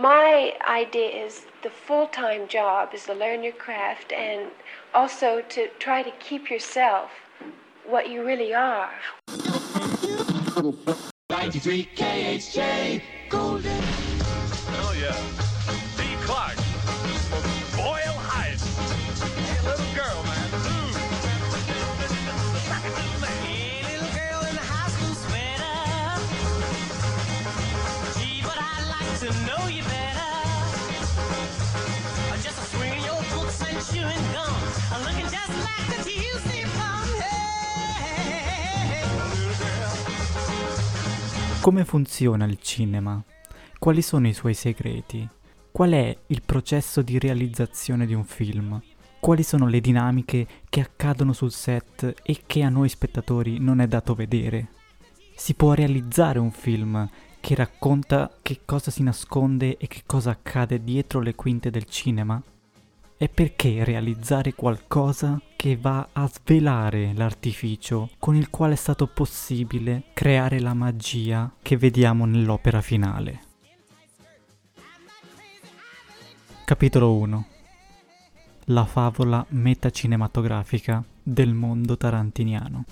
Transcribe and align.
My 0.00 0.52
idea 0.68 1.24
is 1.24 1.46
the 1.62 1.70
full 1.70 2.08
time 2.08 2.48
job 2.48 2.92
is 2.92 3.04
to 3.04 3.14
learn 3.14 3.42
your 3.42 3.54
craft 3.54 4.12
and 4.12 4.50
also 4.92 5.40
to 5.48 5.68
try 5.78 6.02
to 6.02 6.10
keep 6.20 6.50
yourself 6.50 7.10
what 7.86 8.10
you 8.10 8.24
really 8.24 8.52
are. 8.52 8.92
93 11.30 11.88
KHJ 11.96 13.02
Golden. 13.30 13.80
Oh, 13.82 14.94
yeah. 15.00 15.45
Come 41.66 41.84
funziona 41.84 42.44
il 42.44 42.60
cinema? 42.60 43.20
Quali 43.80 44.00
sono 44.00 44.28
i 44.28 44.32
suoi 44.32 44.54
segreti? 44.54 45.28
Qual 45.72 45.90
è 45.90 46.16
il 46.28 46.42
processo 46.42 47.02
di 47.02 47.18
realizzazione 47.18 48.06
di 48.06 48.14
un 48.14 48.22
film? 48.22 48.80
Quali 49.18 49.42
sono 49.42 49.66
le 49.66 49.80
dinamiche 49.80 50.46
che 50.68 50.78
accadono 50.80 51.32
sul 51.32 51.50
set 51.50 52.14
e 52.22 52.42
che 52.46 52.62
a 52.62 52.68
noi 52.68 52.88
spettatori 52.88 53.58
non 53.58 53.80
è 53.80 53.88
dato 53.88 54.14
vedere? 54.14 54.68
Si 55.34 55.54
può 55.54 55.72
realizzare 55.72 56.38
un 56.38 56.52
film 56.52 57.10
che 57.40 57.56
racconta 57.56 58.30
che 58.42 58.60
cosa 58.64 58.92
si 58.92 59.02
nasconde 59.02 59.76
e 59.76 59.88
che 59.88 60.02
cosa 60.06 60.30
accade 60.30 60.84
dietro 60.84 61.18
le 61.18 61.34
quinte 61.34 61.70
del 61.70 61.86
cinema? 61.86 62.40
E 63.18 63.30
perché 63.30 63.82
realizzare 63.82 64.52
qualcosa 64.52 65.40
che 65.56 65.78
va 65.78 66.10
a 66.12 66.28
svelare 66.28 67.14
l'artificio 67.14 68.10
con 68.18 68.36
il 68.36 68.50
quale 68.50 68.74
è 68.74 68.76
stato 68.76 69.06
possibile 69.06 70.04
creare 70.12 70.60
la 70.60 70.74
magia 70.74 71.50
che 71.62 71.78
vediamo 71.78 72.26
nell'opera 72.26 72.82
finale? 72.82 73.40
Capitolo 76.66 77.14
1 77.14 77.46
La 78.64 78.84
favola 78.84 79.46
metacinematografica 79.48 81.02
del 81.22 81.54
mondo 81.54 81.96
tarantiniano. 81.96 82.84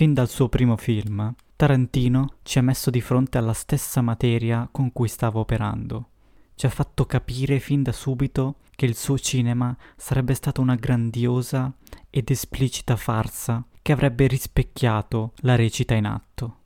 Fin 0.00 0.14
dal 0.14 0.30
suo 0.30 0.48
primo 0.48 0.78
film, 0.78 1.34
Tarantino 1.56 2.36
ci 2.40 2.58
ha 2.58 2.62
messo 2.62 2.88
di 2.88 3.02
fronte 3.02 3.36
alla 3.36 3.52
stessa 3.52 4.00
materia 4.00 4.66
con 4.72 4.92
cui 4.92 5.08
stava 5.08 5.40
operando. 5.40 6.08
Ci 6.54 6.64
ha 6.64 6.70
fatto 6.70 7.04
capire 7.04 7.60
fin 7.60 7.82
da 7.82 7.92
subito 7.92 8.60
che 8.70 8.86
il 8.86 8.96
suo 8.96 9.18
cinema 9.18 9.76
sarebbe 9.98 10.32
stata 10.32 10.62
una 10.62 10.74
grandiosa 10.74 11.70
ed 12.08 12.30
esplicita 12.30 12.96
farsa 12.96 13.62
che 13.82 13.92
avrebbe 13.92 14.26
rispecchiato 14.26 15.34
la 15.40 15.54
recita 15.54 15.92
in 15.92 16.06
atto. 16.06 16.56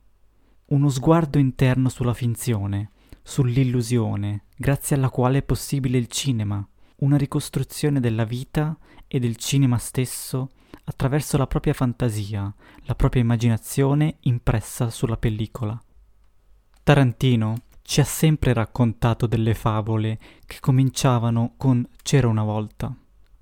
Uno 0.66 0.88
sguardo 0.88 1.36
interno 1.36 1.88
sulla 1.88 2.14
finzione, 2.14 2.92
sull'illusione, 3.20 4.44
grazie 4.56 4.94
alla 4.94 5.10
quale 5.10 5.38
è 5.38 5.42
possibile 5.42 5.98
il 5.98 6.06
cinema, 6.06 6.64
una 6.98 7.16
ricostruzione 7.16 7.98
della 7.98 8.22
vita 8.22 8.78
e 9.08 9.19
del 9.19 9.34
cinema 9.34 9.78
stesso 9.78 10.50
attraverso 10.84 11.36
la 11.36 11.46
propria 11.46 11.72
fantasia, 11.72 12.52
la 12.82 12.94
propria 12.94 13.22
immaginazione 13.22 14.16
impressa 14.20 14.90
sulla 14.90 15.16
pellicola. 15.16 15.80
Tarantino 16.82 17.62
ci 17.82 18.00
ha 18.00 18.04
sempre 18.04 18.52
raccontato 18.52 19.26
delle 19.26 19.54
favole 19.54 20.18
che 20.46 20.58
cominciavano 20.60 21.54
con 21.56 21.86
C'era 22.02 22.28
una 22.28 22.42
volta. 22.42 22.94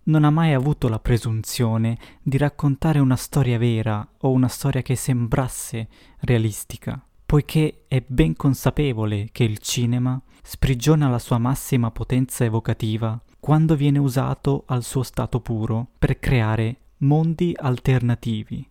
Non 0.04 0.24
ha 0.24 0.30
mai 0.30 0.52
avuto 0.52 0.88
la 0.88 0.98
presunzione 0.98 1.96
di 2.20 2.36
raccontare 2.36 2.98
una 2.98 3.16
storia 3.16 3.56
vera 3.56 4.06
o 4.18 4.30
una 4.30 4.48
storia 4.48 4.82
che 4.82 4.96
sembrasse 4.96 5.88
realistica, 6.20 7.00
poiché 7.24 7.84
è 7.86 8.02
ben 8.04 8.34
consapevole 8.34 9.28
che 9.30 9.44
il 9.44 9.58
cinema 9.58 10.20
sprigiona 10.42 11.08
la 11.08 11.20
sua 11.20 11.38
massima 11.38 11.92
potenza 11.92 12.44
evocativa 12.44 13.20
quando 13.38 13.76
viene 13.76 13.98
usato 13.98 14.64
al 14.66 14.82
suo 14.82 15.02
stato 15.02 15.40
puro 15.40 15.88
per 15.98 16.18
creare 16.18 16.76
mondi 17.02 17.52
alternativi. 17.56 18.64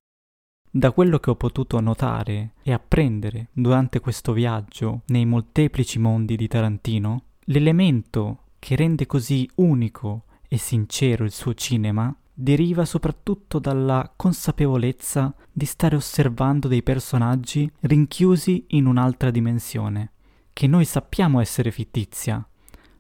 Da 0.69 0.91
quello 0.91 1.19
che 1.19 1.31
ho 1.31 1.35
potuto 1.35 1.81
notare 1.81 2.53
e 2.63 2.71
apprendere 2.71 3.49
durante 3.51 3.99
questo 3.99 4.31
viaggio 4.31 5.01
nei 5.07 5.25
molteplici 5.25 5.99
mondi 5.99 6.37
di 6.37 6.47
Tarantino, 6.47 7.23
l'elemento 7.45 8.43
che 8.57 8.77
rende 8.77 9.05
così 9.05 9.49
unico 9.55 10.23
e 10.47 10.57
sincero 10.57 11.25
il 11.25 11.31
suo 11.31 11.53
cinema 11.53 12.15
deriva 12.33 12.85
soprattutto 12.85 13.59
dalla 13.59 14.13
consapevolezza 14.15 15.35
di 15.51 15.65
stare 15.65 15.97
osservando 15.97 16.69
dei 16.69 16.83
personaggi 16.83 17.69
rinchiusi 17.81 18.63
in 18.69 18.85
un'altra 18.85 19.29
dimensione, 19.29 20.13
che 20.53 20.67
noi 20.67 20.85
sappiamo 20.85 21.41
essere 21.41 21.69
fittizia, 21.69 22.47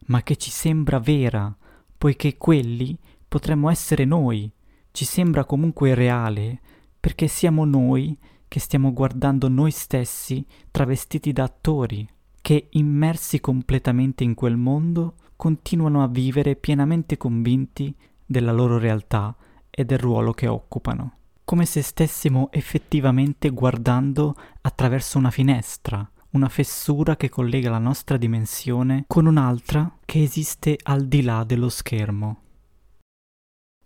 ma 0.07 0.21
che 0.23 0.35
ci 0.35 0.51
sembra 0.51 0.99
vera, 0.99 1.55
poiché 1.97 2.35
quelli 2.35 2.97
potremmo 3.29 3.69
essere 3.69 4.03
noi, 4.03 4.51
ci 4.91 5.05
sembra 5.05 5.45
comunque 5.45 5.93
reale, 5.93 6.59
perché 6.99 7.27
siamo 7.27 7.65
noi 7.65 8.17
che 8.47 8.59
stiamo 8.59 8.91
guardando 8.91 9.47
noi 9.47 9.71
stessi 9.71 10.45
travestiti 10.69 11.31
da 11.31 11.43
attori, 11.43 12.07
che 12.41 12.67
immersi 12.71 13.39
completamente 13.39 14.23
in 14.23 14.33
quel 14.33 14.57
mondo 14.57 15.15
continuano 15.35 16.03
a 16.03 16.07
vivere 16.07 16.55
pienamente 16.55 17.17
convinti 17.17 17.95
della 18.25 18.51
loro 18.51 18.77
realtà 18.77 19.35
e 19.69 19.85
del 19.85 19.97
ruolo 19.97 20.33
che 20.33 20.47
occupano, 20.47 21.13
come 21.45 21.65
se 21.65 21.81
stessimo 21.81 22.49
effettivamente 22.51 23.49
guardando 23.49 24.35
attraverso 24.61 25.17
una 25.17 25.31
finestra, 25.31 26.07
una 26.31 26.49
fessura 26.49 27.15
che 27.15 27.29
collega 27.29 27.69
la 27.69 27.77
nostra 27.77 28.17
dimensione 28.17 29.05
con 29.07 29.25
un'altra 29.25 29.97
che 30.05 30.21
esiste 30.21 30.77
al 30.83 31.07
di 31.07 31.21
là 31.21 31.43
dello 31.43 31.69
schermo. 31.69 32.39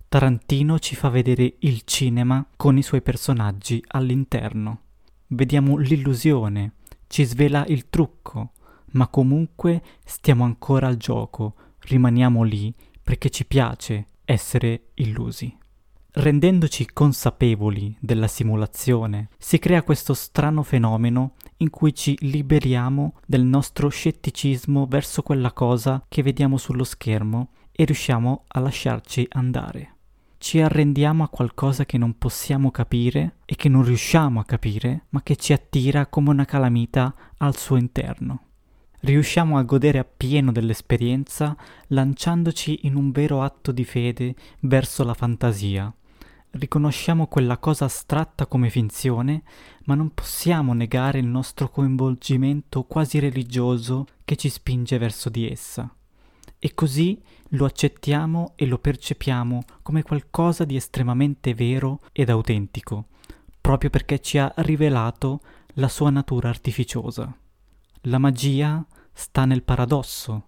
Tarantino 0.07 0.79
ci 0.79 0.95
fa 0.95 1.09
vedere 1.09 1.55
il 1.59 1.81
cinema 1.83 2.45
con 2.55 2.77
i 2.77 2.83
suoi 2.83 3.01
personaggi 3.01 3.83
all'interno. 3.87 4.81
Vediamo 5.27 5.77
l'illusione, 5.77 6.73
ci 7.07 7.23
svela 7.23 7.65
il 7.65 7.89
trucco, 7.89 8.51
ma 8.91 9.07
comunque 9.07 9.81
stiamo 10.05 10.45
ancora 10.45 10.87
al 10.87 10.97
gioco, 10.97 11.55
rimaniamo 11.79 12.43
lì 12.43 12.73
perché 13.01 13.29
ci 13.29 13.45
piace 13.45 14.05
essere 14.23 14.91
illusi. 14.95 15.53
Rendendoci 16.11 16.85
consapevoli 16.93 17.97
della 17.99 18.27
simulazione, 18.27 19.29
si 19.37 19.59
crea 19.59 19.83
questo 19.83 20.13
strano 20.13 20.63
fenomeno 20.63 21.33
in 21.57 21.69
cui 21.69 21.93
ci 21.93 22.15
liberiamo 22.21 23.15
del 23.25 23.43
nostro 23.43 23.89
scetticismo 23.89 24.85
verso 24.85 25.21
quella 25.23 25.51
cosa 25.51 26.05
che 26.07 26.23
vediamo 26.23 26.57
sullo 26.57 26.85
schermo 26.85 27.49
e 27.71 27.83
riusciamo 27.83 28.45
a 28.47 28.59
lasciarci 28.61 29.27
andare 29.31 29.94
ci 30.37 30.61
arrendiamo 30.61 31.23
a 31.23 31.29
qualcosa 31.29 31.85
che 31.85 31.97
non 31.97 32.17
possiamo 32.17 32.71
capire 32.71 33.37
e 33.45 33.55
che 33.55 33.69
non 33.69 33.83
riusciamo 33.83 34.39
a 34.39 34.45
capire, 34.45 35.05
ma 35.09 35.21
che 35.23 35.35
ci 35.35 35.53
attira 35.53 36.07
come 36.07 36.29
una 36.29 36.45
calamita 36.45 37.13
al 37.37 37.57
suo 37.57 37.77
interno. 37.77 38.41
Riusciamo 38.99 39.57
a 39.57 39.63
godere 39.63 39.99
appieno 39.99 40.51
dell'esperienza 40.51 41.55
lanciandoci 41.87 42.81
in 42.83 42.95
un 42.95 43.11
vero 43.11 43.43
atto 43.43 43.71
di 43.71 43.83
fede 43.83 44.35
verso 44.61 45.03
la 45.03 45.13
fantasia. 45.13 45.93
Riconosciamo 46.51 47.27
quella 47.27 47.57
cosa 47.57 47.85
astratta 47.85 48.47
come 48.47 48.69
finzione, 48.69 49.43
ma 49.85 49.93
non 49.93 50.11
possiamo 50.13 50.73
negare 50.73 51.19
il 51.19 51.27
nostro 51.27 51.69
coinvolgimento 51.69 52.83
quasi 52.83 53.19
religioso 53.19 54.07
che 54.23 54.35
ci 54.35 54.49
spinge 54.49 54.97
verso 54.97 55.29
di 55.29 55.49
essa. 55.49 55.94
E 56.65 56.73
così 56.73 57.21
lo 57.49 57.65
accettiamo 57.65 58.53
e 58.55 58.65
lo 58.65 58.79
percepiamo 58.79 59.61
come 59.83 60.01
qualcosa 60.01 60.65
di 60.65 60.75
estremamente 60.75 61.53
vero 61.53 62.01
ed 62.11 62.31
autentico, 62.31 63.09
proprio 63.61 63.91
perché 63.91 64.17
ci 64.17 64.39
ha 64.39 64.51
rivelato 64.57 65.41
la 65.75 65.87
sua 65.87 66.09
natura 66.09 66.49
artificiosa. 66.49 67.31
La 68.05 68.17
magia 68.17 68.83
sta 69.13 69.45
nel 69.45 69.61
paradosso. 69.61 70.47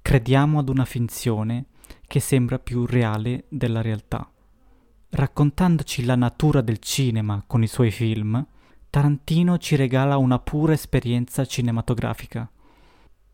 Crediamo 0.00 0.60
ad 0.60 0.68
una 0.68 0.84
finzione 0.84 1.64
che 2.06 2.20
sembra 2.20 2.60
più 2.60 2.86
reale 2.86 3.46
della 3.48 3.82
realtà. 3.82 4.30
Raccontandoci 5.08 6.04
la 6.04 6.14
natura 6.14 6.60
del 6.60 6.78
cinema 6.78 7.42
con 7.44 7.64
i 7.64 7.66
suoi 7.66 7.90
film, 7.90 8.46
Tarantino 8.88 9.58
ci 9.58 9.74
regala 9.74 10.16
una 10.16 10.38
pura 10.38 10.74
esperienza 10.74 11.44
cinematografica. 11.44 12.48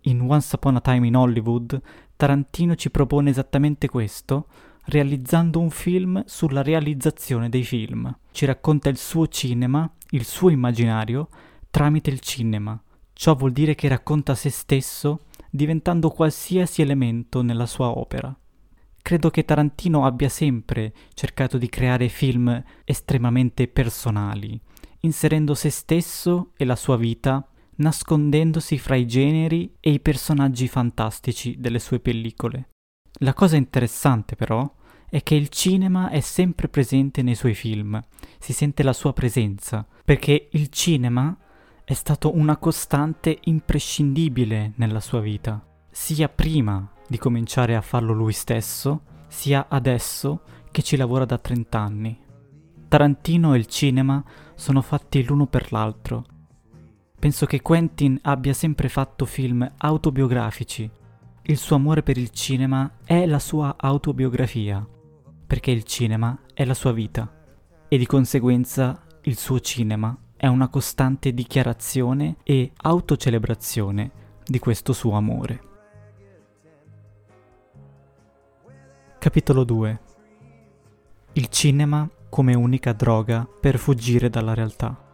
In 0.06 0.20
Once 0.20 0.54
Upon 0.54 0.76
a 0.76 0.80
Time 0.80 1.04
in 1.04 1.16
Hollywood, 1.16 1.80
Tarantino 2.14 2.76
ci 2.76 2.90
propone 2.90 3.30
esattamente 3.30 3.88
questo, 3.88 4.46
realizzando 4.84 5.58
un 5.58 5.70
film 5.70 6.22
sulla 6.26 6.62
realizzazione 6.62 7.48
dei 7.48 7.64
film. 7.64 8.16
Ci 8.30 8.44
racconta 8.44 8.88
il 8.88 8.98
suo 8.98 9.26
cinema, 9.26 9.90
il 10.10 10.24
suo 10.24 10.50
immaginario, 10.50 11.28
tramite 11.70 12.10
il 12.10 12.20
cinema. 12.20 12.80
Ciò 13.12 13.34
vuol 13.34 13.50
dire 13.50 13.74
che 13.74 13.88
racconta 13.88 14.36
se 14.36 14.48
stesso, 14.50 15.22
diventando 15.50 16.10
qualsiasi 16.10 16.82
elemento 16.82 17.42
nella 17.42 17.66
sua 17.66 17.88
opera. 17.88 18.32
Credo 19.02 19.30
che 19.30 19.44
Tarantino 19.44 20.04
abbia 20.04 20.28
sempre 20.28 20.92
cercato 21.14 21.58
di 21.58 21.68
creare 21.68 22.08
film 22.08 22.62
estremamente 22.84 23.66
personali, 23.66 24.60
inserendo 25.00 25.54
se 25.54 25.70
stesso 25.70 26.52
e 26.56 26.64
la 26.64 26.76
sua 26.76 26.96
vita, 26.96 27.44
nascondendosi 27.76 28.78
fra 28.78 28.94
i 28.94 29.06
generi 29.06 29.74
e 29.80 29.90
i 29.90 30.00
personaggi 30.00 30.68
fantastici 30.68 31.56
delle 31.58 31.78
sue 31.78 32.00
pellicole. 32.00 32.70
La 33.20 33.34
cosa 33.34 33.56
interessante 33.56 34.36
però 34.36 34.70
è 35.08 35.22
che 35.22 35.34
il 35.34 35.48
cinema 35.48 36.10
è 36.10 36.20
sempre 36.20 36.68
presente 36.68 37.22
nei 37.22 37.34
suoi 37.34 37.54
film, 37.54 38.00
si 38.38 38.52
sente 38.52 38.82
la 38.82 38.92
sua 38.92 39.12
presenza, 39.12 39.86
perché 40.04 40.48
il 40.52 40.68
cinema 40.68 41.36
è 41.84 41.94
stato 41.94 42.34
una 42.34 42.56
costante 42.56 43.38
imprescindibile 43.44 44.72
nella 44.76 45.00
sua 45.00 45.20
vita, 45.20 45.64
sia 45.90 46.28
prima 46.28 46.90
di 47.06 47.16
cominciare 47.16 47.76
a 47.76 47.80
farlo 47.80 48.12
lui 48.12 48.32
stesso, 48.32 49.02
sia 49.28 49.66
adesso 49.68 50.42
che 50.70 50.82
ci 50.82 50.96
lavora 50.96 51.24
da 51.24 51.38
30 51.38 51.78
anni. 51.78 52.18
Tarantino 52.88 53.54
e 53.54 53.58
il 53.58 53.66
cinema 53.66 54.22
sono 54.54 54.82
fatti 54.82 55.24
l'uno 55.24 55.46
per 55.46 55.72
l'altro. 55.72 56.24
Penso 57.18 57.46
che 57.46 57.62
Quentin 57.62 58.18
abbia 58.22 58.52
sempre 58.52 58.88
fatto 58.88 59.24
film 59.24 59.68
autobiografici. 59.78 60.88
Il 61.42 61.56
suo 61.56 61.76
amore 61.76 62.02
per 62.02 62.18
il 62.18 62.30
cinema 62.30 62.98
è 63.04 63.24
la 63.26 63.38
sua 63.38 63.76
autobiografia, 63.78 64.86
perché 65.46 65.70
il 65.70 65.84
cinema 65.84 66.38
è 66.52 66.64
la 66.64 66.74
sua 66.74 66.92
vita 66.92 67.30
e 67.88 67.98
di 67.98 68.06
conseguenza 68.06 69.02
il 69.22 69.36
suo 69.36 69.60
cinema 69.60 70.16
è 70.36 70.46
una 70.46 70.68
costante 70.68 71.32
dichiarazione 71.32 72.36
e 72.42 72.72
autocelebrazione 72.76 74.10
di 74.44 74.58
questo 74.58 74.92
suo 74.92 75.12
amore. 75.12 75.60
Capitolo 79.18 79.64
2 79.64 80.00
Il 81.32 81.48
cinema 81.48 82.08
come 82.28 82.54
unica 82.54 82.92
droga 82.92 83.48
per 83.60 83.78
fuggire 83.78 84.28
dalla 84.28 84.54
realtà. 84.54 85.05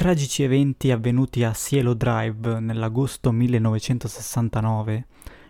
Tragici 0.00 0.42
eventi 0.42 0.90
avvenuti 0.90 1.44
a 1.44 1.52
Cielo 1.52 1.92
Drive 1.92 2.58
nell'agosto 2.58 3.32
1969 3.32 5.06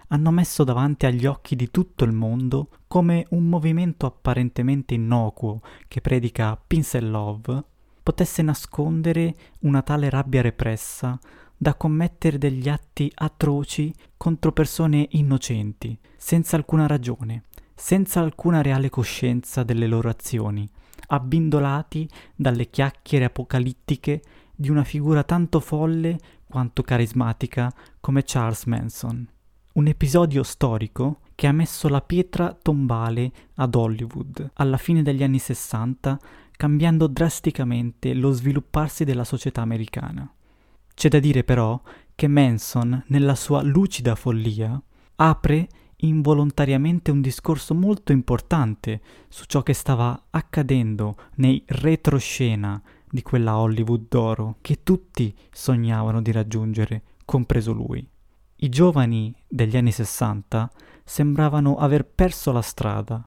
hanno 0.09 0.31
messo 0.33 0.65
davanti 0.65 1.07
agli 1.07 1.25
occhi 1.25 1.55
di 1.55 1.71
tutto 1.71 2.03
il 2.03 2.11
mondo 2.11 2.71
come 2.89 3.27
un 3.31 3.49
movimento 3.49 4.07
apparentemente 4.07 4.95
innocuo 4.95 5.61
che 5.87 6.01
predica 6.01 6.61
peace 6.67 6.99
and 6.99 7.11
love 7.11 7.63
potesse 8.03 8.43
nascondere 8.43 9.37
una 9.61 9.83
tale 9.83 10.11
rabbia 10.11 10.43
repressa 10.43 11.17
da 11.57 11.75
commettere 11.75 12.37
degli 12.37 12.69
atti 12.69 13.09
atroci 13.15 13.95
contro 14.17 14.51
persone 14.51 15.07
innocenti, 15.11 15.97
senza 16.17 16.57
alcuna 16.57 16.89
ragione, 16.89 17.45
senza 17.73 18.19
alcuna 18.19 18.63
reale 18.63 18.91
coscienza 18.91 19.63
delle 19.63 19.87
loro 19.87 20.09
azioni, 20.09 20.69
abbindolati 21.07 22.09
dalle 22.35 22.69
chiacchiere 22.69 23.27
apocalittiche 23.27 24.21
di 24.61 24.69
una 24.69 24.85
figura 24.85 25.25
tanto 25.25 25.59
folle 25.59 26.19
quanto 26.47 26.83
carismatica 26.83 27.73
come 27.99 28.25
Charles 28.27 28.65
Manson. 28.65 29.27
Un 29.73 29.87
episodio 29.87 30.43
storico 30.43 31.21
che 31.35 31.47
ha 31.47 31.53
messo 31.53 31.89
la 31.89 32.03
pietra 32.03 32.53
tombale 32.53 33.33
ad 33.55 33.75
Hollywood 33.75 34.51
alla 34.55 34.77
fine 34.77 35.03
degli 35.03 35.23
anni 35.23 35.39
60, 35.39 36.19
cambiando 36.53 37.07
drasticamente 37.07 38.13
lo 38.13 38.33
svilupparsi 38.33 39.05
della 39.05 39.25
società 39.25 39.63
americana. 39.63 40.31
C'è 40.93 41.09
da 41.09 41.21
dire 41.21 41.43
però 41.43 41.81
che 42.15 42.29
Manson, 42.29 43.03
nella 43.07 43.37
sua 43.37 43.63
lucida 43.63 44.15
follia, 44.15 44.79
apre 45.17 45.69
involontariamente 46.03 47.11
un 47.11 47.23
discorso 47.23 47.75
molto 47.75 48.13
importante 48.13 49.01
su 49.31 49.45
ciò 49.47 49.63
che 49.63 49.73
stava 49.73 50.27
accadendo 50.29 51.17
nei 51.37 51.63
retroscena 51.67 52.83
di 53.11 53.23
quella 53.23 53.59
Hollywood 53.59 54.07
d'oro 54.09 54.57
che 54.61 54.83
tutti 54.83 55.35
sognavano 55.51 56.23
di 56.23 56.33
raggiungere, 56.33 57.03
compreso 57.25 57.73
lui. 57.73 58.09
I 58.57 58.69
giovani 58.69 59.35
degli 59.49 59.77
anni 59.77 59.91
60 59.91 60.71
sembravano 61.05 61.77
aver 61.77 62.07
perso 62.07 62.53
la 62.53 62.63
strada, 62.63 63.23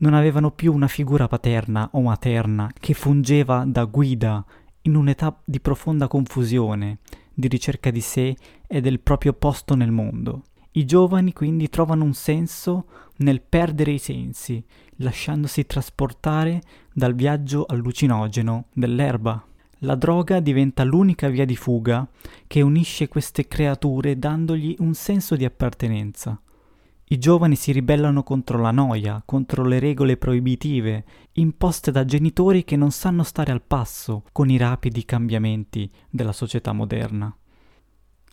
non 0.00 0.14
avevano 0.14 0.50
più 0.50 0.72
una 0.72 0.88
figura 0.88 1.28
paterna 1.28 1.88
o 1.92 2.00
materna 2.00 2.70
che 2.78 2.92
fungeva 2.92 3.64
da 3.66 3.84
guida 3.84 4.44
in 4.82 4.96
un'età 4.96 5.40
di 5.44 5.60
profonda 5.60 6.08
confusione, 6.08 6.98
di 7.32 7.48
ricerca 7.48 7.90
di 7.90 8.00
sé 8.00 8.36
e 8.66 8.80
del 8.80 9.00
proprio 9.00 9.32
posto 9.32 9.74
nel 9.74 9.92
mondo. 9.92 10.42
I 10.72 10.84
giovani 10.84 11.32
quindi 11.32 11.68
trovano 11.68 12.04
un 12.04 12.14
senso 12.14 12.86
nel 13.18 13.42
perdere 13.42 13.92
i 13.92 13.98
sensi, 13.98 14.64
lasciandosi 14.96 15.66
trasportare 15.66 16.62
dal 16.92 17.14
viaggio 17.14 17.64
allucinogeno 17.66 18.66
dell'erba. 18.72 19.44
La 19.80 19.96
droga 19.96 20.40
diventa 20.40 20.84
l'unica 20.84 21.28
via 21.28 21.44
di 21.44 21.56
fuga 21.56 22.08
che 22.46 22.62
unisce 22.62 23.08
queste 23.08 23.48
creature 23.48 24.18
dandogli 24.18 24.76
un 24.78 24.94
senso 24.94 25.36
di 25.36 25.44
appartenenza. 25.44 26.40
I 27.04 27.18
giovani 27.18 27.56
si 27.56 27.72
ribellano 27.72 28.22
contro 28.22 28.58
la 28.58 28.70
noia, 28.70 29.22
contro 29.26 29.64
le 29.64 29.78
regole 29.78 30.16
proibitive, 30.16 31.04
imposte 31.32 31.90
da 31.90 32.06
genitori 32.06 32.64
che 32.64 32.76
non 32.76 32.90
sanno 32.90 33.22
stare 33.24 33.52
al 33.52 33.60
passo 33.60 34.22
con 34.32 34.48
i 34.48 34.56
rapidi 34.56 35.04
cambiamenti 35.04 35.90
della 36.08 36.32
società 36.32 36.72
moderna. 36.72 37.36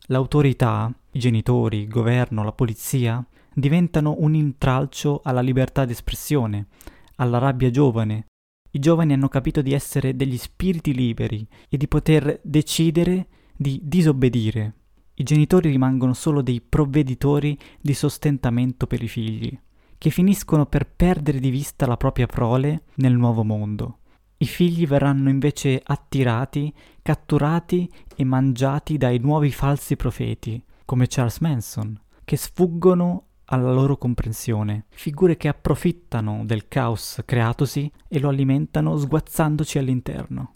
L'autorità, 0.05 0.89
i 1.11 1.19
genitori, 1.19 1.79
il 1.79 1.87
governo, 1.87 2.43
la 2.43 2.51
polizia 2.51 3.25
diventano 3.53 4.15
un 4.19 4.35
intralcio 4.35 5.21
alla 5.23 5.41
libertà 5.41 5.85
d'espressione, 5.85 6.67
alla 7.15 7.39
rabbia 7.39 7.71
giovane. 7.71 8.27
I 8.71 8.79
giovani 8.79 9.13
hanno 9.13 9.27
capito 9.27 9.61
di 9.61 9.73
essere 9.73 10.15
degli 10.15 10.37
spiriti 10.37 10.93
liberi 10.93 11.47
e 11.67 11.77
di 11.77 11.87
poter 11.87 12.39
decidere 12.43 13.27
di 13.55 13.81
disobbedire. 13.83 14.75
I 15.15 15.23
genitori 15.23 15.69
rimangono 15.69 16.13
solo 16.13 16.41
dei 16.41 16.61
provveditori 16.61 17.57
di 17.81 17.93
sostentamento 17.93 18.85
per 18.87 19.01
i 19.01 19.07
figli, 19.07 19.57
che 19.97 20.09
finiscono 20.11 20.65
per 20.67 20.87
perdere 20.87 21.39
di 21.39 21.49
vista 21.49 21.87
la 21.87 21.97
propria 21.97 22.27
prole 22.27 22.83
nel 22.95 23.13
nuovo 23.13 23.43
mondo. 23.43 23.97
I 24.37 24.45
figli 24.45 24.87
verranno 24.87 25.29
invece 25.29 25.81
attirati, 25.83 26.73
catturati 27.01 27.91
e 28.15 28.23
mangiati 28.23 28.97
dai 28.97 29.17
nuovi 29.17 29.51
falsi 29.51 29.97
profeti, 29.97 30.63
come 30.89 31.05
Charles 31.05 31.37
Manson, 31.37 32.01
che 32.25 32.35
sfuggono 32.35 33.25
alla 33.45 33.71
loro 33.71 33.95
comprensione, 33.95 34.85
figure 34.89 35.37
che 35.37 35.47
approfittano 35.47 36.41
del 36.45 36.67
caos 36.67 37.21
creatosi 37.25 37.91
e 38.07 38.19
lo 38.19 38.29
alimentano 38.29 38.97
sguazzandoci 38.97 39.77
all'interno. 39.77 40.55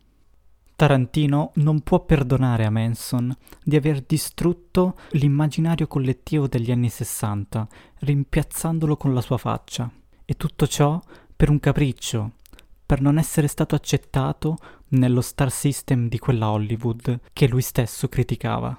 Tarantino 0.75 1.51
non 1.57 1.81
può 1.81 2.03
perdonare 2.03 2.65
a 2.65 2.71
Manson 2.71 3.31
di 3.63 3.75
aver 3.75 4.01
distrutto 4.01 4.95
l'immaginario 5.11 5.85
collettivo 5.85 6.47
degli 6.47 6.71
anni 6.71 6.89
Sessanta, 6.89 7.67
rimpiazzandolo 7.99 8.97
con 8.97 9.13
la 9.13 9.21
sua 9.21 9.37
faccia. 9.37 9.87
E 10.25 10.33
tutto 10.33 10.65
ciò 10.65 10.99
per 11.35 11.51
un 11.51 11.59
capriccio, 11.59 12.31
per 12.83 13.01
non 13.01 13.19
essere 13.19 13.45
stato 13.45 13.75
accettato 13.75 14.57
nello 14.87 15.21
star 15.21 15.51
system 15.51 16.09
di 16.09 16.17
quella 16.17 16.49
Hollywood 16.49 17.19
che 17.31 17.47
lui 17.47 17.61
stesso 17.61 18.09
criticava. 18.09 18.75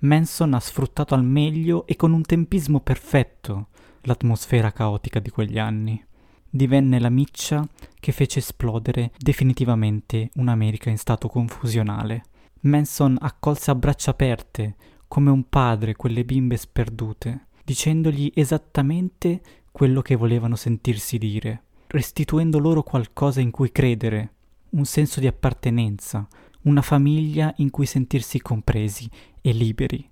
Manson 0.00 0.54
ha 0.54 0.60
sfruttato 0.60 1.14
al 1.14 1.24
meglio 1.24 1.86
e 1.86 1.96
con 1.96 2.12
un 2.12 2.22
tempismo 2.22 2.80
perfetto 2.80 3.68
l'atmosfera 4.02 4.72
caotica 4.72 5.18
di 5.18 5.30
quegli 5.30 5.58
anni. 5.58 6.02
Divenne 6.48 6.98
la 6.98 7.10
miccia 7.10 7.66
che 7.98 8.12
fece 8.12 8.38
esplodere 8.38 9.12
definitivamente 9.18 10.30
un'America 10.34 10.90
in 10.90 10.98
stato 10.98 11.28
confusionale. 11.28 12.24
Manson 12.60 13.16
accolse 13.20 13.70
a 13.70 13.74
braccia 13.74 14.12
aperte, 14.12 14.76
come 15.08 15.30
un 15.30 15.48
padre, 15.48 15.94
quelle 15.96 16.24
bimbe 16.24 16.56
sperdute, 16.56 17.46
dicendogli 17.64 18.30
esattamente 18.34 19.40
quello 19.70 20.02
che 20.02 20.16
volevano 20.16 20.56
sentirsi 20.56 21.18
dire 21.18 21.62
restituendo 21.88 22.58
loro 22.58 22.82
qualcosa 22.82 23.40
in 23.40 23.50
cui 23.50 23.70
credere, 23.70 24.32
un 24.70 24.84
senso 24.84 25.20
di 25.20 25.26
appartenenza, 25.26 26.26
una 26.62 26.82
famiglia 26.82 27.52
in 27.58 27.70
cui 27.70 27.86
sentirsi 27.86 28.40
compresi 28.40 29.08
e 29.48 29.52
liberi. 29.52 30.10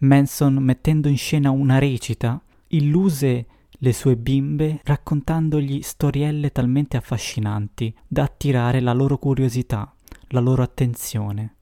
Manson, 0.00 0.56
mettendo 0.56 1.08
in 1.08 1.16
scena 1.16 1.50
una 1.50 1.78
recita, 1.78 2.38
illuse 2.68 3.46
le 3.70 3.92
sue 3.94 4.16
bimbe 4.16 4.80
raccontandogli 4.84 5.80
storielle 5.80 6.52
talmente 6.52 6.98
affascinanti 6.98 7.94
da 8.06 8.24
attirare 8.24 8.80
la 8.80 8.92
loro 8.92 9.16
curiosità, 9.16 9.90
la 10.28 10.40
loro 10.40 10.62
attenzione. 10.62 11.56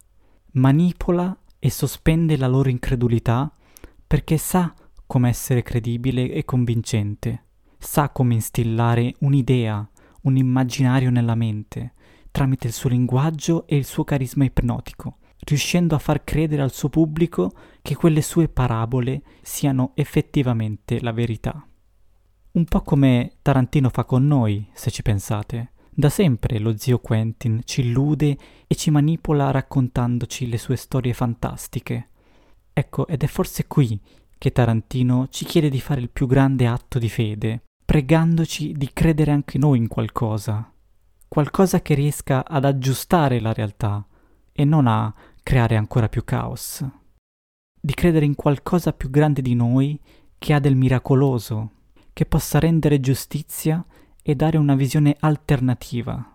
Manipola 0.54 1.36
e 1.60 1.70
sospende 1.70 2.36
la 2.36 2.48
loro 2.48 2.68
incredulità 2.68 3.52
perché 4.04 4.36
sa 4.36 4.74
come 5.06 5.28
essere 5.28 5.62
credibile 5.62 6.32
e 6.32 6.44
convincente, 6.44 7.44
sa 7.78 8.08
come 8.08 8.34
instillare 8.34 9.14
un'idea, 9.20 9.88
un 10.22 10.36
immaginario 10.36 11.10
nella 11.10 11.36
mente, 11.36 11.92
tramite 12.32 12.66
il 12.66 12.72
suo 12.72 12.90
linguaggio 12.90 13.64
e 13.68 13.76
il 13.76 13.84
suo 13.84 14.02
carisma 14.02 14.44
ipnotico, 14.44 15.18
riuscendo 15.44 15.94
a 15.94 15.98
far 15.98 16.24
credere 16.24 16.62
al 16.62 16.72
suo 16.72 16.88
pubblico 16.88 17.52
che 17.82 17.94
quelle 17.94 18.22
sue 18.22 18.48
parabole 18.48 19.22
siano 19.42 19.92
effettivamente 19.94 21.00
la 21.00 21.12
verità. 21.12 21.66
Un 22.52 22.64
po' 22.64 22.82
come 22.82 23.32
Tarantino 23.42 23.88
fa 23.88 24.04
con 24.04 24.26
noi, 24.26 24.68
se 24.72 24.90
ci 24.90 25.02
pensate. 25.02 25.72
Da 25.90 26.08
sempre 26.08 26.58
lo 26.58 26.76
zio 26.76 26.98
Quentin 26.98 27.62
ci 27.64 27.80
illude 27.82 28.36
e 28.66 28.74
ci 28.74 28.90
manipola 28.90 29.50
raccontandoci 29.50 30.48
le 30.48 30.58
sue 30.58 30.76
storie 30.76 31.12
fantastiche. 31.12 32.08
Ecco, 32.72 33.06
ed 33.06 33.22
è 33.22 33.26
forse 33.26 33.66
qui 33.66 34.00
che 34.38 34.52
Tarantino 34.52 35.28
ci 35.30 35.44
chiede 35.44 35.68
di 35.68 35.80
fare 35.80 36.00
il 36.00 36.10
più 36.10 36.26
grande 36.26 36.66
atto 36.66 36.98
di 36.98 37.08
fede, 37.08 37.62
pregandoci 37.84 38.72
di 38.72 38.90
credere 38.92 39.30
anche 39.30 39.58
noi 39.58 39.78
in 39.78 39.88
qualcosa, 39.88 40.72
qualcosa 41.28 41.82
che 41.82 41.94
riesca 41.94 42.44
ad 42.46 42.64
aggiustare 42.64 43.40
la 43.40 43.52
realtà 43.52 44.06
e 44.52 44.64
non 44.64 44.86
a 44.86 45.12
creare 45.44 45.76
ancora 45.76 46.08
più 46.08 46.24
caos, 46.24 46.84
di 47.78 47.92
credere 47.92 48.24
in 48.24 48.34
qualcosa 48.34 48.94
più 48.94 49.10
grande 49.10 49.42
di 49.42 49.54
noi 49.54 50.00
che 50.38 50.54
ha 50.54 50.58
del 50.58 50.74
miracoloso, 50.74 51.70
che 52.14 52.24
possa 52.24 52.58
rendere 52.58 52.98
giustizia 52.98 53.84
e 54.22 54.34
dare 54.34 54.56
una 54.56 54.74
visione 54.74 55.14
alternativa, 55.20 56.34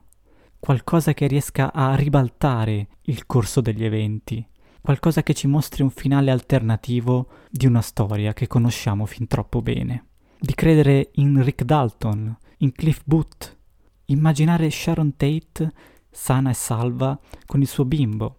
qualcosa 0.60 1.16
che 1.16 1.26
riesca 1.26 1.74
a 1.74 1.96
ribaltare 1.96 2.88
il 3.06 3.26
corso 3.26 3.62
degli 3.62 3.84
eventi, 3.84 4.48
qualcosa 4.80 5.24
che 5.24 5.34
ci 5.34 5.48
mostri 5.48 5.82
un 5.82 5.90
finale 5.90 6.30
alternativo 6.30 7.30
di 7.50 7.66
una 7.66 7.82
storia 7.82 8.34
che 8.34 8.46
conosciamo 8.46 9.08
fin 9.08 9.26
troppo 9.26 9.64
bene. 9.64 10.06
Di 10.40 10.54
credere 10.54 11.10
in 11.14 11.44
Rick 11.44 11.64
Dalton, 11.64 12.38
in 12.58 12.72
Cliff 12.74 13.02
Booth, 13.06 13.58
immaginare 14.06 14.70
Sharon 14.70 15.16
Tate 15.18 15.74
sana 16.12 16.52
e 16.52 16.54
salva 16.54 17.20
con 17.48 17.62
il 17.62 17.68
suo 17.68 17.86
bimbo, 17.86 18.39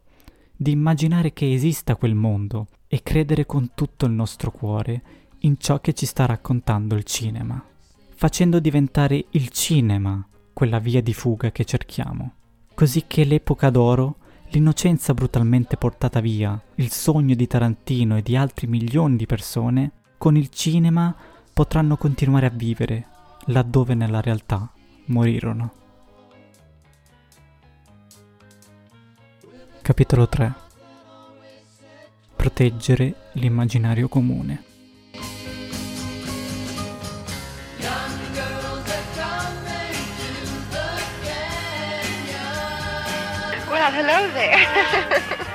di 0.61 0.73
immaginare 0.73 1.33
che 1.33 1.51
esista 1.55 1.97
quel 1.97 2.15
mondo 2.15 2.67
e 2.87 3.03
credere 3.03 3.47
con 3.47 3.71
tutto 3.75 4.05
il 4.05 4.13
nostro 4.13 4.51
cuore 4.51 5.03
in 5.39 5.57
ciò 5.57 5.81
che 5.81 5.95
ci 5.95 6.05
sta 6.05 6.27
raccontando 6.27 6.95
il 6.97 7.05
cinema, 7.05 7.65
facendo 8.15 8.61
diventare 8.61 9.25
il 9.31 9.49
cinema 9.49 10.23
quella 10.53 10.79
via 10.79 11.01
di 11.01 11.15
fuga 11.15 11.51
che 11.51 11.65
cerchiamo, 11.65 12.35
così 12.75 13.05
che 13.07 13.25
l'epoca 13.25 13.71
d'oro 13.71 14.17
l'innocenza 14.49 15.15
brutalmente 15.15 15.79
portata 15.79 16.21
via, 16.21 16.63
il 16.75 16.91
sogno 16.91 17.35
di 17.35 17.47
Tarantino 17.47 18.19
e 18.19 18.23
di 18.23 18.37
altri 18.37 18.67
milioni 18.67 19.17
di 19.17 19.25
persone, 19.25 19.93
con 20.19 20.37
il 20.37 20.51
cinema 20.51 21.17
potranno 21.55 21.97
continuare 21.97 22.45
a 22.45 22.53
vivere, 22.55 23.07
laddove 23.47 23.95
nella 23.95 24.21
realtà 24.21 24.71
morirono. 25.07 25.80
Capitolo 29.91 30.29
3 30.29 30.55
Proteggere 32.37 33.13
l'immaginario 33.33 34.07
comune. 34.07 34.63
Well, 43.69 43.93
hello 43.93 44.33
there. 44.33 45.41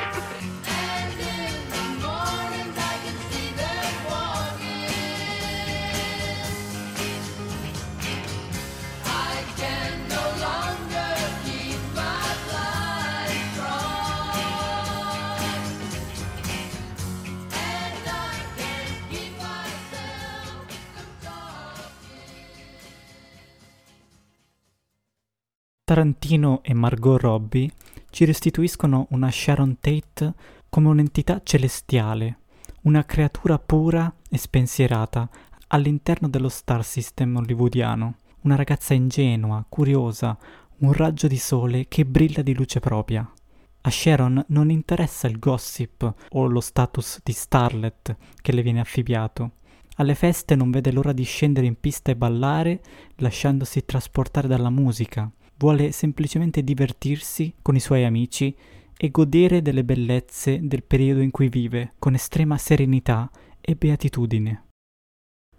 Tarantino 25.96 26.60
e 26.62 26.74
Margot 26.74 27.22
Robbie 27.22 27.72
ci 28.10 28.26
restituiscono 28.26 29.08
una 29.12 29.32
Sharon 29.32 29.78
Tate 29.80 30.34
come 30.68 30.90
un'entità 30.90 31.40
celestiale, 31.42 32.40
una 32.82 33.06
creatura 33.06 33.58
pura 33.60 34.14
e 34.30 34.38
spensierata 34.38 35.30
all'interno 35.68 36.28
dello 36.28 36.50
star 36.50 36.84
system 36.84 37.38
hollywoodiano, 37.38 38.16
una 38.42 38.58
ragazza 38.58 38.94
ingenua, 38.94 39.66
curiosa, 39.70 40.38
un 40.80 40.92
raggio 40.92 41.28
di 41.28 41.38
sole 41.38 41.88
che 41.88 42.06
brilla 42.06 42.42
di 42.42 42.54
luce 42.54 42.82
propria. 42.82 43.32
A 43.80 43.90
Sharon 43.90 44.44
non 44.50 44.72
interessa 44.72 45.28
il 45.28 45.40
gossip 45.40 46.14
o 46.32 46.46
lo 46.48 46.60
status 46.60 47.22
di 47.24 47.32
starlet 47.32 48.18
che 48.42 48.52
le 48.52 48.64
viene 48.64 48.82
affibbiato. 48.82 49.52
Alle 49.96 50.16
feste 50.16 50.58
non 50.58 50.72
vede 50.72 50.92
l'ora 50.92 51.14
di 51.14 51.24
scendere 51.24 51.68
in 51.68 51.80
pista 51.80 52.12
e 52.12 52.18
ballare, 52.18 52.82
lasciandosi 53.16 53.86
trasportare 53.86 54.50
dalla 54.50 54.70
musica, 54.70 55.32
vuole 55.58 55.92
semplicemente 55.92 56.64
divertirsi 56.64 57.54
con 57.62 57.76
i 57.76 57.80
suoi 57.80 58.04
amici 58.06 58.56
e 58.98 59.12
godere 59.12 59.62
delle 59.62 59.84
bellezze 59.84 60.60
del 60.62 60.84
periodo 60.84 61.22
in 61.22 61.32
cui 61.32 61.50
vive 61.50 61.94
con 62.00 62.14
estrema 62.14 62.58
serenità 62.58 63.30
e 63.60 63.76
beatitudine. 63.76 64.64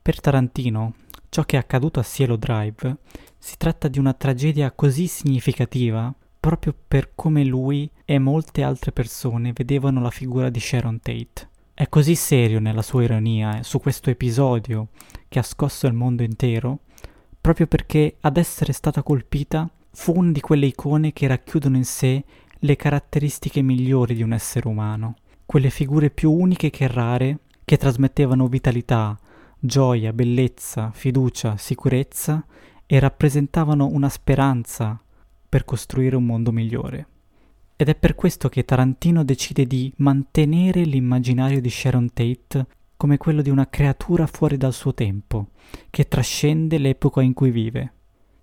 Per 0.00 0.21
Tarantino, 0.21 0.95
ciò 1.29 1.43
che 1.43 1.57
è 1.57 1.59
accaduto 1.59 2.00
a 2.00 2.05
Cielo 2.05 2.37
Drive 2.37 2.97
si 3.38 3.57
tratta 3.57 3.88
di 3.88 3.99
una 3.99 4.15
tragedia 4.15 4.71
così 4.73 5.07
significativa 5.07 6.15
proprio 6.38 6.75
per 6.87 7.11
come 7.15 7.45
lui 7.45 7.91
e 8.05 8.21
molte 8.21 8.62
altre 8.62 8.93
persone 8.93 9.53
vedevano 9.53 10.00
la 10.00 10.11
figura 10.11 10.49
di 10.49 10.61
Sharon 10.61 11.00
Tate. 11.00 11.49
È 11.75 11.88
così 11.88 12.15
serio 12.15 12.61
nella 12.61 12.83
sua 12.83 13.03
ironia 13.03 13.65
su 13.65 13.81
questo 13.81 14.11
episodio 14.11 14.88
che 15.29 15.41
ha 15.41 15.43
scosso 15.43 15.88
il 15.88 15.93
mondo 15.93 16.23
intero, 16.23 16.79
proprio 17.41 17.67
perché 17.67 18.17
ad 18.21 18.37
essere 18.37 18.73
stata 18.73 19.03
colpita 19.03 19.69
fu 19.99 20.12
una 20.15 20.31
di 20.31 20.41
quelle 20.41 20.67
icone 20.67 21.15
che 21.15 21.26
racchiudono 21.26 21.79
in 21.79 21.85
sé 21.85 22.23
le 22.50 22.76
caratteristiche 22.76 23.62
migliori 23.62 24.15
di 24.15 24.23
un 24.23 24.35
essere 24.35 24.69
umano, 24.69 25.17
quelle 25.47 25.71
figure 25.71 26.11
più 26.11 26.31
uniche 26.31 26.69
che 26.69 26.87
rare 26.87 27.38
che 27.65 27.79
trasmettevano 27.79 28.47
vitalità, 28.47 29.19
gioia, 29.59 30.12
bellezza, 30.12 30.91
fiducia, 30.93 31.57
sicurezza 31.57 32.45
e 32.85 33.00
rappresentavano 33.00 33.88
una 33.91 34.11
speranza 34.11 35.00
per 35.49 35.65
costruire 35.65 36.15
un 36.15 36.26
mondo 36.26 36.53
migliore. 36.53 37.07
Ed 37.75 37.88
è 37.88 37.95
per 37.95 38.15
questo 38.15 38.50
che 38.50 38.67
Tarantino 38.67 39.25
decide 39.25 39.67
di 39.67 39.91
mantenere 39.97 40.85
l'immaginario 40.85 41.61
di 41.61 41.71
Sharon 41.71 42.12
Tate 42.12 42.67
come 42.99 43.17
quello 43.17 43.41
di 43.41 43.50
una 43.50 43.69
creatura 43.69 44.26
fuori 44.26 44.59
dal 44.59 44.75
suo 44.75 44.93
tempo, 44.93 45.49
che 45.88 46.07
trascende 46.07 46.76
l'epoca 46.76 47.23
in 47.23 47.33
cui 47.33 47.50
vive. 47.50 47.93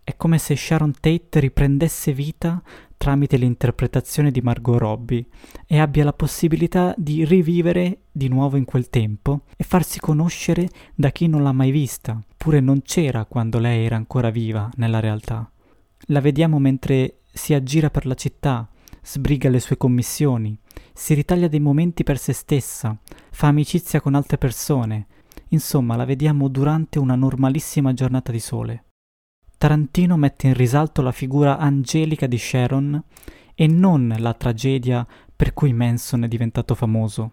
È 0.06 0.18
come 0.18 0.38
se 0.38 0.58
Sharon 0.58 0.94
Tate 1.00 1.40
riprendesse 1.40 2.12
vita 2.12 2.62
tramite 2.98 3.38
l'interpretazione 3.38 4.32
di 4.32 4.42
Margot 4.42 4.78
Robbie 4.78 5.26
e 5.66 5.80
abbia 5.80 6.04
la 6.04 6.12
possibilità 6.12 6.94
di 6.98 7.24
rivivere 7.24 8.04
di 8.12 8.28
nuovo 8.28 8.58
in 8.58 8.66
quel 8.66 8.90
tempo 8.90 9.44
e 9.56 9.64
farsi 9.64 10.00
conoscere 10.00 10.70
da 10.94 11.10
chi 11.12 11.28
non 11.28 11.42
l'ha 11.42 11.54
mai 11.54 11.72
vista, 11.72 12.22
pure 12.36 12.60
non 12.60 12.82
c'era 12.82 13.24
quando 13.26 13.60
lei 13.60 13.86
era 13.86 13.96
ancora 13.96 14.30
viva 14.30 14.70
nella 14.76 15.00
realtà. 15.00 15.50
La 16.08 16.20
vediamo 16.20 16.60
mentre 16.60 17.20
si 17.32 17.54
aggira 17.54 17.90
per 17.90 18.06
la 18.06 18.16
città, 18.16 18.70
sbriga 19.02 19.50
le 19.50 19.62
sue 19.62 19.78
commissioni, 19.78 20.58
si 20.94 21.14
ritaglia 21.14 21.48
dei 21.48 21.62
momenti 21.62 22.04
per 22.04 22.18
se 22.18 22.34
stessa, 22.34 22.98
fa 23.32 23.48
amicizia 23.48 24.02
con 24.02 24.16
altre 24.16 24.38
persone, 24.38 25.08
insomma 25.50 25.96
la 25.96 26.06
vediamo 26.06 26.50
durante 26.50 27.00
una 27.00 27.16
normalissima 27.16 27.94
giornata 27.94 28.34
di 28.34 28.40
sole. 28.40 28.84
Tarantino 29.64 30.18
mette 30.18 30.48
in 30.48 30.56
risalto 30.56 31.02
la 31.02 31.14
figura 31.14 31.58
angelica 31.58 32.28
di 32.28 32.38
Sharon 32.38 33.02
e 33.56 33.66
non 33.66 34.14
la 34.18 34.34
tragedia 34.34 35.08
per 35.34 35.54
cui 35.54 35.72
Manson 35.72 36.26
è 36.26 36.28
diventato 36.28 36.76
famoso. 36.76 37.32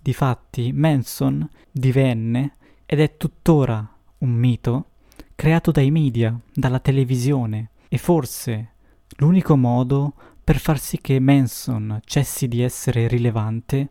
Difatti, 0.00 0.72
Manson 0.72 1.46
divenne, 1.70 2.56
ed 2.86 3.00
è 3.00 3.18
tuttora 3.18 3.86
un 4.20 4.30
mito, 4.30 4.92
creato 5.34 5.70
dai 5.70 5.90
media, 5.90 6.34
dalla 6.50 6.78
televisione, 6.78 7.72
e 7.88 7.98
forse 7.98 8.70
l'unico 9.18 9.54
modo 9.54 10.14
per 10.42 10.58
far 10.58 10.78
sì 10.78 10.98
che 11.02 11.20
Manson 11.20 12.00
cessi 12.06 12.48
di 12.48 12.62
essere 12.62 13.06
rilevante, 13.06 13.90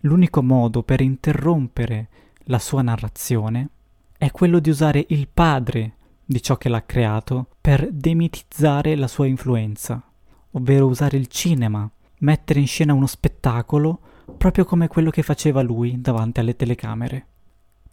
l'unico 0.00 0.42
modo 0.42 0.82
per 0.82 1.02
interrompere 1.02 2.08
la 2.44 2.58
sua 2.58 2.80
narrazione, 2.80 3.68
è 4.16 4.30
quello 4.30 4.60
di 4.60 4.70
usare 4.70 5.04
il 5.08 5.28
padre 5.28 5.96
di 6.30 6.42
ciò 6.42 6.58
che 6.58 6.68
l'ha 6.68 6.84
creato 6.84 7.46
per 7.58 7.90
demitizzare 7.90 8.94
la 8.96 9.06
sua 9.06 9.24
influenza, 9.24 10.02
ovvero 10.50 10.84
usare 10.84 11.16
il 11.16 11.26
cinema, 11.28 11.90
mettere 12.18 12.60
in 12.60 12.66
scena 12.66 12.92
uno 12.92 13.06
spettacolo 13.06 13.98
proprio 14.36 14.66
come 14.66 14.88
quello 14.88 15.08
che 15.08 15.22
faceva 15.22 15.62
lui 15.62 16.02
davanti 16.02 16.40
alle 16.40 16.54
telecamere. 16.54 17.26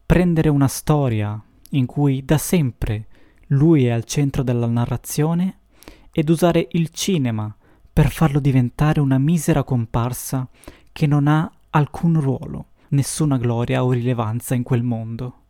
Prendere 0.06 0.50
una 0.50 0.68
storia 0.68 1.42
in 1.72 1.86
cui 1.86 2.26
da 2.26 2.38
sempre 2.38 3.06
lui 3.48 3.86
è 3.86 3.92
al 3.92 4.04
centro 4.04 4.44
della 4.44 4.68
narrazione 4.68 5.60
ed 6.12 6.28
usare 6.28 6.68
il 6.72 6.90
cinema 6.90 7.56
per 7.92 8.10
farlo 8.10 8.42
diventare 8.42 9.00
una 9.00 9.18
misera 9.18 9.64
comparsa 9.64 10.46
che 10.92 11.08
non 11.08 11.28
ha 11.28 11.50
alcun 11.70 12.20
ruolo, 12.20 12.66
nessuna 12.90 13.38
gloria 13.38 13.86
o 13.86 13.92
rilevanza 13.92 14.56
in 14.56 14.64
quel 14.64 14.84
mondo 14.84 15.44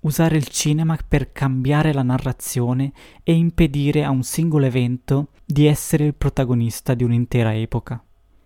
usare 0.00 0.36
il 0.36 0.48
cinema 0.48 0.96
per 1.06 1.32
cambiare 1.32 1.92
la 1.92 2.02
narrazione 2.02 2.92
e 3.22 3.34
impedire 3.34 4.04
a 4.04 4.10
un 4.10 4.22
singolo 4.22 4.66
evento 4.66 5.28
di 5.44 5.66
essere 5.66 6.04
il 6.04 6.14
protagonista 6.14 6.94
di 6.94 7.04
un'intera 7.04 7.54
epoca. 7.54 8.02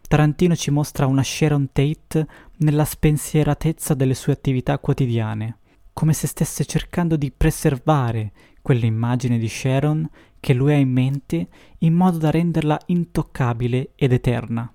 Tarantino 0.07 0.55
ci 0.55 0.71
mostra 0.71 1.07
una 1.07 1.23
Sharon 1.23 1.71
Tate 1.73 2.27
nella 2.59 2.85
spensieratezza 2.85 3.95
delle 3.95 4.15
sue 4.15 4.33
attività 4.33 4.79
quotidiane, 4.79 5.59
come 5.93 6.13
se 6.13 6.27
stesse 6.27 6.65
cercando 6.65 7.17
di 7.17 7.31
preservare 7.31 8.33
quell'immagine 8.61 9.39
di 9.39 9.49
Sharon 9.49 10.09
che 10.41 10.53
lui 10.53 10.73
ha 10.73 10.77
in 10.77 10.91
mente 10.91 11.49
in 11.79 11.95
modo 11.95 12.19
da 12.19 12.31
renderla 12.31 12.79
intoccabile 12.87 13.93
ed 13.95 14.13
eterna. 14.13 14.71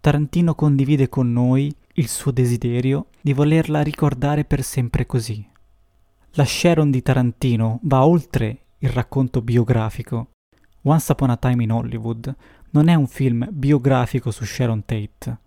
Tarantino 0.00 0.54
condivide 0.54 1.08
con 1.08 1.32
noi 1.32 1.74
il 1.94 2.08
suo 2.08 2.30
desiderio 2.30 3.08
di 3.20 3.32
volerla 3.32 3.82
ricordare 3.82 4.44
per 4.44 4.62
sempre 4.62 5.04
così. 5.04 5.49
La 6.34 6.44
Sharon 6.44 6.92
di 6.92 7.02
Tarantino 7.02 7.80
va 7.82 8.06
oltre 8.06 8.66
il 8.78 8.90
racconto 8.90 9.42
biografico. 9.42 10.28
Once 10.82 11.10
Upon 11.10 11.30
a 11.30 11.36
Time 11.36 11.64
in 11.64 11.72
Hollywood 11.72 12.32
non 12.70 12.86
è 12.86 12.94
un 12.94 13.08
film 13.08 13.48
biografico 13.50 14.30
su 14.30 14.44
Sharon 14.44 14.84
Tate. 14.84 15.38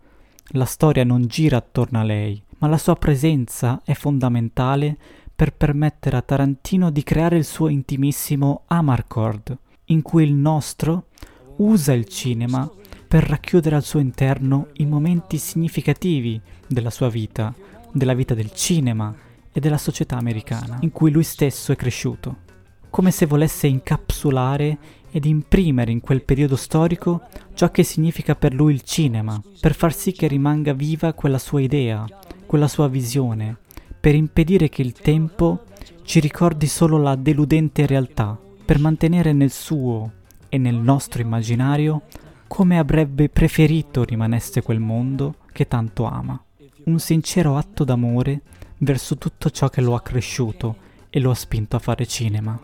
La 0.47 0.65
storia 0.65 1.05
non 1.05 1.25
gira 1.25 1.55
attorno 1.55 2.01
a 2.01 2.03
lei, 2.03 2.43
ma 2.57 2.67
la 2.67 2.77
sua 2.77 2.97
presenza 2.97 3.81
è 3.85 3.93
fondamentale 3.93 4.97
per 5.33 5.53
permettere 5.53 6.17
a 6.17 6.21
Tarantino 6.21 6.89
di 6.89 7.01
creare 7.01 7.37
il 7.37 7.45
suo 7.45 7.69
intimissimo 7.69 8.63
Amarcord, 8.67 9.57
in 9.85 10.01
cui 10.01 10.25
il 10.25 10.33
nostro 10.33 11.05
usa 11.57 11.93
il 11.93 12.09
cinema 12.09 12.69
per 13.07 13.23
racchiudere 13.23 13.77
al 13.77 13.83
suo 13.83 13.99
interno 13.99 14.67
i 14.73 14.85
momenti 14.85 15.37
significativi 15.37 16.41
della 16.67 16.89
sua 16.89 17.07
vita, 17.07 17.53
della 17.93 18.13
vita 18.13 18.33
del 18.33 18.51
cinema 18.51 19.15
e 19.53 19.59
della 19.59 19.77
società 19.77 20.17
americana 20.17 20.79
in 20.81 20.91
cui 20.91 21.11
lui 21.11 21.23
stesso 21.23 21.71
è 21.71 21.75
cresciuto, 21.75 22.37
come 22.89 23.11
se 23.11 23.25
volesse 23.25 23.67
incapsulare 23.67 24.77
ed 25.11 25.25
imprimere 25.25 25.91
in 25.91 26.01
quel 26.01 26.23
periodo 26.23 26.55
storico 26.55 27.21
ciò 27.53 27.69
che 27.69 27.83
significa 27.83 28.35
per 28.35 28.53
lui 28.53 28.73
il 28.73 28.81
cinema, 28.81 29.39
per 29.59 29.75
far 29.75 29.93
sì 29.93 30.11
che 30.11 30.27
rimanga 30.27 30.73
viva 30.73 31.13
quella 31.13 31.37
sua 31.37 31.61
idea, 31.61 32.05
quella 32.47 32.67
sua 32.67 32.87
visione, 32.87 33.57
per 33.99 34.15
impedire 34.15 34.69
che 34.69 34.81
il 34.81 34.93
tempo 34.93 35.65
ci 36.03 36.19
ricordi 36.19 36.67
solo 36.67 36.97
la 36.97 37.15
deludente 37.15 37.85
realtà, 37.85 38.37
per 38.65 38.79
mantenere 38.79 39.33
nel 39.33 39.51
suo 39.51 40.11
e 40.49 40.57
nel 40.57 40.75
nostro 40.75 41.21
immaginario 41.21 42.03
come 42.47 42.77
avrebbe 42.77 43.29
preferito 43.29 44.03
rimanesse 44.03 44.61
quel 44.61 44.79
mondo 44.79 45.35
che 45.51 45.67
tanto 45.67 46.05
ama. 46.05 46.39
Un 46.85 46.99
sincero 46.99 47.55
atto 47.55 47.83
d'amore 47.83 48.41
verso 48.83 49.17
tutto 49.17 49.49
ciò 49.49 49.69
che 49.69 49.81
lo 49.81 49.95
ha 49.95 50.01
cresciuto 50.01 50.75
e 51.09 51.19
lo 51.19 51.31
ha 51.31 51.35
spinto 51.35 51.75
a 51.75 51.79
fare 51.79 52.05
cinema. 52.05 52.59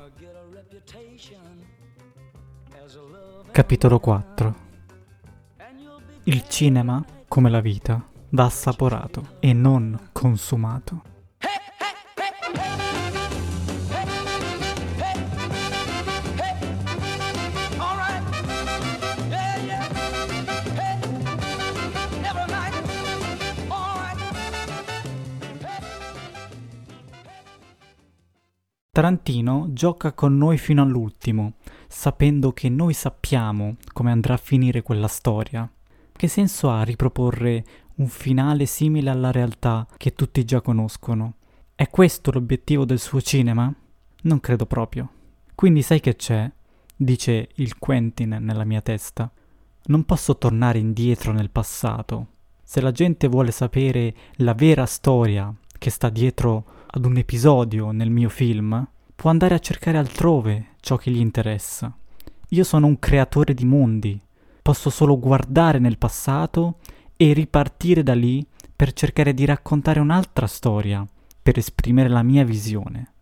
Capitolo 3.51 3.99
4 3.99 4.55
Il 6.23 6.47
cinema, 6.47 7.03
come 7.27 7.49
la 7.49 7.62
vita, 7.62 8.08
va 8.29 8.45
assaporato 8.45 9.38
e 9.39 9.53
non 9.53 10.10
consumato. 10.12 11.18
Tarantino 28.99 29.67
gioca 29.69 30.12
con 30.12 30.38
noi 30.38 30.57
fino 30.57 30.81
all'ultimo, 30.81 31.53
sapendo 31.88 32.51
che 32.51 32.67
noi 32.67 32.91
sappiamo 32.91 33.77
come 33.93 34.12
andrà 34.12 34.33
a 34.33 34.38
finire 34.38 34.81
quella 34.81 35.07
storia. 35.07 35.71
Che 36.12 36.27
senso 36.27 36.69
ha 36.69 36.83
riproporre 36.83 37.63
un 37.95 38.07
finale 38.07 38.65
simile 38.65 39.09
alla 39.09 39.31
realtà 39.31 39.88
che 39.95 40.12
tutti 40.12 40.43
già 40.43 40.59
conoscono? 40.59 41.35
È 41.75 41.88
questo 41.88 42.29
l'obiettivo 42.31 42.83
del 42.83 42.99
suo 42.99 43.21
cinema? 43.21 43.73
Non 44.23 44.41
credo 44.41 44.65
proprio. 44.65 45.09
Quindi 45.55 45.81
sai 45.81 46.01
che 46.01 46.17
c'è? 46.17 46.51
dice 46.93 47.51
il 47.55 47.77
Quentin 47.79 48.38
nella 48.41 48.65
mia 48.65 48.81
testa. 48.81 49.31
Non 49.85 50.03
posso 50.03 50.38
tornare 50.38 50.77
indietro 50.77 51.31
nel 51.31 51.51
passato. 51.51 52.27
Se 52.62 52.81
la 52.81 52.91
gente 52.91 53.29
vuole 53.29 53.51
sapere 53.51 54.13
la 54.39 54.53
vera 54.53 54.85
storia 54.85 55.55
che 55.77 55.89
sta 55.89 56.09
dietro 56.09 56.79
ad 56.91 57.06
un 57.06 57.17
episodio 57.17 57.91
nel 57.91 58.10
mio 58.10 58.30
film, 58.30 58.88
può 59.15 59.30
andare 59.30 59.54
a 59.54 59.60
cercare 59.60 59.99
altrove 59.99 60.75
ciò 60.80 60.95
che 60.95 61.12
gli 61.12 61.19
interessa. 61.19 61.95
Io 62.49 62.63
sono 62.63 62.88
un 62.88 62.97
creatore 62.97 63.54
di 63.54 63.65
mondi, 63.65 64.19
posso 64.62 64.89
solo 64.89 65.19
guardare 65.19 65.78
nel 65.78 65.99
passato 65.99 66.80
e 67.15 67.34
ripartire 67.34 68.02
da 68.02 68.15
lì 68.15 68.43
per 68.75 68.93
cercare 68.93 69.36
di 69.36 69.45
raccontare 69.45 69.99
un'altra 69.99 70.47
storia, 70.47 71.06
per 71.43 71.60
esprimere 71.60 72.10
la 72.10 72.23
mia 72.23 72.43
visione. 72.43 73.13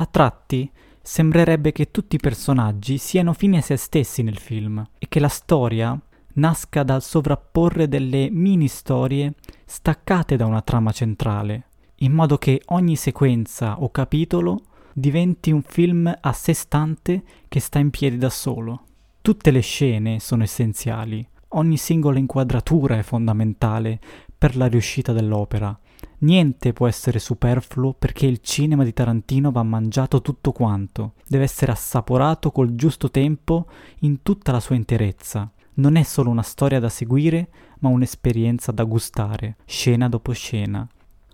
A 0.00 0.06
tratti 0.06 0.68
sembrerebbe 1.00 1.70
che 1.70 1.92
tutti 1.92 2.16
i 2.16 2.20
personaggi 2.20 2.98
siano 2.98 3.32
fini 3.32 3.58
a 3.58 3.62
se 3.62 3.76
stessi 3.76 4.22
nel 4.22 4.38
film 4.38 4.84
e 4.98 5.06
che 5.08 5.20
la 5.20 5.28
storia 5.28 5.96
nasca 6.34 6.82
dal 6.82 7.02
sovrapporre 7.02 7.86
delle 7.86 8.28
mini 8.30 8.66
storie 8.66 9.34
staccate 9.64 10.36
da 10.36 10.46
una 10.46 10.62
trama 10.62 10.90
centrale, 10.90 11.67
in 11.98 12.12
modo 12.12 12.38
che 12.38 12.62
ogni 12.66 12.96
sequenza 12.96 13.80
o 13.80 13.90
capitolo 13.90 14.62
diventi 14.92 15.50
un 15.50 15.62
film 15.62 16.12
a 16.20 16.32
sé 16.32 16.52
stante 16.52 17.22
che 17.48 17.60
sta 17.60 17.78
in 17.78 17.90
piedi 17.90 18.18
da 18.18 18.30
solo. 18.30 18.82
Tutte 19.20 19.50
le 19.50 19.60
scene 19.60 20.20
sono 20.20 20.42
essenziali, 20.42 21.26
ogni 21.48 21.76
singola 21.76 22.18
inquadratura 22.18 22.98
è 22.98 23.02
fondamentale 23.02 23.98
per 24.36 24.56
la 24.56 24.66
riuscita 24.66 25.12
dell'opera. 25.12 25.76
Niente 26.20 26.72
può 26.72 26.86
essere 26.86 27.18
superfluo 27.18 27.94
perché 27.94 28.26
il 28.26 28.40
cinema 28.40 28.84
di 28.84 28.92
Tarantino 28.92 29.50
va 29.50 29.62
mangiato 29.62 30.20
tutto 30.20 30.52
quanto, 30.52 31.14
deve 31.26 31.44
essere 31.44 31.72
assaporato 31.72 32.50
col 32.50 32.74
giusto 32.74 33.10
tempo 33.10 33.66
in 34.00 34.22
tutta 34.22 34.52
la 34.52 34.60
sua 34.60 34.76
interezza. 34.76 35.50
Non 35.74 35.96
è 35.96 36.02
solo 36.02 36.30
una 36.30 36.42
storia 36.42 36.80
da 36.80 36.88
seguire, 36.88 37.48
ma 37.80 37.88
un'esperienza 37.88 38.72
da 38.72 38.82
gustare, 38.82 39.56
scena 39.64 40.08
dopo 40.08 40.32
scena, 40.32 40.88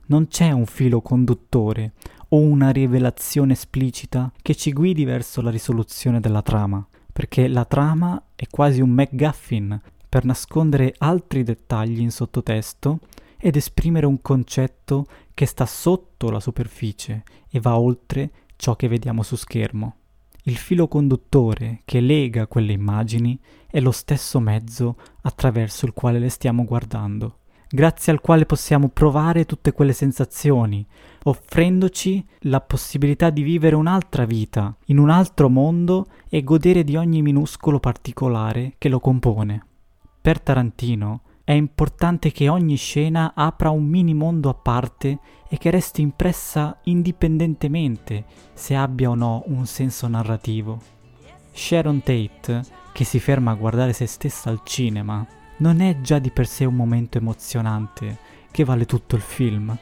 non 0.07 0.29
c'è 0.29 0.51
un 0.51 0.67
filo 0.67 1.01
conduttore 1.01 1.93
o 2.29 2.39
una 2.39 2.71
rivelazione 2.71 3.53
esplicita 3.53 4.33
che 4.43 4.55
ci 4.55 4.73
guidi 4.73 5.05
verso 5.05 5.41
la 5.41 5.51
risoluzione 5.51 6.21
della 6.21 6.43
trama, 6.43 6.87
perché 7.13 7.49
la 7.49 7.65
trama 7.65 8.21
è 8.35 8.47
quasi 8.51 8.81
un 8.81 8.91
MacGuffin 8.91 9.81
per 10.09 10.25
nascondere 10.25 10.95
altri 10.99 11.43
dettagli 11.43 12.01
in 12.01 12.11
sottotesto 12.11 13.01
ed 13.39 13.57
esprimere 13.57 14.07
un 14.07 14.21
concetto 14.21 15.07
che 15.33 15.47
sta 15.47 15.67
sotto 15.67 16.31
la 16.31 16.41
superficie 16.41 17.23
e 17.49 17.61
va 17.61 17.79
oltre 17.79 18.31
ciò 18.57 18.77
che 18.77 18.89
vediamo 18.89 19.23
su 19.23 19.37
schermo. 19.37 19.97
Il 20.45 20.57
filo 20.57 20.89
conduttore 20.89 21.81
che 21.85 22.01
lega 22.01 22.47
quelle 22.47 22.73
immagini 22.73 23.39
è 23.67 23.81
lo 23.81 23.93
stesso 23.93 24.41
mezzo 24.41 24.97
attraverso 25.23 25.87
il 25.87 25.93
quale 25.93 26.19
le 26.19 26.29
stiamo 26.29 26.65
guardando 26.65 27.39
grazie 27.69 28.13
al 28.13 28.21
quale 28.21 28.47
possiamo 28.47 28.89
provare 28.89 29.45
tutte 29.45 29.73
quelle 29.73 29.93
sensazioni, 29.93 30.85
offrendoci 31.25 32.25
la 32.41 32.61
possibilità 32.61 33.31
di 33.31 33.43
vivere 33.43 33.75
un'altra 33.75 34.25
vita, 34.25 34.75
in 34.87 34.99
un 34.99 35.11
altro 35.11 35.49
mondo 35.49 36.07
e 36.29 36.43
godere 36.43 36.85
di 36.85 36.97
ogni 36.97 37.23
minuscolo 37.23 37.81
particolare 37.81 38.75
che 38.79 38.89
lo 38.89 39.01
compone. 39.01 39.67
Per 40.21 40.41
Tarantino, 40.41 41.21
è 41.45 41.53
importante 41.53 42.33
che 42.33 42.49
ogni 42.49 42.77
scena 42.77 43.33
apra 43.35 43.69
un 43.69 43.85
mini 43.85 44.15
mondo 44.15 44.49
a 44.49 44.55
parte 44.55 45.19
e 45.47 45.59
che 45.59 45.71
resti 45.71 46.01
impressa 46.01 46.79
indipendentemente 46.85 48.25
se 48.55 48.75
abbia 48.75 49.11
o 49.11 49.15
no 49.15 49.43
un 49.49 49.67
senso 49.67 50.09
narrativo. 50.09 50.81
Sharon 51.53 52.03
Tate, 52.03 52.63
che 52.93 53.05
si 53.05 53.21
ferma 53.21 53.51
a 53.51 53.57
guardare 53.57 53.93
se 53.93 54.07
stessa 54.07 54.49
al 54.49 54.63
cinema, 54.65 55.27
non 55.65 55.81
è 55.81 56.03
già 56.03 56.19
di 56.19 56.31
per 56.31 56.47
sé 56.47 56.67
un 56.67 56.75
momento 56.75 57.17
emozionante 57.17 58.19
che 58.51 58.65
vale 58.65 58.85
tutto 58.85 59.17
il 59.17 59.23
film. 59.23 59.75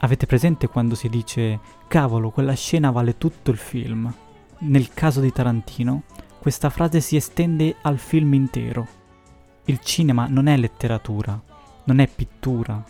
Avete 0.00 0.26
presente 0.26 0.66
quando 0.66 0.96
si 0.96 1.08
dice 1.08 1.60
cavolo, 1.86 2.30
quella 2.30 2.54
scena 2.54 2.90
vale 2.90 3.16
tutto 3.18 3.52
il 3.52 3.56
film? 3.56 4.12
Nel 4.62 4.92
caso 4.92 5.20
di 5.20 5.30
Tarantino, 5.30 6.02
questa 6.40 6.70
frase 6.70 7.00
si 7.00 7.14
estende 7.14 7.76
al 7.82 7.98
film 7.98 8.34
intero. 8.34 8.84
Il 9.66 9.78
cinema 9.78 10.26
non 10.26 10.48
è 10.48 10.56
letteratura, 10.56 11.40
non 11.84 12.00
è 12.00 12.08
pittura. 12.08 12.84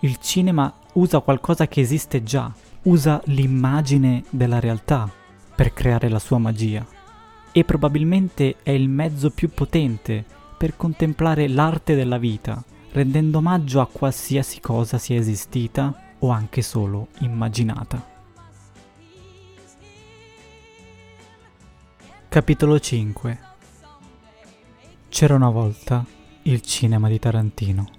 Il 0.00 0.16
cinema 0.16 0.74
usa 0.94 1.20
qualcosa 1.20 1.68
che 1.68 1.80
esiste 1.80 2.24
già, 2.24 2.52
usa 2.82 3.22
l'immagine 3.26 4.24
della 4.30 4.58
realtà 4.58 5.08
per 5.54 5.72
creare 5.72 6.08
la 6.08 6.18
sua 6.18 6.38
magia. 6.38 6.84
E 7.52 7.62
probabilmente 7.62 8.56
è 8.64 8.72
il 8.72 8.88
mezzo 8.88 9.30
più 9.30 9.48
potente 9.50 10.36
per 10.58 10.76
contemplare 10.76 11.48
l'arte 11.48 11.94
della 11.94 12.18
vita, 12.18 12.62
rendendo 12.90 13.38
omaggio 13.38 13.80
a 13.80 13.86
qualsiasi 13.86 14.60
cosa 14.60 14.98
sia 14.98 15.16
esistita 15.16 16.16
o 16.18 16.30
anche 16.30 16.62
solo 16.62 17.08
immaginata. 17.20 18.16
Capitolo 22.28 22.78
5 22.78 23.40
C'era 25.08 25.34
una 25.34 25.48
volta 25.48 26.04
il 26.42 26.60
cinema 26.60 27.08
di 27.08 27.18
Tarantino. 27.20 27.97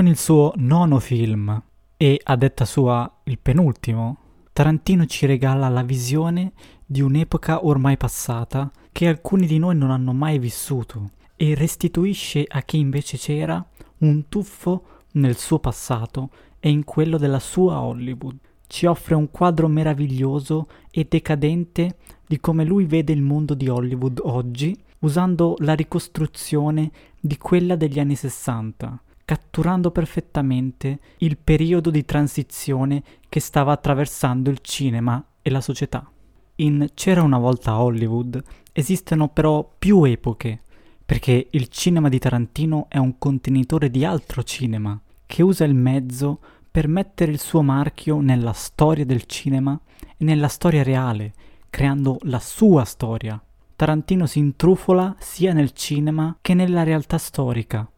Con 0.00 0.08
il 0.08 0.16
suo 0.16 0.54
nono 0.56 0.98
film 0.98 1.62
e 1.98 2.18
a 2.24 2.34
detta 2.34 2.64
sua 2.64 3.20
il 3.24 3.38
penultimo, 3.38 4.16
Tarantino 4.50 5.04
ci 5.04 5.26
regala 5.26 5.68
la 5.68 5.82
visione 5.82 6.52
di 6.86 7.02
un'epoca 7.02 7.66
ormai 7.66 7.98
passata 7.98 8.72
che 8.92 9.08
alcuni 9.08 9.46
di 9.46 9.58
noi 9.58 9.76
non 9.76 9.90
hanno 9.90 10.14
mai 10.14 10.38
vissuto 10.38 11.10
e 11.36 11.54
restituisce 11.54 12.46
a 12.48 12.62
chi 12.62 12.78
invece 12.78 13.18
c'era 13.18 13.62
un 13.98 14.26
tuffo 14.30 14.84
nel 15.12 15.36
suo 15.36 15.58
passato 15.58 16.30
e 16.60 16.70
in 16.70 16.84
quello 16.84 17.18
della 17.18 17.38
sua 17.38 17.82
Hollywood. 17.82 18.38
Ci 18.68 18.86
offre 18.86 19.14
un 19.14 19.30
quadro 19.30 19.68
meraviglioso 19.68 20.66
e 20.90 21.04
decadente 21.06 21.98
di 22.26 22.40
come 22.40 22.64
lui 22.64 22.86
vede 22.86 23.12
il 23.12 23.20
mondo 23.20 23.52
di 23.52 23.68
Hollywood 23.68 24.18
oggi, 24.22 24.74
usando 25.00 25.56
la 25.58 25.74
ricostruzione 25.74 26.90
di 27.20 27.36
quella 27.36 27.76
degli 27.76 28.00
anni 28.00 28.16
60, 28.16 29.02
catturando 29.30 29.92
perfettamente 29.92 30.98
il 31.18 31.38
periodo 31.38 31.90
di 31.90 32.04
transizione 32.04 33.00
che 33.28 33.38
stava 33.38 33.70
attraversando 33.70 34.50
il 34.50 34.58
cinema 34.60 35.24
e 35.40 35.50
la 35.50 35.60
società. 35.60 36.10
In 36.56 36.88
C'era 36.94 37.22
una 37.22 37.38
volta 37.38 37.80
Hollywood 37.80 38.42
esistono 38.72 39.28
però 39.28 39.72
più 39.78 40.02
epoche, 40.02 40.62
perché 41.06 41.46
il 41.48 41.68
cinema 41.68 42.08
di 42.08 42.18
Tarantino 42.18 42.86
è 42.88 42.98
un 42.98 43.18
contenitore 43.18 43.88
di 43.88 44.04
altro 44.04 44.42
cinema, 44.42 45.00
che 45.24 45.44
usa 45.44 45.62
il 45.62 45.76
mezzo 45.76 46.40
per 46.68 46.88
mettere 46.88 47.30
il 47.30 47.38
suo 47.38 47.62
marchio 47.62 48.20
nella 48.20 48.52
storia 48.52 49.06
del 49.06 49.26
cinema 49.26 49.80
e 50.16 50.24
nella 50.24 50.48
storia 50.48 50.82
reale, 50.82 51.34
creando 51.70 52.18
la 52.22 52.40
sua 52.40 52.82
storia. 52.82 53.40
Tarantino 53.76 54.26
si 54.26 54.40
intrufola 54.40 55.14
sia 55.20 55.52
nel 55.52 55.70
cinema 55.70 56.36
che 56.40 56.54
nella 56.54 56.82
realtà 56.82 57.16
storica, 57.16 57.88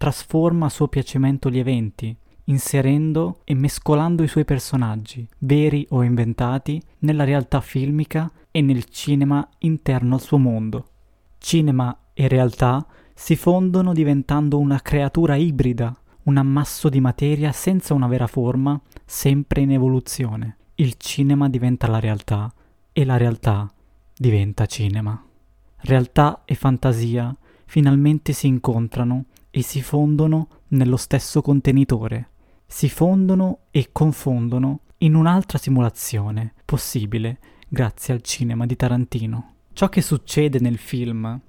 trasforma 0.00 0.64
a 0.64 0.70
suo 0.70 0.88
piacimento 0.88 1.50
gli 1.50 1.58
eventi, 1.58 2.16
inserendo 2.44 3.42
e 3.44 3.52
mescolando 3.52 4.22
i 4.22 4.28
suoi 4.28 4.46
personaggi, 4.46 5.28
veri 5.40 5.86
o 5.90 6.02
inventati, 6.02 6.80
nella 7.00 7.24
realtà 7.24 7.60
filmica 7.60 8.32
e 8.50 8.62
nel 8.62 8.86
cinema 8.86 9.46
interno 9.58 10.14
al 10.14 10.22
suo 10.22 10.38
mondo. 10.38 10.86
Cinema 11.36 11.94
e 12.14 12.28
realtà 12.28 12.86
si 13.12 13.36
fondono 13.36 13.92
diventando 13.92 14.58
una 14.58 14.80
creatura 14.80 15.34
ibrida, 15.34 15.94
un 16.22 16.38
ammasso 16.38 16.88
di 16.88 17.02
materia 17.02 17.52
senza 17.52 17.92
una 17.92 18.06
vera 18.06 18.26
forma, 18.26 18.80
sempre 19.04 19.60
in 19.60 19.72
evoluzione. 19.72 20.56
Il 20.76 20.94
cinema 20.96 21.50
diventa 21.50 21.86
la 21.88 22.00
realtà 22.00 22.50
e 22.90 23.04
la 23.04 23.18
realtà 23.18 23.70
diventa 24.16 24.64
cinema. 24.64 25.22
Realtà 25.80 26.40
e 26.46 26.54
fantasia 26.54 27.36
finalmente 27.66 28.32
si 28.32 28.46
incontrano 28.46 29.26
e 29.50 29.62
si 29.62 29.82
fondono 29.82 30.48
nello 30.68 30.96
stesso 30.96 31.42
contenitore. 31.42 32.30
Si 32.66 32.88
fondono 32.88 33.60
e 33.70 33.88
confondono 33.92 34.80
in 34.98 35.14
un'altra 35.14 35.58
simulazione 35.58 36.54
possibile 36.64 37.38
grazie 37.68 38.14
al 38.14 38.22
cinema 38.22 38.66
di 38.66 38.76
Tarantino. 38.76 39.54
Ciò 39.72 39.88
che 39.88 40.02
succede 40.02 40.58
nel 40.60 40.78
film 40.78 41.40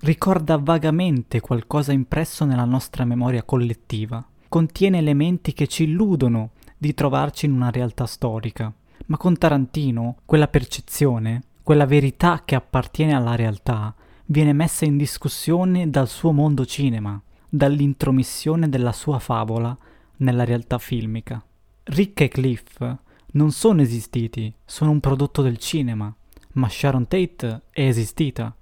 ricorda 0.00 0.56
vagamente 0.56 1.40
qualcosa 1.40 1.92
impresso 1.92 2.44
nella 2.44 2.64
nostra 2.64 3.04
memoria 3.04 3.42
collettiva. 3.42 4.24
Contiene 4.48 4.98
elementi 4.98 5.52
che 5.52 5.66
ci 5.66 5.84
illudono 5.84 6.50
di 6.76 6.94
trovarci 6.94 7.46
in 7.46 7.52
una 7.52 7.70
realtà 7.70 8.06
storica. 8.06 8.72
Ma 9.06 9.16
con 9.16 9.36
Tarantino 9.36 10.16
quella 10.24 10.48
percezione, 10.48 11.42
quella 11.62 11.86
verità 11.86 12.42
che 12.44 12.54
appartiene 12.54 13.14
alla 13.14 13.34
realtà, 13.34 13.94
viene 14.30 14.52
messa 14.52 14.84
in 14.84 14.96
discussione 14.96 15.90
dal 15.90 16.08
suo 16.08 16.30
mondo 16.30 16.64
cinema, 16.64 17.20
dall'intromissione 17.48 18.68
della 18.68 18.92
sua 18.92 19.18
favola 19.18 19.76
nella 20.18 20.44
realtà 20.44 20.78
filmica. 20.78 21.44
Rick 21.84 22.20
e 22.20 22.28
Cliff 22.28 22.96
non 23.32 23.50
sono 23.50 23.82
esistiti, 23.82 24.52
sono 24.64 24.92
un 24.92 25.00
prodotto 25.00 25.42
del 25.42 25.58
cinema, 25.58 26.14
ma 26.52 26.68
Sharon 26.68 27.08
Tate 27.08 27.62
è 27.70 27.82
esistita. 27.82 28.54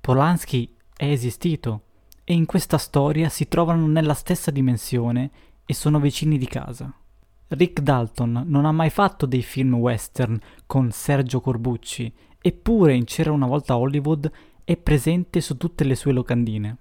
Polanski 0.00 0.74
è 0.94 1.06
esistito 1.06 1.82
e 2.22 2.34
in 2.34 2.44
questa 2.44 2.76
storia 2.76 3.30
si 3.30 3.48
trovano 3.48 3.86
nella 3.86 4.14
stessa 4.14 4.50
dimensione 4.50 5.30
e 5.64 5.72
sono 5.72 5.98
vicini 5.98 6.36
di 6.36 6.46
casa. 6.46 6.92
Rick 7.48 7.80
Dalton 7.80 8.44
non 8.46 8.66
ha 8.66 8.72
mai 8.72 8.90
fatto 8.90 9.24
dei 9.24 9.42
film 9.42 9.76
western 9.76 10.38
con 10.66 10.90
Sergio 10.90 11.40
Corbucci, 11.40 12.12
eppure 12.38 12.94
in 12.94 13.04
C'era 13.04 13.32
una 13.32 13.46
volta 13.46 13.78
Hollywood 13.78 14.30
è 14.66 14.76
presente 14.76 15.40
su 15.40 15.56
tutte 15.56 15.84
le 15.84 15.94
sue 15.94 16.10
locandine. 16.10 16.76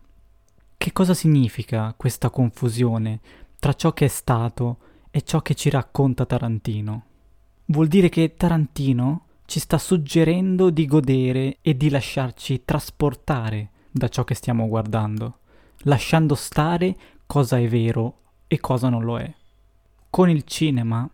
Che 0.76 0.92
cosa 0.92 1.14
significa 1.14 1.94
questa 1.96 2.32
confusione 2.32 3.20
tra 3.60 3.74
ciò 3.74 3.94
che 3.94 4.06
è 4.06 4.08
stato 4.08 4.78
e 5.12 5.22
ciò 5.22 5.44
che 5.44 5.54
ci 5.54 5.70
racconta 5.70 6.26
Tarantino? 6.26 7.04
Vuol 7.66 7.88
dire 7.88 8.10
che 8.10 8.34
Tarantino 8.36 9.26
ci 9.46 9.60
sta 9.60 9.78
suggerendo 9.78 10.72
di 10.72 10.88
godere 10.88 11.58
e 11.62 11.78
di 11.78 11.92
lasciarci 11.92 12.64
trasportare 12.66 13.70
da 13.92 14.08
ciò 14.08 14.24
che 14.24 14.34
stiamo 14.34 14.68
guardando, 14.68 15.38
lasciando 15.84 16.34
stare 16.34 16.96
cosa 17.28 17.60
è 17.60 17.68
vero 17.68 18.18
e 18.48 18.60
cosa 18.60 18.90
non 18.90 19.04
lo 19.04 19.20
è. 19.20 19.32
Con 20.10 20.32
il 20.32 20.42
cinema 20.42 21.08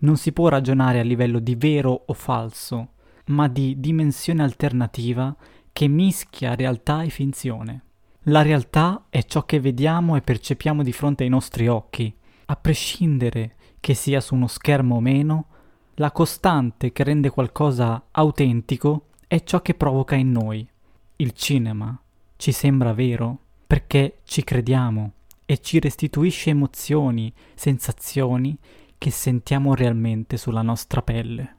non 0.00 0.18
si 0.18 0.32
può 0.32 0.48
ragionare 0.48 1.00
a 1.00 1.04
livello 1.04 1.38
di 1.38 1.54
vero 1.54 2.02
o 2.04 2.12
falso, 2.12 2.88
ma 3.28 3.48
di 3.48 3.80
dimensione 3.80 4.42
alternativa 4.42 5.34
che 5.78 5.86
mischia 5.86 6.56
realtà 6.56 7.04
e 7.04 7.08
finzione. 7.08 7.82
La 8.22 8.42
realtà 8.42 9.04
è 9.10 9.22
ciò 9.22 9.44
che 9.44 9.60
vediamo 9.60 10.16
e 10.16 10.22
percepiamo 10.22 10.82
di 10.82 10.90
fronte 10.90 11.22
ai 11.22 11.28
nostri 11.28 11.68
occhi, 11.68 12.12
a 12.46 12.56
prescindere 12.56 13.54
che 13.78 13.94
sia 13.94 14.20
su 14.20 14.34
uno 14.34 14.48
schermo 14.48 14.96
o 14.96 15.00
meno, 15.00 15.46
la 15.94 16.10
costante 16.10 16.90
che 16.90 17.04
rende 17.04 17.30
qualcosa 17.30 18.08
autentico 18.10 19.10
è 19.28 19.44
ciò 19.44 19.62
che 19.62 19.74
provoca 19.74 20.16
in 20.16 20.32
noi. 20.32 20.68
Il 21.14 21.30
cinema 21.30 21.96
ci 22.34 22.50
sembra 22.50 22.92
vero 22.92 23.38
perché 23.64 24.18
ci 24.24 24.42
crediamo 24.42 25.12
e 25.46 25.60
ci 25.60 25.78
restituisce 25.78 26.50
emozioni, 26.50 27.32
sensazioni 27.54 28.58
che 28.98 29.12
sentiamo 29.12 29.76
realmente 29.76 30.38
sulla 30.38 30.62
nostra 30.62 31.02
pelle. 31.02 31.56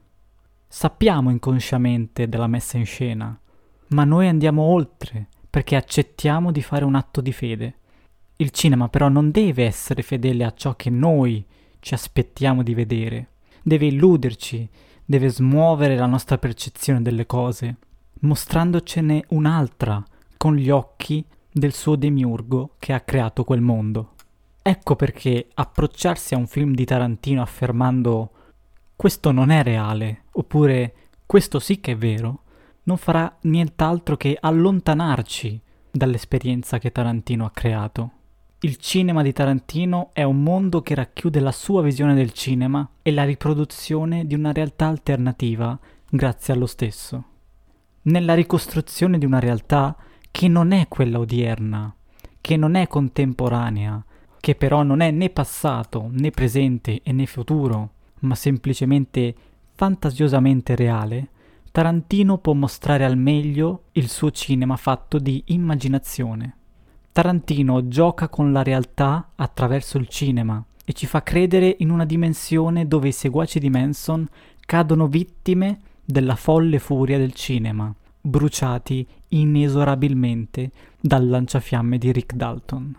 Sappiamo 0.68 1.30
inconsciamente 1.30 2.28
della 2.28 2.48
messa 2.48 2.76
in 2.76 2.84
scena, 2.84 3.40
ma 3.90 4.04
noi 4.04 4.28
andiamo 4.28 4.62
oltre 4.62 5.26
perché 5.48 5.76
accettiamo 5.76 6.52
di 6.52 6.62
fare 6.62 6.84
un 6.84 6.94
atto 6.94 7.20
di 7.20 7.32
fede. 7.32 7.74
Il 8.36 8.50
cinema 8.50 8.88
però 8.88 9.08
non 9.08 9.30
deve 9.30 9.64
essere 9.64 10.02
fedele 10.02 10.44
a 10.44 10.54
ciò 10.54 10.74
che 10.76 10.90
noi 10.90 11.44
ci 11.80 11.94
aspettiamo 11.94 12.62
di 12.62 12.74
vedere, 12.74 13.28
deve 13.62 13.86
illuderci, 13.86 14.68
deve 15.04 15.28
smuovere 15.28 15.96
la 15.96 16.06
nostra 16.06 16.38
percezione 16.38 17.02
delle 17.02 17.26
cose, 17.26 17.76
mostrandocene 18.20 19.24
un'altra 19.28 20.02
con 20.36 20.54
gli 20.54 20.70
occhi 20.70 21.24
del 21.52 21.72
suo 21.72 21.96
demiurgo 21.96 22.76
che 22.78 22.92
ha 22.92 23.00
creato 23.00 23.44
quel 23.44 23.60
mondo. 23.60 24.14
Ecco 24.62 24.94
perché 24.94 25.48
approcciarsi 25.52 26.34
a 26.34 26.38
un 26.38 26.46
film 26.46 26.74
di 26.74 26.84
Tarantino 26.84 27.42
affermando 27.42 28.30
questo 28.94 29.32
non 29.32 29.50
è 29.50 29.62
reale, 29.62 30.24
oppure 30.32 30.94
questo 31.26 31.58
sì 31.58 31.80
che 31.80 31.92
è 31.92 31.96
vero, 31.96 32.42
non 32.84 32.96
farà 32.96 33.36
nient'altro 33.42 34.16
che 34.16 34.36
allontanarci 34.40 35.60
dall'esperienza 35.90 36.78
che 36.78 36.92
Tarantino 36.92 37.44
ha 37.44 37.50
creato. 37.50 38.10
Il 38.60 38.76
cinema 38.76 39.22
di 39.22 39.32
Tarantino 39.32 40.10
è 40.12 40.22
un 40.22 40.42
mondo 40.42 40.82
che 40.82 40.94
racchiude 40.94 41.40
la 41.40 41.52
sua 41.52 41.82
visione 41.82 42.14
del 42.14 42.32
cinema 42.32 42.86
e 43.00 43.10
la 43.10 43.24
riproduzione 43.24 44.26
di 44.26 44.34
una 44.34 44.52
realtà 44.52 44.86
alternativa 44.86 45.78
grazie 46.08 46.52
allo 46.52 46.66
stesso. 46.66 47.24
Nella 48.02 48.34
ricostruzione 48.34 49.18
di 49.18 49.24
una 49.24 49.38
realtà 49.38 49.96
che 50.30 50.48
non 50.48 50.72
è 50.72 50.88
quella 50.88 51.18
odierna, 51.18 51.94
che 52.40 52.56
non 52.56 52.74
è 52.74 52.86
contemporanea, 52.86 54.04
che 54.38 54.54
però 54.54 54.82
non 54.82 55.00
è 55.00 55.10
né 55.10 55.30
passato, 55.30 56.08
né 56.10 56.30
presente 56.30 57.00
e 57.02 57.12
né 57.12 57.26
futuro, 57.26 57.90
ma 58.20 58.34
semplicemente 58.34 59.34
fantasiosamente 59.74 60.74
reale, 60.74 61.28
Tarantino 61.72 62.38
può 62.38 62.52
mostrare 62.52 63.04
al 63.04 63.16
meglio 63.16 63.84
il 63.92 64.08
suo 64.08 64.32
cinema 64.32 64.76
fatto 64.76 65.20
di 65.20 65.44
immaginazione. 65.46 66.56
Tarantino 67.12 67.86
gioca 67.86 68.28
con 68.28 68.50
la 68.50 68.64
realtà 68.64 69.30
attraverso 69.36 69.96
il 69.96 70.08
cinema 70.08 70.64
e 70.84 70.92
ci 70.92 71.06
fa 71.06 71.22
credere 71.22 71.76
in 71.78 71.90
una 71.90 72.04
dimensione 72.04 72.88
dove 72.88 73.08
i 73.08 73.12
seguaci 73.12 73.60
di 73.60 73.70
Manson 73.70 74.26
cadono 74.66 75.06
vittime 75.06 75.78
della 76.04 76.34
folle 76.34 76.80
furia 76.80 77.18
del 77.18 77.34
cinema, 77.34 77.94
bruciati 78.20 79.06
inesorabilmente 79.28 80.72
dal 81.00 81.28
lanciafiamme 81.28 81.98
di 81.98 82.10
Rick 82.10 82.34
Dalton. 82.34 82.98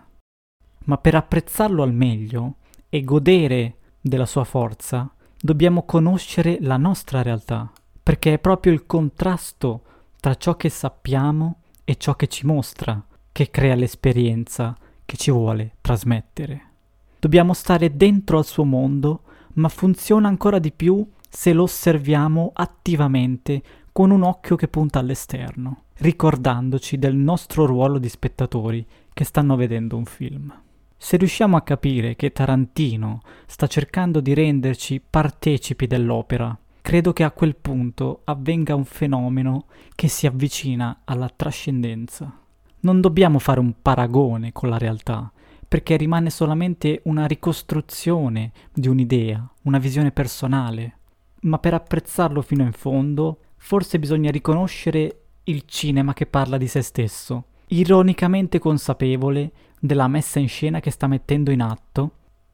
Ma 0.84 0.96
per 0.96 1.14
apprezzarlo 1.14 1.82
al 1.82 1.92
meglio 1.92 2.54
e 2.88 3.04
godere 3.04 3.76
della 4.00 4.26
sua 4.26 4.44
forza, 4.44 5.12
dobbiamo 5.38 5.84
conoscere 5.84 6.56
la 6.60 6.78
nostra 6.78 7.20
realtà, 7.20 7.70
perché 8.02 8.34
è 8.34 8.38
proprio 8.38 8.72
il 8.72 8.86
contrasto 8.86 9.82
tra 10.20 10.34
ciò 10.34 10.56
che 10.56 10.68
sappiamo 10.68 11.60
e 11.84 11.96
ciò 11.96 12.14
che 12.14 12.26
ci 12.28 12.46
mostra 12.46 13.02
che 13.30 13.50
crea 13.50 13.74
l'esperienza 13.74 14.76
che 15.04 15.16
ci 15.16 15.30
vuole 15.30 15.76
trasmettere. 15.80 16.70
Dobbiamo 17.18 17.54
stare 17.54 17.96
dentro 17.96 18.38
al 18.38 18.44
suo 18.44 18.64
mondo, 18.64 19.22
ma 19.54 19.68
funziona 19.68 20.28
ancora 20.28 20.58
di 20.58 20.72
più 20.72 21.06
se 21.28 21.52
lo 21.52 21.62
osserviamo 21.62 22.50
attivamente 22.54 23.62
con 23.92 24.10
un 24.10 24.22
occhio 24.22 24.56
che 24.56 24.68
punta 24.68 24.98
all'esterno, 24.98 25.84
ricordandoci 25.98 26.98
del 26.98 27.14
nostro 27.14 27.66
ruolo 27.66 27.98
di 27.98 28.08
spettatori 28.08 28.84
che 29.12 29.24
stanno 29.24 29.56
vedendo 29.56 29.96
un 29.96 30.04
film. 30.04 30.52
Se 30.96 31.16
riusciamo 31.16 31.56
a 31.56 31.62
capire 31.62 32.16
che 32.16 32.32
Tarantino 32.32 33.20
sta 33.46 33.66
cercando 33.66 34.20
di 34.20 34.34
renderci 34.34 35.00
partecipi 35.08 35.86
dell'opera, 35.86 36.56
credo 36.82 37.12
che 37.12 37.22
a 37.22 37.30
quel 37.30 37.56
punto 37.56 38.22
avvenga 38.24 38.74
un 38.74 38.84
fenomeno 38.84 39.66
che 39.94 40.08
si 40.08 40.26
avvicina 40.26 41.02
alla 41.04 41.30
trascendenza. 41.34 42.38
Non 42.80 43.00
dobbiamo 43.00 43.38
fare 43.38 43.60
un 43.60 43.74
paragone 43.80 44.52
con 44.52 44.68
la 44.68 44.76
realtà, 44.76 45.32
perché 45.66 45.96
rimane 45.96 46.28
solamente 46.28 47.00
una 47.04 47.26
ricostruzione 47.26 48.52
di 48.72 48.88
un'idea, 48.88 49.48
una 49.62 49.78
visione 49.78 50.10
personale. 50.10 50.98
Ma 51.42 51.58
per 51.58 51.74
apprezzarlo 51.74 52.42
fino 52.42 52.64
in 52.64 52.72
fondo, 52.72 53.38
forse 53.56 53.98
bisogna 54.00 54.30
riconoscere 54.30 55.20
il 55.44 55.62
cinema 55.66 56.12
che 56.12 56.26
parla 56.26 56.58
di 56.58 56.66
se 56.66 56.82
stesso, 56.82 57.44
ironicamente 57.68 58.58
consapevole 58.58 59.52
della 59.78 60.08
messa 60.08 60.40
in 60.40 60.48
scena 60.48 60.80
che 60.80 60.90
sta 60.90 61.06
mettendo 61.06 61.52
in 61.52 61.62
atto 61.62 62.10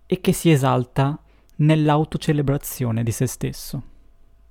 e 0.07 0.21
che 0.21 0.33
si 0.33 0.51
esalta 0.51 1.19
nell'autocelebrazione 1.57 3.03
di 3.03 3.11
se 3.11 3.27
stesso. 3.27 3.88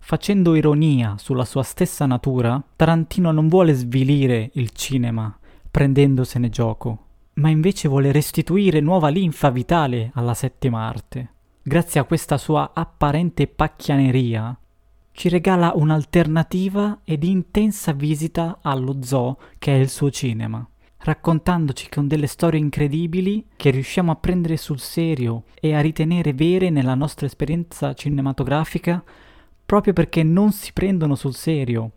Facendo 0.09 0.55
ironia 0.55 1.15
sulla 1.17 1.43
sua 1.43 1.63
stessa 1.63 2.05
natura, 2.05 2.63
Tarantino 2.77 3.33
non 3.33 3.49
vuole 3.49 3.73
svilire 3.73 4.51
il 4.53 4.69
cinema 4.69 5.37
prendendosene 5.69 6.47
gioco, 6.47 7.07
ma 7.33 7.49
invece 7.49 7.89
vuole 7.89 8.13
restituire 8.13 8.79
nuova 8.79 9.09
linfa 9.09 9.49
vitale 9.49 10.11
alla 10.13 10.33
settima 10.33 10.87
arte. 10.87 11.33
Grazie 11.61 11.99
a 11.99 12.05
questa 12.05 12.37
sua 12.37 12.71
apparente 12.73 13.47
pacchianeria, 13.47 14.57
ci 15.11 15.27
regala 15.27 15.73
un'alternativa 15.75 16.99
ed 17.03 17.25
intensa 17.25 17.91
visita 17.91 18.59
allo 18.61 18.99
zoo 19.03 19.37
che 19.59 19.73
è 19.73 19.77
il 19.77 19.89
suo 19.89 20.09
cinema, 20.09 20.65
raccontandoci 20.99 21.89
con 21.89 22.07
delle 22.07 22.27
storie 22.27 22.61
incredibili 22.61 23.45
che 23.57 23.71
riusciamo 23.71 24.13
a 24.13 24.15
prendere 24.15 24.55
sul 24.55 24.79
serio 24.79 25.43
e 25.59 25.75
a 25.75 25.81
ritenere 25.81 26.31
vere 26.31 26.69
nella 26.69 26.95
nostra 26.95 27.25
esperienza 27.25 27.93
cinematografica 27.93 29.03
proprio 29.67 29.91
perché 29.91 30.23
non 30.23 30.53
si 30.53 30.71
prendono 30.71 31.15
sul 31.15 31.35
serio. 31.35 31.91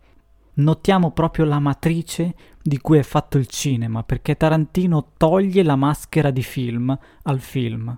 Notiamo 0.55 1.13
proprio 1.13 1.45
la 1.45 1.61
matrice 1.61 2.35
di 2.61 2.79
cui 2.79 2.99
è 2.99 3.03
fatto 3.03 3.39
il 3.39 3.47
cinema, 3.47 4.03
perché 4.03 4.37
Tarantino 4.37 5.13
toglie 5.17 5.63
la 5.63 5.77
maschera 5.77 6.33
di 6.33 6.43
film 6.43 6.99
al 7.23 7.39
film. 7.39 7.97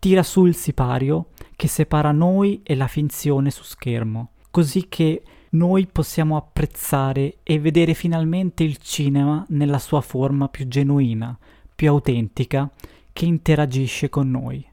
Tira 0.00 0.24
su 0.24 0.44
il 0.44 0.56
sipario 0.56 1.28
che 1.54 1.68
separa 1.68 2.10
noi 2.10 2.60
e 2.64 2.74
la 2.74 2.88
finzione 2.88 3.52
su 3.52 3.62
schermo, 3.62 4.32
così 4.50 4.88
che 4.88 5.22
noi 5.50 5.86
possiamo 5.86 6.36
apprezzare 6.36 7.38
e 7.44 7.60
vedere 7.60 7.94
finalmente 7.94 8.64
il 8.64 8.78
cinema 8.78 9.46
nella 9.50 9.78
sua 9.78 10.00
forma 10.00 10.48
più 10.48 10.66
genuina, 10.66 11.38
più 11.74 11.88
autentica, 11.88 12.68
che 13.12 13.24
interagisce 13.24 14.08
con 14.08 14.28
noi. 14.28 14.66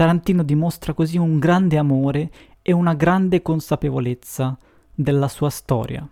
Tarantino 0.00 0.42
dimostra 0.42 0.94
così 0.94 1.18
un 1.18 1.38
grande 1.38 1.76
amore 1.76 2.30
e 2.70 2.72
una 2.72 2.94
grande 2.94 3.42
consapevolezza 3.42 4.56
della 4.94 5.26
sua 5.26 5.50
storia. 5.50 6.08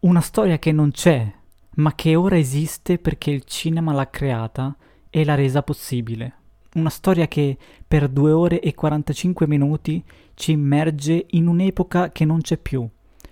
Una 0.00 0.20
storia 0.20 0.56
che 0.60 0.70
non 0.70 0.92
c'è, 0.92 1.28
ma 1.76 1.92
che 1.96 2.14
ora 2.14 2.38
esiste 2.38 2.98
perché 2.98 3.32
il 3.32 3.42
cinema 3.42 3.92
l'ha 3.92 4.08
creata 4.08 4.76
e 5.10 5.24
l'ha 5.24 5.34
resa 5.34 5.64
possibile. 5.64 6.34
Una 6.74 6.88
storia 6.88 7.26
che 7.26 7.58
per 7.84 8.08
due 8.08 8.30
ore 8.30 8.60
e 8.60 8.76
45 8.76 9.48
minuti 9.48 10.00
ci 10.34 10.52
immerge 10.52 11.26
in 11.30 11.48
un'epoca 11.48 12.10
che 12.10 12.24
non 12.24 12.42
c'è 12.42 12.58
più, 12.58 12.88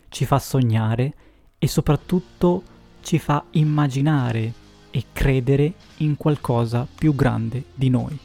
ci 0.09 0.25
fa 0.25 0.41
sognare 0.41 1.15
e 1.59 1.69
soprattutto 1.69 2.65
ci 3.01 3.21
fa 3.21 3.45
immaginare 3.51 4.53
e 4.91 5.05
credere 5.13 5.73
in 5.99 6.17
qualcosa 6.17 6.85
più 6.93 7.15
grande 7.15 7.63
di 7.73 7.91
noi. 7.91 8.19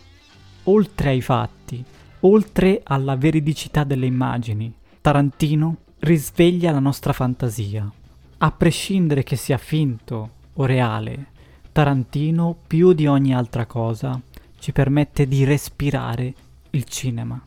Oltre 0.63 1.09
ai 1.09 1.21
fatti, 1.21 1.85
oltre 2.21 2.81
alla 2.83 3.15
veridicità 3.15 3.83
delle 3.83 4.05
immagini, 4.05 4.73
Tarantino 5.01 5.77
risveglia 5.99 6.71
la 6.71 6.79
nostra 6.79 7.13
fantasia. 7.13 7.89
A 8.37 8.51
prescindere 8.51 9.23
che 9.23 9.35
sia 9.35 9.57
finto 9.57 10.29
o 10.53 10.65
reale, 10.65 11.27
Tarantino 11.71 12.55
più 12.67 12.93
di 12.93 13.07
ogni 13.07 13.33
altra 13.33 13.65
cosa 13.65 14.19
ci 14.59 14.71
permette 14.71 15.27
di 15.27 15.43
respirare 15.43 16.33
il 16.71 16.83
cinema. 16.83 17.41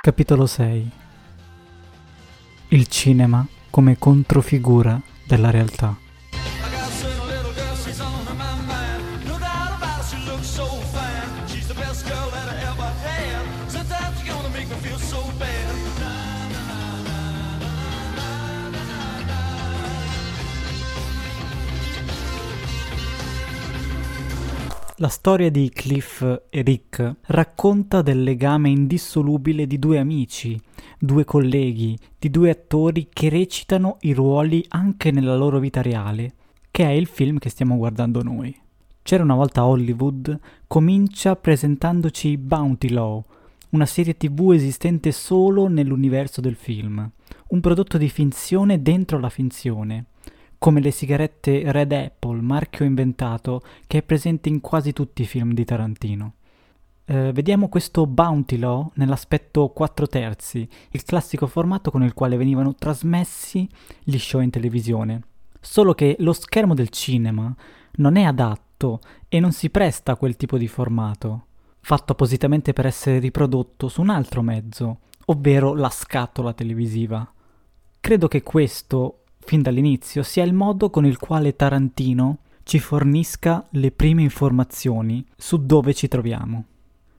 Capitolo 0.00 0.46
6 0.46 0.90
Il 2.68 2.86
cinema 2.86 3.46
come 3.70 3.98
controfigura 3.98 5.00
della 5.26 5.50
realtà. 5.50 6.07
La 25.00 25.06
storia 25.06 25.48
di 25.48 25.70
Cliff 25.72 26.22
e 26.50 26.62
Rick 26.62 27.18
racconta 27.26 28.02
del 28.02 28.24
legame 28.24 28.68
indissolubile 28.68 29.64
di 29.68 29.78
due 29.78 30.00
amici, 30.00 30.60
due 30.98 31.24
colleghi, 31.24 31.96
di 32.18 32.30
due 32.30 32.50
attori 32.50 33.06
che 33.08 33.28
recitano 33.28 33.98
i 34.00 34.12
ruoli 34.12 34.64
anche 34.70 35.12
nella 35.12 35.36
loro 35.36 35.60
vita 35.60 35.82
reale, 35.82 36.34
che 36.72 36.82
è 36.84 36.90
il 36.90 37.06
film 37.06 37.38
che 37.38 37.48
stiamo 37.48 37.76
guardando 37.76 38.24
noi. 38.24 38.52
C'era 39.02 39.22
una 39.22 39.36
volta 39.36 39.64
Hollywood 39.64 40.36
comincia 40.66 41.36
presentandoci 41.36 42.36
Bounty 42.36 42.88
Law, 42.88 43.24
una 43.68 43.86
serie 43.86 44.16
tv 44.16 44.50
esistente 44.50 45.12
solo 45.12 45.68
nell'universo 45.68 46.40
del 46.40 46.56
film, 46.56 47.08
un 47.50 47.60
prodotto 47.60 47.98
di 47.98 48.08
finzione 48.08 48.82
dentro 48.82 49.20
la 49.20 49.30
finzione, 49.30 50.06
come 50.58 50.80
le 50.80 50.90
sigarette 50.90 51.70
Red 51.70 51.92
Apple, 51.92 52.40
marchio 52.40 52.84
inventato, 52.84 53.62
che 53.86 53.98
è 53.98 54.02
presente 54.02 54.48
in 54.48 54.60
quasi 54.60 54.92
tutti 54.92 55.22
i 55.22 55.26
film 55.26 55.54
di 55.54 55.64
Tarantino. 55.64 56.34
Eh, 57.04 57.32
vediamo 57.32 57.68
questo 57.68 58.06
Bounty 58.06 58.58
Law 58.58 58.90
nell'aspetto 58.96 59.68
4 59.68 60.06
terzi, 60.08 60.68
il 60.90 61.04
classico 61.04 61.46
formato 61.46 61.90
con 61.90 62.02
il 62.02 62.12
quale 62.12 62.36
venivano 62.36 62.74
trasmessi 62.74 63.66
gli 64.02 64.18
show 64.18 64.40
in 64.40 64.50
televisione. 64.50 65.22
Solo 65.60 65.94
che 65.94 66.16
lo 66.18 66.32
schermo 66.32 66.74
del 66.74 66.90
cinema 66.90 67.54
non 67.92 68.16
è 68.16 68.24
adatto 68.24 69.00
e 69.28 69.40
non 69.40 69.52
si 69.52 69.70
presta 69.70 70.12
a 70.12 70.16
quel 70.16 70.36
tipo 70.36 70.58
di 70.58 70.68
formato, 70.68 71.46
fatto 71.80 72.12
appositamente 72.12 72.72
per 72.72 72.84
essere 72.84 73.20
riprodotto 73.20 73.88
su 73.88 74.02
un 74.02 74.10
altro 74.10 74.42
mezzo, 74.42 74.98
ovvero 75.26 75.74
la 75.74 75.90
scatola 75.90 76.52
televisiva. 76.52 77.26
Credo 78.00 78.28
che 78.28 78.42
questo, 78.42 79.24
fin 79.48 79.62
dall'inizio, 79.62 80.22
sia 80.22 80.44
il 80.44 80.52
modo 80.52 80.90
con 80.90 81.06
il 81.06 81.16
quale 81.16 81.56
Tarantino 81.56 82.40
ci 82.64 82.78
fornisca 82.78 83.66
le 83.70 83.90
prime 83.90 84.20
informazioni 84.20 85.24
su 85.38 85.64
dove 85.64 85.94
ci 85.94 86.06
troviamo. 86.06 86.64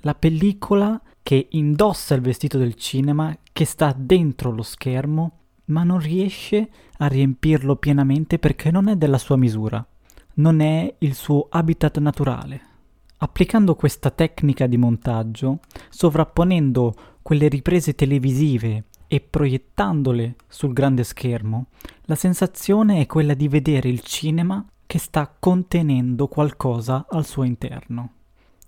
La 0.02 0.14
pellicola 0.14 1.02
che 1.24 1.48
indossa 1.50 2.14
il 2.14 2.22
vestito 2.22 2.60
del 2.60 2.76
cinema, 2.76 3.36
che 3.52 3.66
sta 3.66 3.96
dentro 3.98 4.52
lo 4.52 4.62
schermo, 4.62 5.40
ma 5.66 5.84
non 5.84 5.98
riesce 5.98 6.70
a 6.98 7.08
riempirlo 7.08 7.78
pienamente 7.78 8.38
perché 8.38 8.70
non 8.70 8.90
è 8.90 8.96
della 8.96 9.18
sua 9.18 9.36
misura, 9.36 9.84
non 10.36 10.60
è 10.60 10.98
il 11.00 11.16
suo 11.16 11.48
habitat 11.50 11.98
naturale. 11.98 12.62
Applicando 13.18 13.74
questa 13.74 14.12
tecnica 14.12 14.68
di 14.68 14.78
montaggio, 14.78 15.62
sovrapponendo 15.90 16.94
quelle 17.24 17.48
riprese 17.48 17.96
televisive 17.96 18.84
e 19.12 19.22
proiettandole 19.22 20.36
sul 20.48 20.72
grande 20.72 21.04
schermo, 21.04 21.66
la 22.04 22.14
sensazione 22.14 23.02
è 23.02 23.08
quella 23.08 23.34
di 23.34 23.48
vedere 23.48 23.90
il 23.90 24.02
cinema 24.02 24.64
che 24.86 25.00
sta 25.00 25.36
contenendo 25.38 26.28
qualcosa 26.28 27.08
al 27.10 27.26
suo 27.26 27.44
interno. 27.44 28.14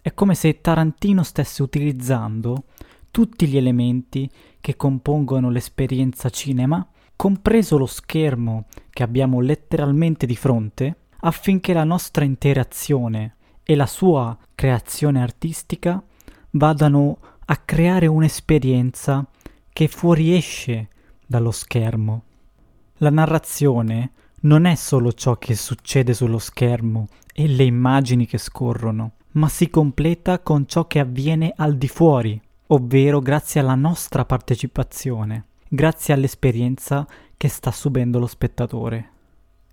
È 0.02 0.14
come 0.16 0.34
se 0.34 0.60
Tarantino 0.60 1.22
stesse 1.22 1.62
utilizzando 1.62 2.64
tutti 3.12 3.48
gli 3.48 3.56
elementi 3.56 4.28
che 4.60 4.76
compongono 4.76 5.52
l'esperienza 5.52 6.30
cinema, 6.32 6.86
compreso 7.16 7.78
lo 7.78 7.86
schermo 7.86 8.66
che 8.90 9.04
abbiamo 9.04 9.42
letteralmente 9.42 10.26
di 10.26 10.36
fronte, 10.36 10.96
affinché 11.20 11.72
la 11.72 11.84
nostra 11.84 12.26
interazione 12.26 13.36
e 13.64 13.76
la 13.76 13.86
sua 13.86 14.36
creazione 14.56 15.22
artistica 15.22 16.04
vadano 16.52 17.20
a 17.46 17.58
creare 17.58 18.08
un'esperienza 18.08 19.24
che 19.74 19.88
fuoriesce 19.88 20.90
dallo 21.26 21.52
schermo. 21.52 22.24
La 22.98 23.10
narrazione 23.10 24.12
non 24.42 24.66
è 24.66 24.76
solo 24.76 25.14
ciò 25.14 25.38
che 25.38 25.56
succede 25.56 26.14
sullo 26.14 26.40
schermo 26.40 27.08
e 27.34 27.48
le 27.48 27.64
immagini 27.64 28.26
che 28.26 28.38
scorrono, 28.38 29.14
ma 29.34 29.48
si 29.48 29.70
completa 29.70 30.40
con 30.40 30.68
ciò 30.68 30.88
che 30.88 31.00
avviene 31.00 31.54
al 31.56 31.78
di 31.78 31.88
fuori, 31.88 32.40
ovvero 32.68 33.20
grazie 33.20 33.62
alla 33.62 33.76
nostra 33.76 34.26
partecipazione, 34.26 35.46
grazie 35.68 36.14
all'esperienza 36.14 37.08
che 37.38 37.48
sta 37.48 37.72
subendo 37.72 38.20
lo 38.20 38.28
spettatore. 38.28 39.10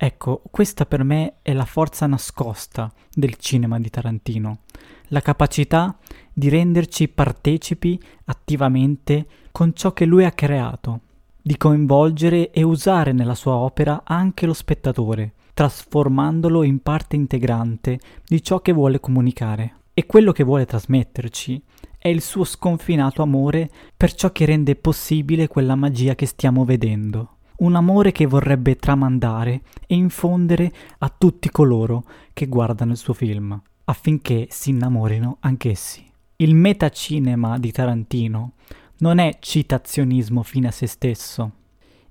Ecco, 0.00 0.42
questa 0.52 0.86
per 0.86 1.02
me 1.02 1.38
è 1.42 1.52
la 1.52 1.64
forza 1.64 2.06
nascosta 2.06 2.88
del 3.12 3.34
cinema 3.34 3.80
di 3.80 3.90
Tarantino, 3.90 4.60
la 5.08 5.20
capacità 5.20 5.98
di 6.32 6.48
renderci 6.48 7.08
partecipi 7.08 8.00
attivamente 8.26 9.26
con 9.50 9.74
ciò 9.74 9.92
che 9.92 10.04
lui 10.04 10.24
ha 10.24 10.30
creato, 10.30 11.00
di 11.42 11.56
coinvolgere 11.56 12.52
e 12.52 12.62
usare 12.62 13.10
nella 13.10 13.34
sua 13.34 13.54
opera 13.54 14.02
anche 14.04 14.46
lo 14.46 14.52
spettatore, 14.52 15.32
trasformandolo 15.52 16.62
in 16.62 16.80
parte 16.80 17.16
integrante 17.16 17.98
di 18.24 18.40
ciò 18.40 18.60
che 18.60 18.72
vuole 18.72 19.00
comunicare. 19.00 19.78
E 19.94 20.06
quello 20.06 20.30
che 20.30 20.44
vuole 20.44 20.64
trasmetterci 20.64 21.60
è 21.98 22.06
il 22.06 22.22
suo 22.22 22.44
sconfinato 22.44 23.20
amore 23.20 23.68
per 23.96 24.14
ciò 24.14 24.30
che 24.30 24.44
rende 24.44 24.76
possibile 24.76 25.48
quella 25.48 25.74
magia 25.74 26.14
che 26.14 26.26
stiamo 26.26 26.64
vedendo 26.64 27.37
un 27.58 27.74
amore 27.74 28.12
che 28.12 28.26
vorrebbe 28.26 28.76
tramandare 28.76 29.62
e 29.86 29.94
infondere 29.94 30.72
a 30.98 31.12
tutti 31.16 31.50
coloro 31.50 32.04
che 32.32 32.46
guardano 32.46 32.92
il 32.92 32.98
suo 32.98 33.14
film, 33.14 33.60
affinché 33.84 34.46
si 34.50 34.70
innamorino 34.70 35.38
anch'essi. 35.40 36.04
Il 36.36 36.54
metacinema 36.54 37.58
di 37.58 37.72
Tarantino 37.72 38.52
non 38.98 39.18
è 39.18 39.38
citazionismo 39.40 40.42
fine 40.42 40.68
a 40.68 40.72
se 40.72 40.86
stesso. 40.86 41.52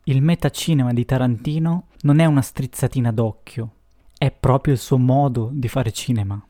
Il 0.03 0.21
metacinema 0.21 0.93
di 0.93 1.05
Tarantino 1.05 1.87
non 2.01 2.19
è 2.19 2.25
una 2.25 2.41
strizzatina 2.41 3.11
d'occhio, 3.11 3.71
è 4.17 4.31
proprio 4.31 4.73
il 4.73 4.79
suo 4.79 4.97
modo 4.97 5.49
di 5.53 5.67
fare 5.67 5.91
cinema. 5.91 6.41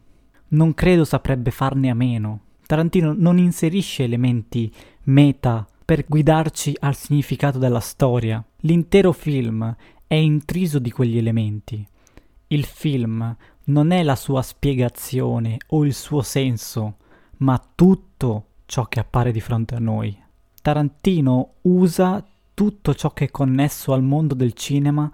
Non 0.49 0.73
credo 0.73 1.03
saprebbe 1.03 1.51
farne 1.51 1.89
a 1.89 1.93
meno. 1.93 2.41
Tarantino 2.65 3.13
non 3.15 3.37
inserisce 3.37 4.03
elementi 4.03 4.71
meta 5.03 5.67
per 5.87 6.03
guidarci 6.05 6.75
al 6.81 6.97
significato 6.97 7.59
della 7.59 7.79
storia. 7.79 8.43
L'intero 8.63 9.13
film 9.13 9.73
è 10.05 10.15
intriso 10.15 10.79
di 10.79 10.91
quegli 10.91 11.17
elementi. 11.17 11.87
Il 12.47 12.65
film 12.65 13.33
non 13.63 13.91
è 13.91 14.03
la 14.03 14.17
sua 14.17 14.41
spiegazione 14.41 15.55
o 15.67 15.85
il 15.85 15.93
suo 15.93 16.21
senso, 16.23 16.97
ma 17.37 17.65
tutto 17.73 18.47
ciò 18.65 18.83
che 18.87 18.99
appare 18.99 19.31
di 19.31 19.39
fronte 19.39 19.75
a 19.75 19.79
noi. 19.79 20.13
Tarantino 20.61 21.53
usa 21.61 22.21
tutto 22.53 22.93
ciò 22.93 23.13
che 23.13 23.23
è 23.23 23.31
connesso 23.31 23.93
al 23.93 24.03
mondo 24.03 24.33
del 24.33 24.51
cinema 24.51 25.09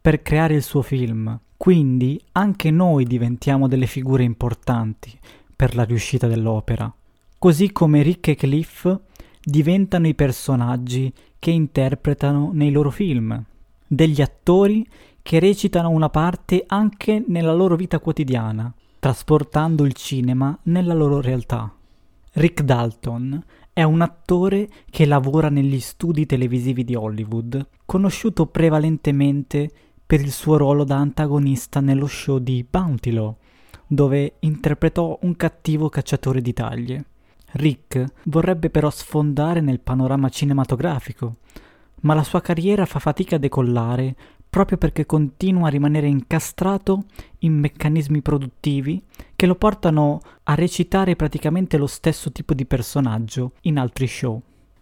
per 0.00 0.22
creare 0.22 0.54
il 0.54 0.62
suo 0.62 0.82
film. 0.82 1.36
Quindi 1.56 2.22
anche 2.30 2.70
noi 2.70 3.06
diventiamo 3.06 3.66
delle 3.66 3.86
figure 3.86 4.22
importanti 4.22 5.18
per 5.56 5.74
la 5.74 5.82
riuscita 5.82 6.28
dell'opera. 6.28 6.94
Così 7.38 7.72
come 7.72 8.02
Rick 8.02 8.28
e 8.28 8.34
Cliff 8.36 9.00
diventano 9.42 10.06
i 10.06 10.14
personaggi 10.14 11.12
che 11.38 11.50
interpretano 11.50 12.50
nei 12.52 12.70
loro 12.70 12.90
film, 12.90 13.42
degli 13.86 14.20
attori 14.20 14.86
che 15.22 15.38
recitano 15.38 15.90
una 15.90 16.08
parte 16.08 16.64
anche 16.66 17.24
nella 17.26 17.52
loro 17.52 17.76
vita 17.76 17.98
quotidiana, 17.98 18.72
trasportando 18.98 19.84
il 19.84 19.92
cinema 19.94 20.56
nella 20.64 20.94
loro 20.94 21.20
realtà. 21.20 21.72
Rick 22.34 22.62
Dalton 22.62 23.42
è 23.72 23.82
un 23.82 24.00
attore 24.00 24.68
che 24.90 25.06
lavora 25.06 25.48
negli 25.48 25.80
studi 25.80 26.26
televisivi 26.26 26.84
di 26.84 26.94
Hollywood, 26.94 27.66
conosciuto 27.84 28.46
prevalentemente 28.46 29.70
per 30.06 30.20
il 30.20 30.30
suo 30.30 30.56
ruolo 30.56 30.84
da 30.84 30.96
antagonista 30.96 31.80
nello 31.80 32.06
show 32.06 32.38
di 32.38 32.64
Bounty 32.68 33.10
Law, 33.10 33.36
dove 33.86 34.36
interpretò 34.40 35.18
un 35.22 35.36
cattivo 35.36 35.88
cacciatore 35.88 36.40
di 36.40 36.52
taglie. 36.52 37.04
Rick 37.52 38.04
vorrebbe 38.24 38.70
però 38.70 38.90
sfondare 38.90 39.60
nel 39.60 39.80
panorama 39.80 40.28
cinematografico, 40.28 41.36
ma 42.02 42.14
la 42.14 42.22
sua 42.22 42.40
carriera 42.40 42.86
fa 42.86 42.98
fatica 42.98 43.36
a 43.36 43.38
decollare 43.38 44.16
proprio 44.52 44.76
perché 44.76 45.06
continua 45.06 45.68
a 45.68 45.70
rimanere 45.70 46.08
incastrato 46.08 47.04
in 47.38 47.54
meccanismi 47.54 48.20
produttivi 48.20 49.02
che 49.34 49.46
lo 49.46 49.54
portano 49.54 50.20
a 50.42 50.54
recitare 50.54 51.16
praticamente 51.16 51.78
lo 51.78 51.86
stesso 51.86 52.30
tipo 52.32 52.52
di 52.52 52.66
personaggio 52.66 53.52
in 53.62 53.78
altri 53.78 54.06
show. 54.06 54.38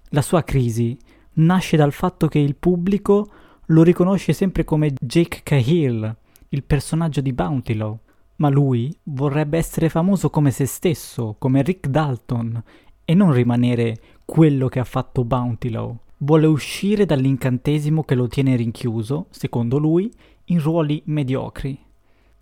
La 0.08 0.22
sua 0.22 0.42
crisi 0.42 0.98
nasce 1.34 1.76
dal 1.76 1.92
fatto 1.92 2.26
che 2.26 2.40
il 2.40 2.56
pubblico 2.56 3.30
lo 3.66 3.84
riconosce 3.84 4.32
sempre 4.32 4.64
come 4.64 4.92
Jake 5.00 5.42
Cahill, 5.44 6.16
il 6.48 6.64
personaggio 6.64 7.20
di 7.20 7.32
Bounty 7.32 7.74
Law, 7.74 7.96
ma 8.40 8.48
lui 8.48 8.94
vorrebbe 9.04 9.58
essere 9.58 9.88
famoso 9.88 10.30
come 10.30 10.50
se 10.50 10.66
stesso, 10.66 11.36
come 11.38 11.62
Rick 11.62 11.88
Dalton, 11.88 12.62
e 13.04 13.14
non 13.14 13.32
rimanere 13.32 14.00
quello 14.24 14.68
che 14.68 14.78
ha 14.78 14.84
fatto 14.84 15.24
Bounty 15.24 15.68
Law. 15.68 15.96
Vuole 16.18 16.46
uscire 16.46 17.04
dall'incantesimo 17.04 18.02
che 18.02 18.14
lo 18.14 18.28
tiene 18.28 18.56
rinchiuso, 18.56 19.26
secondo 19.30 19.78
lui, 19.78 20.10
in 20.46 20.60
ruoli 20.60 21.02
mediocri. 21.06 21.78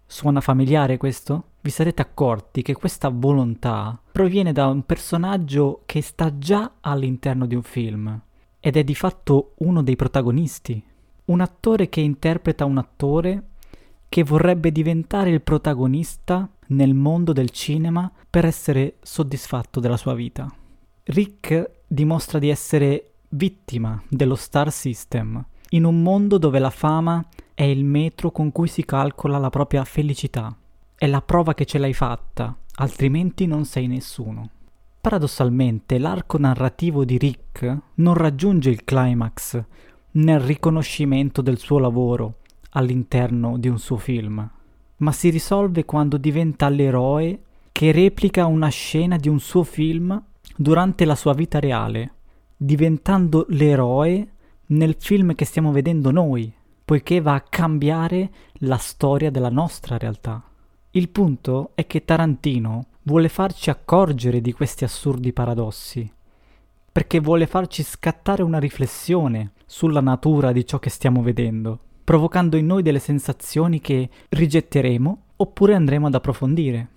Suona 0.07 0.41
familiare 0.41 0.97
questo? 0.99 1.45
Vi 1.61 1.71
sarete 1.71 2.01
accorti 2.01 2.63
che 2.63 2.75
questa 2.75 3.09
volontà 3.09 4.01
proviene 4.13 4.53
da 4.53 4.69
un 4.69 4.85
personaggio 4.85 5.83
che 5.85 6.01
sta 6.01 6.39
già 6.39 6.75
all'interno 6.81 7.45
di 7.45 7.57
un 7.57 7.63
film 7.63 8.21
ed 8.61 8.77
è 8.77 8.85
di 8.85 8.95
fatto 8.95 9.55
uno 9.59 9.83
dei 9.83 9.97
protagonisti. 9.97 10.83
Un 11.27 11.41
attore 11.41 11.89
che 11.89 12.01
interpreta 12.01 12.65
un 12.65 12.79
attore 12.79 13.48
che 14.09 14.25
vorrebbe 14.25 14.73
diventare 14.73 15.31
il 15.31 15.43
protagonista 15.43 16.49
nel 16.69 16.95
mondo 16.95 17.33
del 17.33 17.51
cinema 17.51 18.11
per 18.29 18.45
essere 18.45 18.97
soddisfatto 19.03 19.81
della 19.81 19.97
sua 19.97 20.15
vita. 20.15 20.51
Rick 21.05 21.71
dimostra 21.87 22.39
di 22.39 22.49
essere 22.49 23.13
vittima 23.31 24.03
dello 24.09 24.35
star 24.35 24.73
system, 24.73 25.45
in 25.71 25.85
un 25.85 26.03
mondo 26.03 26.39
dove 26.39 26.59
la 26.59 26.71
fama 26.71 27.25
è 27.55 27.65
il 27.65 27.85
metro 27.85 28.31
con 28.31 28.53
cui 28.53 28.69
si 28.69 28.85
calcola 28.85 29.39
la 29.39 29.51
propria 29.51 29.85
felicità. 29.85 30.55
È 30.95 31.07
la 31.07 31.23
prova 31.23 31.55
che 31.55 31.65
ce 31.65 31.79
l'hai 31.79 31.95
fatta, 31.95 32.57
altrimenti 32.77 33.47
non 33.47 33.65
sei 33.65 33.87
nessuno. 33.87 34.51
Paradossalmente, 35.01 35.99
l'arco 35.99 36.39
narrativo 36.39 37.05
di 37.05 37.19
Rick 37.19 37.77
non 37.95 38.15
raggiunge 38.15 38.71
il 38.71 38.85
climax 38.85 39.63
nel 40.13 40.41
riconoscimento 40.41 41.41
del 41.41 41.59
suo 41.59 41.79
lavoro, 41.79 42.39
all'interno 42.71 43.57
di 43.59 43.69
un 43.69 43.79
suo 43.79 43.97
film, 43.97 44.49
ma 44.97 45.13
si 45.13 45.31
risolve 45.31 45.85
quando 45.85 46.17
diventa 46.17 46.69
l'eroe 46.69 47.43
che 47.73 47.93
replica 47.93 48.47
una 48.47 48.69
scena 48.69 49.17
di 49.17 49.29
un 49.29 49.39
suo 49.39 49.63
film 49.63 50.21
durante 50.57 51.05
la 51.05 51.15
sua 51.15 51.35
vita 51.35 51.61
reale, 51.61 52.15
diventando 52.57 53.47
l'eroe 53.51 54.33
nel 54.67 54.97
film 54.99 55.35
che 55.35 55.45
stiamo 55.45 55.71
vedendo 55.71 56.11
noi, 56.11 56.53
poiché 56.85 57.21
va 57.21 57.35
a 57.35 57.45
cambiare 57.49 58.31
la 58.61 58.77
storia 58.77 59.31
della 59.31 59.51
nostra 59.51 59.97
realtà. 59.97 60.43
Il 60.91 61.11
punto 61.11 61.71
è 61.75 61.87
che 61.87 62.05
Tarantino 62.05 62.87
vuole 63.03 63.29
farci 63.29 63.71
accorgere 63.71 64.41
di 64.41 64.53
questi 64.53 64.85
assurdi 64.85 65.33
paradossi, 65.33 66.11
perché 66.91 67.21
vuole 67.21 67.47
farci 67.47 67.83
scattare 67.83 68.43
una 68.43 68.59
riflessione 68.59 69.53
sulla 69.67 70.01
natura 70.01 70.51
di 70.51 70.67
ciò 70.67 70.79
che 70.79 70.91
stiamo 70.91 71.23
vedendo, 71.23 71.79
provocando 72.09 72.57
in 72.57 72.65
noi 72.65 72.81
delle 72.81 73.01
sensazioni 73.01 73.83
che 73.83 74.09
rigetteremo 74.31 75.25
oppure 75.37 75.75
andremo 75.75 76.07
ad 76.07 76.15
approfondire. 76.15 76.89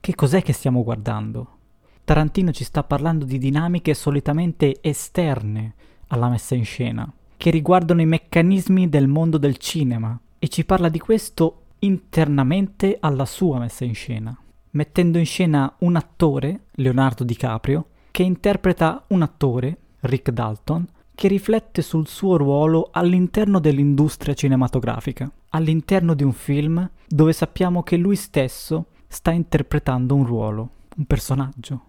Che 0.00 0.16
cos'è 0.16 0.42
che 0.42 0.52
stiamo 0.52 0.82
guardando? 0.82 1.58
Tarantino 2.02 2.50
ci 2.50 2.64
sta 2.64 2.82
parlando 2.82 3.24
di 3.24 3.38
dinamiche 3.38 3.94
solitamente 3.94 4.78
esterne 4.80 5.74
alla 6.08 6.28
messa 6.28 6.56
in 6.56 6.64
scena, 6.64 7.08
che 7.36 7.50
riguardano 7.50 8.00
i 8.00 8.06
meccanismi 8.06 8.88
del 8.88 9.06
mondo 9.06 9.38
del 9.38 9.58
cinema, 9.58 10.18
e 10.40 10.48
ci 10.48 10.64
parla 10.64 10.88
di 10.88 10.98
questo 10.98 11.66
internamente 11.78 12.96
alla 12.98 13.26
sua 13.26 13.60
messa 13.60 13.84
in 13.84 13.94
scena, 13.94 14.36
mettendo 14.70 15.18
in 15.18 15.26
scena 15.26 15.72
un 15.78 15.94
attore, 15.94 16.62
Leonardo 16.72 17.22
DiCaprio, 17.22 17.90
che 18.10 18.24
interpreta 18.24 19.04
un 19.10 19.22
attore, 19.22 19.76
Rick 20.00 20.32
Dalton, 20.32 20.84
che 21.18 21.26
riflette 21.26 21.82
sul 21.82 22.06
suo 22.06 22.36
ruolo 22.36 22.90
all'interno 22.92 23.58
dell'industria 23.58 24.34
cinematografica, 24.34 25.28
all'interno 25.48 26.14
di 26.14 26.22
un 26.22 26.32
film 26.32 26.88
dove 27.08 27.32
sappiamo 27.32 27.82
che 27.82 27.96
lui 27.96 28.14
stesso 28.14 28.90
sta 29.08 29.32
interpretando 29.32 30.14
un 30.14 30.24
ruolo, 30.24 30.70
un 30.96 31.04
personaggio. 31.06 31.82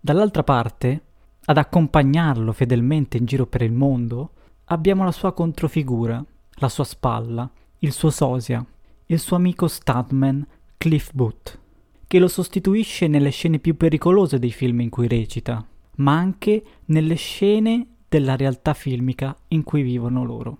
Dall'altra 0.00 0.42
parte, 0.42 1.02
ad 1.44 1.58
accompagnarlo 1.58 2.50
fedelmente 2.54 3.18
in 3.18 3.26
giro 3.26 3.44
per 3.44 3.60
il 3.60 3.72
mondo, 3.72 4.30
abbiamo 4.64 5.04
la 5.04 5.12
sua 5.12 5.34
controfigura, 5.34 6.24
la 6.54 6.68
sua 6.70 6.84
spalla, 6.84 7.50
il 7.80 7.92
suo 7.92 8.08
sosia, 8.08 8.64
il 9.04 9.18
suo 9.18 9.36
amico 9.36 9.68
stuntman 9.68 10.46
Cliff 10.78 11.10
Booth, 11.12 11.60
che 12.06 12.18
lo 12.18 12.28
sostituisce 12.28 13.06
nelle 13.06 13.28
scene 13.28 13.58
più 13.58 13.76
pericolose 13.76 14.38
dei 14.38 14.50
film 14.50 14.80
in 14.80 14.88
cui 14.88 15.08
recita, 15.08 15.62
ma 15.96 16.16
anche 16.16 16.64
nelle 16.86 17.16
scene 17.16 17.96
della 18.08 18.36
realtà 18.36 18.74
filmica 18.74 19.36
in 19.48 19.62
cui 19.62 19.82
vivono 19.82 20.24
loro. 20.24 20.58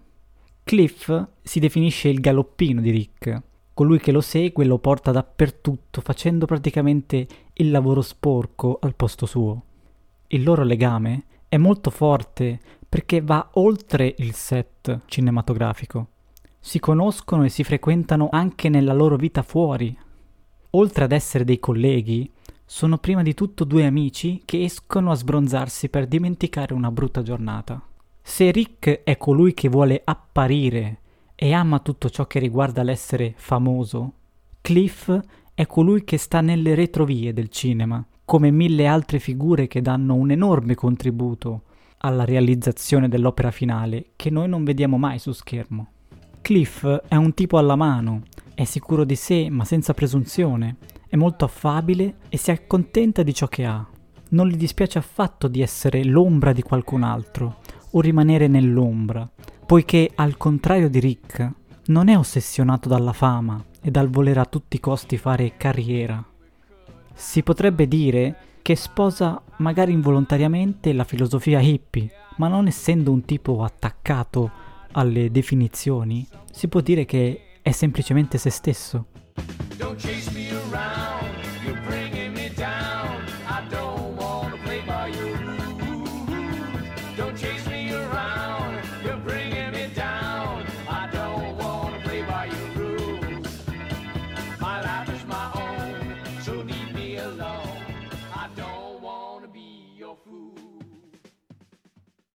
Cliff 0.64 1.26
si 1.42 1.60
definisce 1.60 2.08
il 2.08 2.20
galoppino 2.20 2.80
di 2.80 2.90
Rick, 2.90 3.42
colui 3.72 3.98
che 3.98 4.12
lo 4.12 4.20
segue 4.20 4.64
e 4.64 4.66
lo 4.66 4.78
porta 4.78 5.12
dappertutto 5.12 6.00
facendo 6.00 6.46
praticamente 6.46 7.26
il 7.54 7.70
lavoro 7.70 8.02
sporco 8.02 8.78
al 8.80 8.94
posto 8.94 9.24
suo. 9.24 9.62
Il 10.26 10.42
loro 10.42 10.62
legame 10.62 11.24
è 11.48 11.56
molto 11.56 11.90
forte 11.90 12.60
perché 12.86 13.22
va 13.22 13.48
oltre 13.54 14.14
il 14.18 14.34
set 14.34 15.00
cinematografico. 15.06 16.08
Si 16.60 16.78
conoscono 16.80 17.44
e 17.44 17.48
si 17.48 17.64
frequentano 17.64 18.28
anche 18.30 18.68
nella 18.68 18.92
loro 18.92 19.16
vita 19.16 19.42
fuori. 19.42 19.96
Oltre 20.70 21.04
ad 21.04 21.12
essere 21.12 21.44
dei 21.44 21.58
colleghi, 21.58 22.30
sono 22.70 22.98
prima 22.98 23.22
di 23.22 23.32
tutto 23.32 23.64
due 23.64 23.86
amici 23.86 24.42
che 24.44 24.62
escono 24.62 25.10
a 25.10 25.14
sbronzarsi 25.14 25.88
per 25.88 26.06
dimenticare 26.06 26.74
una 26.74 26.90
brutta 26.90 27.22
giornata. 27.22 27.80
Se 28.20 28.50
Rick 28.50 29.04
è 29.04 29.16
colui 29.16 29.54
che 29.54 29.70
vuole 29.70 30.02
apparire 30.04 30.98
e 31.34 31.54
ama 31.54 31.78
tutto 31.78 32.10
ciò 32.10 32.26
che 32.26 32.38
riguarda 32.38 32.82
l'essere 32.82 33.32
famoso, 33.38 34.12
Cliff 34.60 35.18
è 35.54 35.66
colui 35.66 36.04
che 36.04 36.18
sta 36.18 36.42
nelle 36.42 36.74
retrovie 36.74 37.32
del 37.32 37.48
cinema, 37.48 38.04
come 38.26 38.50
mille 38.50 38.86
altre 38.86 39.18
figure 39.18 39.66
che 39.66 39.80
danno 39.80 40.14
un 40.14 40.30
enorme 40.30 40.74
contributo 40.74 41.62
alla 42.00 42.26
realizzazione 42.26 43.08
dell'opera 43.08 43.50
finale 43.50 44.10
che 44.14 44.28
noi 44.28 44.46
non 44.46 44.64
vediamo 44.64 44.98
mai 44.98 45.18
su 45.18 45.32
schermo. 45.32 45.86
Cliff 46.42 46.84
è 46.84 47.16
un 47.16 47.32
tipo 47.32 47.56
alla 47.56 47.76
mano, 47.76 48.24
è 48.52 48.64
sicuro 48.64 49.04
di 49.04 49.16
sé 49.16 49.48
ma 49.48 49.64
senza 49.64 49.94
presunzione, 49.94 50.76
è 51.08 51.16
molto 51.16 51.44
affabile 51.44 52.16
e 52.28 52.36
si 52.36 52.50
accontenta 52.50 53.22
di 53.22 53.34
ciò 53.34 53.46
che 53.46 53.64
ha. 53.64 53.86
Non 54.30 54.46
gli 54.46 54.56
dispiace 54.56 54.98
affatto 54.98 55.48
di 55.48 55.62
essere 55.62 56.04
l'ombra 56.04 56.52
di 56.52 56.62
qualcun 56.62 57.02
altro 57.02 57.60
o 57.90 58.00
rimanere 58.00 58.46
nell'ombra, 58.46 59.28
poiché 59.66 60.10
al 60.14 60.36
contrario 60.36 60.90
di 60.90 61.00
Rick 61.00 61.50
non 61.86 62.08
è 62.08 62.16
ossessionato 62.16 62.88
dalla 62.88 63.14
fama 63.14 63.64
e 63.80 63.90
dal 63.90 64.08
voler 64.10 64.38
a 64.38 64.44
tutti 64.44 64.76
i 64.76 64.80
costi 64.80 65.16
fare 65.16 65.56
carriera. 65.56 66.22
Si 67.14 67.42
potrebbe 67.42 67.88
dire 67.88 68.36
che 68.60 68.76
sposa 68.76 69.40
magari 69.56 69.92
involontariamente 69.92 70.92
la 70.92 71.04
filosofia 71.04 71.60
hippie, 71.60 72.10
ma 72.36 72.48
non 72.48 72.66
essendo 72.66 73.10
un 73.10 73.24
tipo 73.24 73.62
attaccato 73.64 74.50
alle 74.92 75.30
definizioni, 75.30 76.26
si 76.52 76.68
può 76.68 76.80
dire 76.80 77.04
che 77.04 77.42
è 77.62 77.70
semplicemente 77.72 78.36
se 78.36 78.50
stesso. 78.50 79.06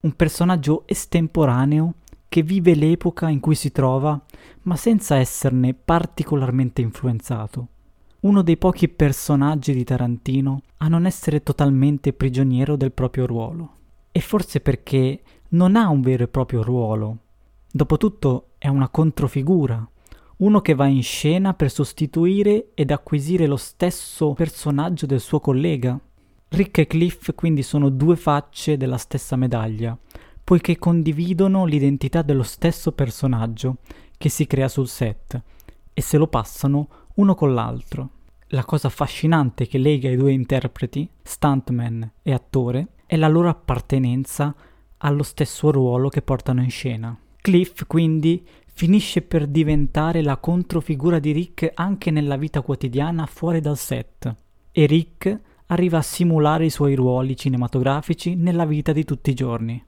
Un 0.03 0.17
personaggio 0.17 0.85
estemporaneo 0.87 1.95
che 2.27 2.43
vive 2.43 2.75
l'epoca 2.75 3.29
in 3.29 3.39
cui 3.39 3.55
si 3.55 3.71
trova, 3.71 4.19
ma 4.63 4.77
senza 4.77 5.17
esserne 5.17 5.75
particolarmente 5.75 6.81
influenzato. 6.81 7.69
Uno 8.23 8.43
dei 8.43 8.59
pochi 8.59 8.87
personaggi 8.89 9.73
di 9.73 9.83
Tarantino 9.83 10.61
a 10.79 10.89
non 10.89 11.07
essere 11.07 11.43
totalmente 11.43 12.13
prigioniero 12.13 12.77
del 12.77 12.93
proprio 12.93 13.25
ruolo. 13.25 13.77
E 14.13 14.21
forse 14.21 14.61
perché 14.61 15.23
non 15.51 15.75
ha 15.75 15.89
un 15.89 16.03
vero 16.03 16.25
e 16.25 16.29
proprio 16.29 16.63
ruolo. 16.63 17.17
Dopotutto 17.73 18.49
è 18.59 18.69
una 18.69 18.91
controfigura, 18.91 19.89
uno 20.39 20.61
che 20.61 20.75
va 20.75 20.85
in 20.85 21.03
scena 21.03 21.55
per 21.55 21.71
sostituire 21.71 22.73
ed 22.75 22.91
acquisire 22.91 23.47
lo 23.47 23.57
stesso 23.57 24.35
personaggio 24.35 25.07
del 25.07 25.21
suo 25.21 25.41
collega. 25.41 25.99
Rick 26.49 26.77
e 26.77 26.87
Cliff 26.87 27.35
quindi 27.35 27.63
sono 27.63 27.89
due 27.89 28.17
facce 28.17 28.77
della 28.77 28.99
stessa 28.99 29.37
medaglia, 29.37 29.97
poiché 30.45 30.79
condividono 30.79 31.65
l'identità 31.65 32.21
dello 32.21 32.43
stesso 32.43 32.93
personaggio 32.93 33.77
che 34.19 34.29
si 34.29 34.47
crea 34.47 34.69
sul 34.69 34.89
set 34.89 35.41
e 35.95 36.03
se 36.03 36.19
lo 36.19 36.27
passano 36.27 36.89
uno 37.21 37.35
con 37.35 37.53
l'altro. 37.53 38.11
La 38.49 38.65
cosa 38.65 38.87
affascinante 38.89 39.67
che 39.67 39.79
lega 39.79 40.09
i 40.09 40.17
due 40.17 40.33
interpreti, 40.33 41.09
stuntman 41.23 42.13
e 42.23 42.33
attore, 42.33 42.89
è 43.07 43.17
la 43.17 43.29
loro 43.29 43.49
appartenenza 43.49 44.55
allo 44.99 45.23
stesso 45.23 45.71
ruolo 45.71 46.09
che 46.09 46.23
portano 46.23 46.63
in 46.63 46.71
scena. 46.71 47.17
Cliff 47.41 47.85
quindi 47.87 48.45
finisce 48.73 49.23
per 49.23 49.47
diventare 49.47 50.23
la 50.23 50.39
controfigura 50.39 51.19
di 51.19 51.33
Rick 51.33 51.71
anche 51.75 52.11
nella 52.11 52.37
vita 52.37 52.63
quotidiana 52.63 53.27
fuori 53.27 53.61
dal 53.61 53.77
set 53.77 54.35
e 54.73 54.87
Rick 54.87 55.41
arriva 55.67 55.99
a 55.99 56.03
simulare 56.03 56.65
i 56.65 56.71
suoi 56.71 56.95
ruoli 56.95 57.37
cinematografici 57.37 58.35
nella 58.35 58.65
vita 58.65 58.93
di 58.93 59.05
tutti 59.05 59.31
i 59.31 59.35
giorni. 59.35 59.85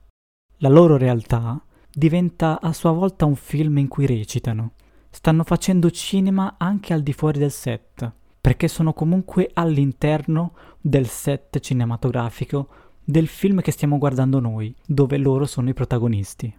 La 0.57 0.69
loro 0.69 0.97
realtà 0.97 1.61
diventa 1.91 2.61
a 2.61 2.71
sua 2.73 2.91
volta 2.91 3.25
un 3.25 3.35
film 3.35 3.77
in 3.77 3.87
cui 3.87 4.05
recitano. 4.05 4.73
Stanno 5.15 5.43
facendo 5.43 5.91
cinema 5.91 6.55
anche 6.57 6.91
al 6.91 7.03
di 7.03 7.13
fuori 7.13 7.37
del 7.37 7.51
set, 7.51 8.11
perché 8.41 8.67
sono 8.67 8.93
comunque 8.93 9.47
all'interno 9.53 10.55
del 10.81 11.07
set 11.07 11.59
cinematografico 11.59 12.67
del 13.03 13.27
film 13.27 13.61
che 13.61 13.71
stiamo 13.71 13.99
guardando 13.99 14.39
noi, 14.39 14.75
dove 14.83 15.17
loro 15.17 15.45
sono 15.45 15.69
i 15.69 15.73
protagonisti. 15.75 16.51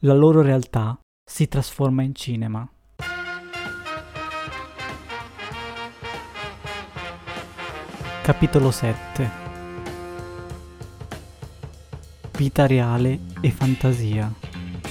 La 0.00 0.14
loro 0.14 0.40
realtà 0.40 0.98
si 1.22 1.48
trasforma 1.48 2.02
in 2.02 2.14
cinema. 2.14 2.66
Capitolo 8.22 8.70
7 8.70 9.30
Vita 12.38 12.66
reale 12.66 13.20
e 13.42 13.50
fantasia, 13.50 14.32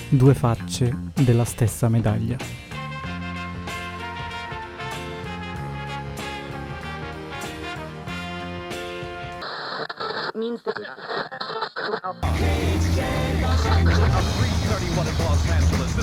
due 0.07 0.35
facce 0.35 0.95
della 1.15 1.45
stessa 1.45 1.89
medaglia. 1.89 2.66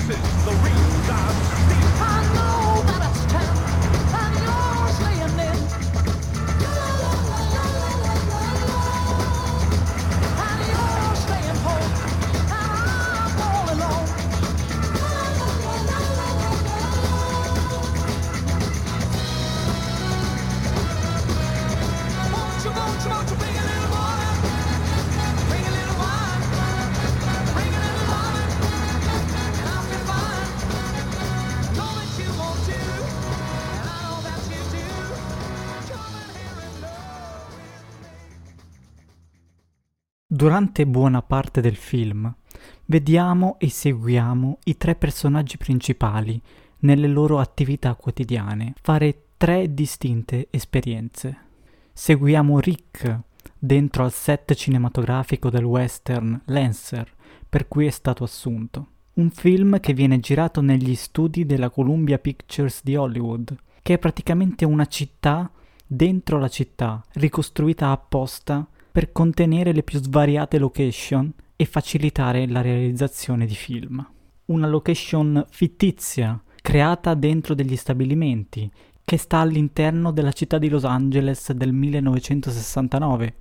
This 0.07 0.17
is 0.17 0.45
the 0.45 0.64
Durante 40.45 40.85
buona 40.85 41.23
parte 41.23 41.59
del 41.59 41.75
film 41.75 42.31
vediamo 42.85 43.55
e 43.57 43.67
seguiamo 43.67 44.59
i 44.65 44.77
tre 44.77 44.93
personaggi 44.93 45.57
principali 45.57 46.39
nelle 46.81 47.07
loro 47.07 47.39
attività 47.39 47.95
quotidiane 47.95 48.75
fare 48.79 49.23
tre 49.37 49.73
distinte 49.73 50.49
esperienze. 50.51 51.35
Seguiamo 51.91 52.59
Rick 52.59 53.21
dentro 53.57 54.03
al 54.03 54.11
set 54.11 54.53
cinematografico 54.53 55.49
del 55.49 55.63
western 55.63 56.39
Lancer 56.45 57.11
per 57.49 57.67
cui 57.67 57.87
è 57.87 57.89
stato 57.89 58.23
assunto. 58.23 58.87
Un 59.13 59.31
film 59.31 59.79
che 59.79 59.93
viene 59.93 60.19
girato 60.19 60.61
negli 60.61 60.93
studi 60.93 61.47
della 61.47 61.71
Columbia 61.71 62.19
Pictures 62.19 62.83
di 62.83 62.95
Hollywood, 62.95 63.57
che 63.81 63.95
è 63.95 63.97
praticamente 63.97 64.63
una 64.63 64.85
città 64.85 65.49
dentro 65.87 66.37
la 66.37 66.49
città, 66.49 67.03
ricostruita 67.13 67.89
apposta 67.89 68.67
per 68.95 69.11
contenere 69.11 69.73
le 69.73 69.83
più 69.83 69.99
svariate 69.99 70.57
location 70.57 71.29
e 71.57 71.65
facilitare 71.65 72.47
la 72.47 72.61
realizzazione 72.61 73.45
di 73.45 73.53
film. 73.53 74.09
Una 74.45 74.69
location 74.69 75.45
fittizia, 75.49 76.41
creata 76.61 77.13
dentro 77.13 77.53
degli 77.53 77.75
stabilimenti, 77.75 78.71
che 79.03 79.17
sta 79.17 79.39
all'interno 79.39 80.13
della 80.13 80.31
città 80.31 80.57
di 80.57 80.69
Los 80.69 80.85
Angeles 80.85 81.51
del 81.51 81.73
1969, 81.73 83.35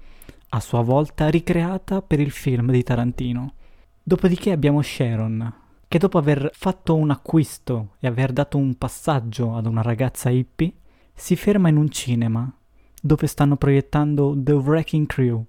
a 0.48 0.58
sua 0.58 0.80
volta 0.80 1.28
ricreata 1.28 2.02
per 2.02 2.18
il 2.18 2.32
film 2.32 2.72
di 2.72 2.82
Tarantino. 2.82 3.54
Dopodiché 4.02 4.50
abbiamo 4.50 4.82
Sharon, 4.82 5.54
che 5.86 5.98
dopo 5.98 6.18
aver 6.18 6.50
fatto 6.52 6.96
un 6.96 7.10
acquisto 7.10 7.90
e 8.00 8.08
aver 8.08 8.32
dato 8.32 8.58
un 8.58 8.74
passaggio 8.74 9.54
ad 9.54 9.66
una 9.66 9.82
ragazza 9.82 10.30
hippie, 10.30 10.72
si 11.14 11.36
ferma 11.36 11.68
in 11.68 11.76
un 11.76 11.90
cinema 11.90 12.52
dove 13.04 13.26
stanno 13.26 13.56
proiettando 13.56 14.34
The 14.34 14.52
Wrecking 14.52 15.06
Crew, 15.06 15.44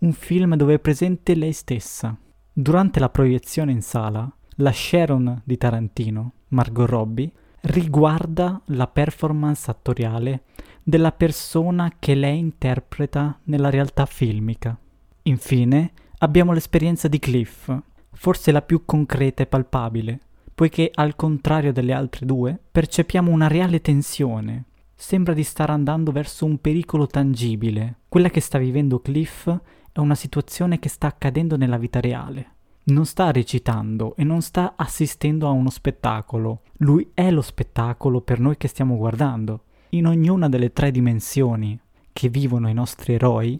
un 0.00 0.12
film 0.12 0.56
dove 0.56 0.74
è 0.74 0.78
presente 0.78 1.34
lei 1.34 1.52
stessa. 1.52 2.14
Durante 2.52 3.00
la 3.00 3.08
proiezione 3.08 3.72
in 3.72 3.80
sala, 3.80 4.30
la 4.56 4.70
Sharon 4.70 5.40
di 5.42 5.56
Tarantino, 5.56 6.32
Margot 6.48 6.86
Robbie, 6.86 7.32
riguarda 7.62 8.60
la 8.66 8.86
performance 8.88 9.70
attoriale 9.70 10.42
della 10.82 11.12
persona 11.12 11.94
che 11.98 12.14
lei 12.14 12.38
interpreta 12.40 13.38
nella 13.44 13.70
realtà 13.70 14.04
filmica. 14.04 14.78
Infine, 15.22 15.92
abbiamo 16.18 16.52
l'esperienza 16.52 17.08
di 17.08 17.18
Cliff, 17.18 17.74
forse 18.12 18.52
la 18.52 18.60
più 18.60 18.84
concreta 18.84 19.42
e 19.42 19.46
palpabile, 19.46 20.20
poiché 20.54 20.90
al 20.92 21.16
contrario 21.16 21.72
delle 21.72 21.94
altre 21.94 22.26
due, 22.26 22.58
percepiamo 22.70 23.30
una 23.30 23.48
reale 23.48 23.80
tensione. 23.80 24.64
Sembra 25.00 25.32
di 25.32 25.44
stare 25.44 25.70
andando 25.70 26.10
verso 26.10 26.44
un 26.44 26.60
pericolo 26.60 27.06
tangibile. 27.06 28.00
Quella 28.08 28.30
che 28.30 28.40
sta 28.40 28.58
vivendo 28.58 28.98
Cliff 28.98 29.48
è 29.92 30.00
una 30.00 30.16
situazione 30.16 30.80
che 30.80 30.88
sta 30.88 31.06
accadendo 31.06 31.56
nella 31.56 31.78
vita 31.78 32.00
reale. 32.00 32.54
Non 32.86 33.06
sta 33.06 33.30
recitando 33.30 34.16
e 34.16 34.24
non 34.24 34.42
sta 34.42 34.74
assistendo 34.74 35.46
a 35.46 35.50
uno 35.50 35.70
spettacolo. 35.70 36.62
Lui 36.78 37.12
è 37.14 37.30
lo 37.30 37.42
spettacolo 37.42 38.22
per 38.22 38.40
noi 38.40 38.56
che 38.56 38.66
stiamo 38.66 38.96
guardando. 38.96 39.66
In 39.90 40.08
ognuna 40.08 40.48
delle 40.48 40.72
tre 40.72 40.90
dimensioni 40.90 41.78
che 42.12 42.28
vivono 42.28 42.68
i 42.68 42.74
nostri 42.74 43.14
eroi, 43.14 43.58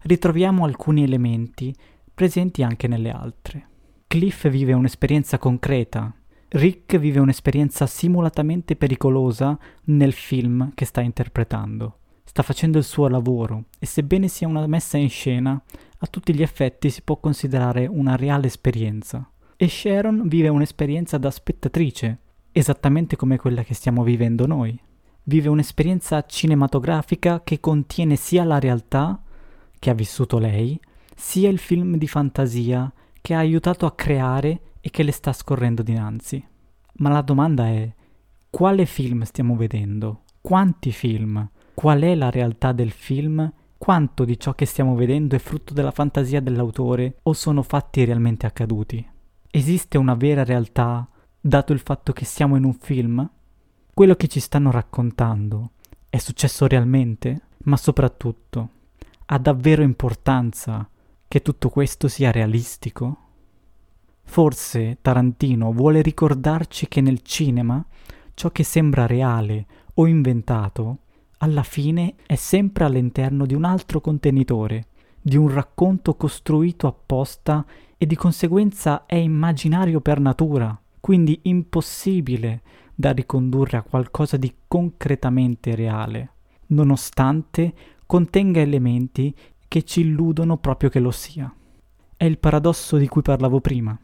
ritroviamo 0.00 0.64
alcuni 0.64 1.04
elementi 1.04 1.72
presenti 2.12 2.64
anche 2.64 2.88
nelle 2.88 3.10
altre. 3.10 3.68
Cliff 4.08 4.48
vive 4.48 4.72
un'esperienza 4.72 5.38
concreta, 5.38 6.12
Rick 6.52 6.98
vive 6.98 7.20
un'esperienza 7.20 7.86
simulatamente 7.86 8.74
pericolosa 8.74 9.56
nel 9.84 10.12
film 10.12 10.72
che 10.74 10.84
sta 10.84 11.00
interpretando. 11.00 11.98
Sta 12.24 12.42
facendo 12.42 12.76
il 12.76 12.82
suo 12.82 13.06
lavoro 13.06 13.66
e 13.78 13.86
sebbene 13.86 14.26
sia 14.26 14.48
una 14.48 14.66
messa 14.66 14.96
in 14.96 15.08
scena, 15.10 15.62
a 15.98 16.06
tutti 16.08 16.34
gli 16.34 16.42
effetti 16.42 16.90
si 16.90 17.02
può 17.02 17.18
considerare 17.18 17.86
una 17.86 18.16
reale 18.16 18.48
esperienza. 18.48 19.30
E 19.56 19.68
Sharon 19.68 20.26
vive 20.26 20.48
un'esperienza 20.48 21.18
da 21.18 21.30
spettatrice, 21.30 22.18
esattamente 22.50 23.14
come 23.14 23.36
quella 23.36 23.62
che 23.62 23.74
stiamo 23.74 24.02
vivendo 24.02 24.44
noi. 24.44 24.76
Vive 25.22 25.48
un'esperienza 25.48 26.26
cinematografica 26.26 27.42
che 27.44 27.60
contiene 27.60 28.16
sia 28.16 28.42
la 28.42 28.58
realtà 28.58 29.22
che 29.78 29.88
ha 29.88 29.94
vissuto 29.94 30.38
lei, 30.38 30.80
sia 31.14 31.48
il 31.48 31.58
film 31.58 31.96
di 31.96 32.08
fantasia 32.08 32.92
che 33.20 33.34
ha 33.34 33.38
aiutato 33.38 33.86
a 33.86 33.94
creare 33.94 34.62
e 34.80 34.90
che 34.90 35.02
le 35.02 35.12
sta 35.12 35.32
scorrendo 35.32 35.82
dinanzi. 35.82 36.44
Ma 36.94 37.08
la 37.10 37.22
domanda 37.22 37.66
è, 37.66 37.92
quale 38.50 38.86
film 38.86 39.22
stiamo 39.22 39.56
vedendo? 39.56 40.22
Quanti 40.40 40.90
film? 40.90 41.48
Qual 41.74 42.00
è 42.00 42.14
la 42.14 42.30
realtà 42.30 42.72
del 42.72 42.90
film? 42.90 43.52
Quanto 43.78 44.24
di 44.24 44.38
ciò 44.38 44.54
che 44.54 44.66
stiamo 44.66 44.94
vedendo 44.94 45.36
è 45.36 45.38
frutto 45.38 45.72
della 45.72 45.90
fantasia 45.90 46.40
dell'autore 46.40 47.18
o 47.22 47.32
sono 47.32 47.62
fatti 47.62 48.04
realmente 48.04 48.46
accaduti? 48.46 49.06
Esiste 49.50 49.96
una 49.96 50.14
vera 50.14 50.44
realtà 50.44 51.08
dato 51.40 51.72
il 51.72 51.78
fatto 51.78 52.12
che 52.12 52.24
siamo 52.24 52.56
in 52.56 52.64
un 52.64 52.74
film? 52.74 53.28
Quello 53.94 54.14
che 54.14 54.28
ci 54.28 54.40
stanno 54.40 54.70
raccontando 54.70 55.70
è 56.08 56.18
successo 56.18 56.66
realmente? 56.66 57.42
Ma 57.64 57.76
soprattutto, 57.76 58.68
ha 59.26 59.38
davvero 59.38 59.82
importanza 59.82 60.88
che 61.28 61.40
tutto 61.40 61.68
questo 61.68 62.08
sia 62.08 62.30
realistico? 62.30 63.29
Forse 64.30 64.98
Tarantino 65.02 65.72
vuole 65.72 66.02
ricordarci 66.02 66.86
che 66.86 67.00
nel 67.00 67.20
cinema 67.22 67.84
ciò 68.34 68.50
che 68.50 68.62
sembra 68.62 69.04
reale 69.04 69.66
o 69.94 70.06
inventato, 70.06 70.98
alla 71.38 71.64
fine 71.64 72.14
è 72.26 72.36
sempre 72.36 72.84
all'interno 72.84 73.44
di 73.44 73.54
un 73.54 73.64
altro 73.64 74.00
contenitore, 74.00 74.86
di 75.20 75.36
un 75.36 75.52
racconto 75.52 76.14
costruito 76.14 76.86
apposta 76.86 77.66
e 77.98 78.06
di 78.06 78.14
conseguenza 78.14 79.04
è 79.04 79.16
immaginario 79.16 80.00
per 80.00 80.20
natura, 80.20 80.80
quindi 81.00 81.40
impossibile 81.42 82.62
da 82.94 83.10
ricondurre 83.10 83.78
a 83.78 83.82
qualcosa 83.82 84.36
di 84.36 84.54
concretamente 84.68 85.74
reale, 85.74 86.34
nonostante 86.66 87.74
contenga 88.06 88.60
elementi 88.60 89.34
che 89.66 89.82
ci 89.82 90.02
illudono 90.02 90.56
proprio 90.58 90.88
che 90.88 91.00
lo 91.00 91.10
sia. 91.10 91.52
È 92.16 92.24
il 92.24 92.38
paradosso 92.38 92.96
di 92.96 93.08
cui 93.08 93.22
parlavo 93.22 93.58
prima. 93.60 93.98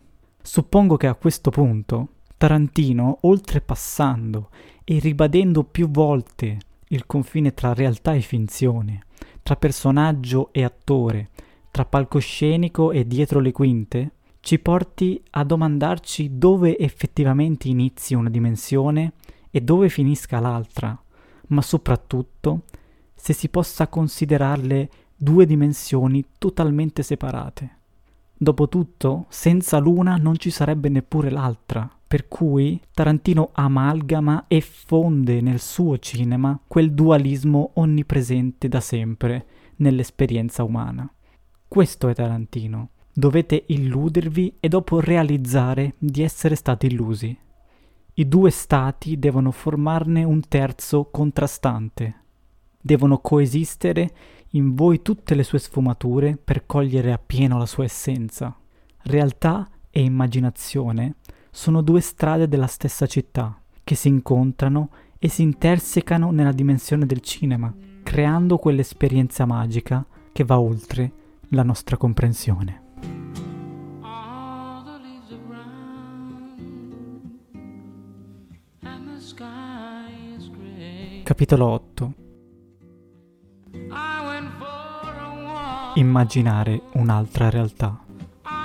Suppongo 0.47 0.97
che 0.97 1.09
a 1.09 1.17
questo 1.17 1.51
punto 1.51 2.11
Tarantino, 2.37 3.19
oltrepassando 3.23 4.51
e 4.85 5.01
ribadendo 5.01 5.65
più 5.65 5.91
volte 5.91 6.59
il 6.87 7.05
confine 7.05 7.53
tra 7.53 7.75
realtà 7.75 8.15
e 8.15 8.21
finzione, 8.21 9.07
tra 9.43 9.57
personaggio 9.57 10.51
e 10.53 10.63
attore, 10.63 11.31
tra 11.73 11.85
palcoscenico 11.85 12.93
e 12.93 13.09
dietro 13.09 13.41
le 13.41 13.51
quinte, 13.51 14.13
ci 14.39 14.61
porti 14.61 15.21
a 15.31 15.43
domandarci 15.43 16.39
dove 16.39 16.79
effettivamente 16.79 17.67
inizi 17.67 18.15
una 18.15 18.31
dimensione 18.31 19.15
e 19.51 19.61
dove 19.63 19.89
finisca 19.89 20.39
l'altra, 20.39 20.97
ma 21.49 21.61
soprattutto 21.61 22.63
se 23.17 23.33
si 23.33 23.49
possa 23.49 23.89
considerarle 23.89 24.91
due 25.17 25.45
dimensioni 25.45 26.25
totalmente 26.39 27.03
separate. 27.03 27.79
Dopotutto, 28.39 29.25
senza 29.29 29.79
l'una 29.79 30.17
non 30.17 30.37
ci 30.37 30.51
sarebbe 30.51 30.91
neppure 30.91 31.31
l'altra, 31.31 31.91
per 32.07 32.29
cui 32.29 32.79
Tarantino 32.93 33.49
amalgama 33.53 34.45
e 34.47 34.61
fonde 34.61 35.41
nel 35.41 35.59
suo 35.59 35.99
cinema 35.99 36.59
quel 36.67 36.93
dualismo 36.93 37.71
onnipresente 37.75 38.69
da 38.69 38.81
sempre 38.81 39.47
nell'esperienza 39.77 40.65
umana. 40.65 41.11
Questo 41.67 42.09
è 42.09 42.15
Tarantino. 42.15 42.91
Dovete 43.11 43.65
illudervi 43.69 44.57
e 44.61 44.69
dopo 44.69 45.01
realizzare 45.01 45.95
di 45.97 46.23
essere 46.23 46.55
stati 46.55 46.87
illusi. 46.87 47.37
I 48.19 48.29
due 48.29 48.51
stati 48.51 49.19
devono 49.19 49.51
formarne 49.51 50.25
un 50.25 50.41
terzo 50.47 51.09
contrastante. 51.11 52.15
Devono 52.81 53.19
coesistere 53.19 54.11
in 54.51 54.75
voi 54.75 55.03
tutte 55.03 55.35
le 55.35 55.43
sue 55.43 55.59
sfumature 55.59 56.37
per 56.43 56.67
cogliere 56.67 57.13
appieno 57.13 57.59
la 57.59 57.67
sua 57.67 57.85
essenza. 57.85 58.57
Realtà 59.03 59.69
e 59.91 60.03
immaginazione 60.03 61.17
sono 61.51 61.81
due 61.81 62.01
strade 62.01 62.49
della 62.49 62.67
stessa 62.67 63.07
città, 63.07 63.61
che 63.83 63.95
si 63.95 64.09
incontrano 64.09 64.91
e 65.19 65.29
si 65.29 65.43
intersecano 65.43 66.31
nella 66.31 66.53
dimensione 66.53 67.07
del 67.07 67.21
cinema, 67.21 67.75
creando 68.03 68.59
quell'esperienza 68.59 69.47
magica 69.47 70.05
che 70.33 70.45
va 70.45 70.61
oltre 70.61 71.13
la 71.51 71.63
nostra 71.63 71.97
comprensione. 71.97 72.83
Capitolo 81.23 81.67
8 81.67 82.26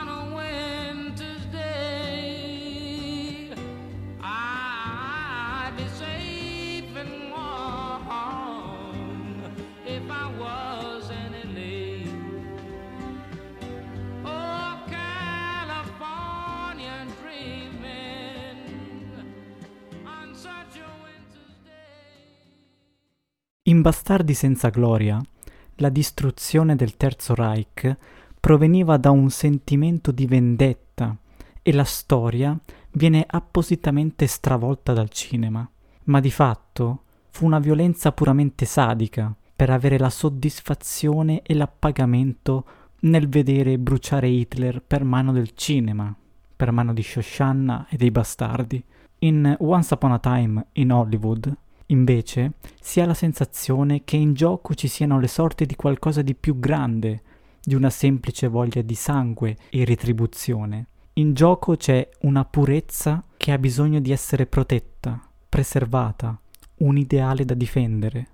a 0.10 0.26
winter's 0.34 1.46
day. 1.50 2.32
In 23.64 23.82
Bastardi 23.82 24.34
senza 24.34 24.70
gloria, 24.70 25.22
la 25.82 25.90
distruzione 25.90 26.76
del 26.76 26.96
Terzo 26.96 27.36
Reich 27.36 27.98
proveniva 28.40 28.98
da 28.98 29.10
un 29.10 29.30
sentimento 29.30 30.12
di 30.12 30.26
vendetta 30.28 31.18
e 31.62 31.74
la 31.74 31.84
storia 31.84 32.58
viene 32.92 33.26
appositamente 33.28 34.28
stravolta 34.28 34.94
dal 34.94 35.10
cinema. 35.10 35.68
Ma 36.06 36.20
di 36.20 36.32
fatto 36.32 37.04
fu 37.32 37.46
una 37.46 37.60
violenza 37.60 38.12
puramente 38.12 38.66
sadica 38.66 39.34
per 39.56 39.70
avere 39.70 39.98
la 39.98 40.10
soddisfazione 40.10 41.42
e 41.42 41.54
l'appagamento 41.56 42.66
nel 43.02 43.28
vedere 43.28 43.80
bruciare 43.80 44.28
Hitler 44.28 44.82
per 44.82 45.04
mano 45.04 45.32
del 45.32 45.52
cinema, 45.56 46.16
per 46.56 46.72
mano 46.72 46.94
di 46.94 47.02
Shoshanna 47.02 47.88
e 47.90 47.98
dei 47.98 48.12
bastardi. 48.12 48.84
In 49.20 49.56
Once 49.60 49.94
Upon 49.94 50.12
a 50.12 50.20
Time 50.20 50.66
in 50.74 50.92
Hollywood, 50.92 51.56
invece, 51.92 52.54
si 52.82 53.00
ha 53.00 53.06
la 53.06 53.14
sensazione 53.14 54.04
che 54.04 54.18
in 54.18 54.34
gioco 54.34 54.74
ci 54.74 54.88
siano 54.88 55.20
le 55.20 55.28
sorti 55.28 55.66
di 55.66 55.76
qualcosa 55.76 56.22
di 56.22 56.36
più 56.36 56.60
grande, 56.60 57.22
di 57.64 57.76
una 57.76 57.90
semplice 57.90 58.48
voglia 58.48 58.82
di 58.82 58.96
sangue 58.96 59.56
e 59.70 59.84
ritribuzione. 59.84 60.88
In 61.14 61.34
gioco 61.34 61.76
c'è 61.76 62.10
una 62.22 62.46
purezza 62.46 63.24
che 63.38 63.52
ha 63.52 63.58
bisogno 63.58 64.00
di 64.00 64.12
essere 64.12 64.46
protetta, 64.46 65.22
preservata, 65.48 66.40
un 66.78 66.98
ideale 66.98 67.46
da 67.46 67.54
difendere. 67.54 68.28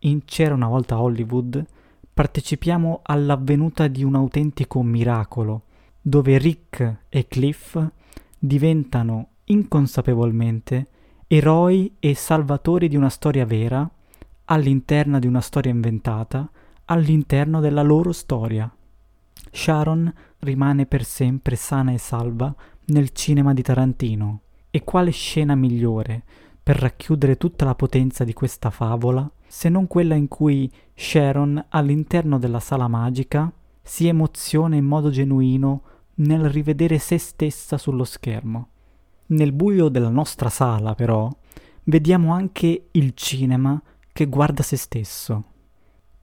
In 0.00 0.24
C'era 0.24 0.54
una 0.54 0.68
volta 0.68 1.00
Hollywood 1.00 1.64
partecipiamo 2.12 3.00
all'avvenuta 3.02 3.88
di 3.88 4.04
un 4.04 4.14
autentico 4.14 4.82
miracolo, 4.82 5.62
dove 6.00 6.36
Rick 6.38 7.04
e 7.08 7.26
Cliff 7.26 7.82
diventano 8.38 9.28
inconsapevolmente 9.44 10.86
eroi 11.36 11.96
e 11.98 12.14
salvatori 12.14 12.86
di 12.86 12.94
una 12.94 13.08
storia 13.08 13.44
vera, 13.44 13.90
all'interno 14.44 15.18
di 15.18 15.26
una 15.26 15.40
storia 15.40 15.72
inventata, 15.72 16.48
all'interno 16.84 17.58
della 17.58 17.82
loro 17.82 18.12
storia. 18.12 18.72
Sharon 19.50 20.12
rimane 20.40 20.86
per 20.86 21.02
sempre 21.04 21.56
sana 21.56 21.90
e 21.90 21.98
salva 21.98 22.54
nel 22.86 23.10
cinema 23.10 23.52
di 23.52 23.62
Tarantino. 23.62 24.40
E 24.70 24.84
quale 24.84 25.10
scena 25.10 25.56
migliore 25.56 26.22
per 26.62 26.76
racchiudere 26.76 27.36
tutta 27.36 27.64
la 27.64 27.74
potenza 27.74 28.22
di 28.24 28.32
questa 28.32 28.70
favola 28.70 29.28
se 29.46 29.68
non 29.68 29.86
quella 29.86 30.14
in 30.14 30.28
cui 30.28 30.70
Sharon 30.94 31.64
all'interno 31.68 32.38
della 32.38 32.60
sala 32.60 32.88
magica 32.88 33.52
si 33.82 34.06
emoziona 34.06 34.74
in 34.76 34.84
modo 34.84 35.10
genuino 35.10 35.82
nel 36.16 36.48
rivedere 36.48 36.98
se 36.98 37.18
stessa 37.18 37.76
sullo 37.76 38.04
schermo. 38.04 38.68
Nel 39.34 39.50
buio 39.50 39.88
della 39.88 40.10
nostra 40.10 40.48
sala, 40.48 40.94
però, 40.94 41.28
vediamo 41.84 42.32
anche 42.32 42.86
il 42.92 43.14
cinema 43.14 43.82
che 44.12 44.26
guarda 44.26 44.62
se 44.62 44.76
stesso, 44.76 45.44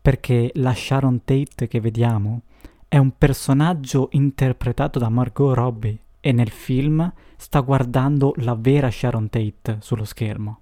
perché 0.02 0.52
la 0.56 0.74
Sharon 0.74 1.26
Tate 1.26 1.68
che 1.68 1.82
vediamo 1.82 2.44
è 2.88 2.98
un 2.98 3.12
personaggio 3.18 4.08
interpretato 4.14 4.98
da 4.98 5.10
Margot 5.10 5.54
Robbie 5.54 6.00
e 6.22 6.32
nel 6.32 6.52
film 6.52 7.12
sta 7.36 7.60
guardando 7.60 8.32
la 8.38 8.56
vera 8.56 8.90
Sharon 8.90 9.28
Tate 9.28 9.80
sullo 9.82 10.06
schermo. 10.06 10.62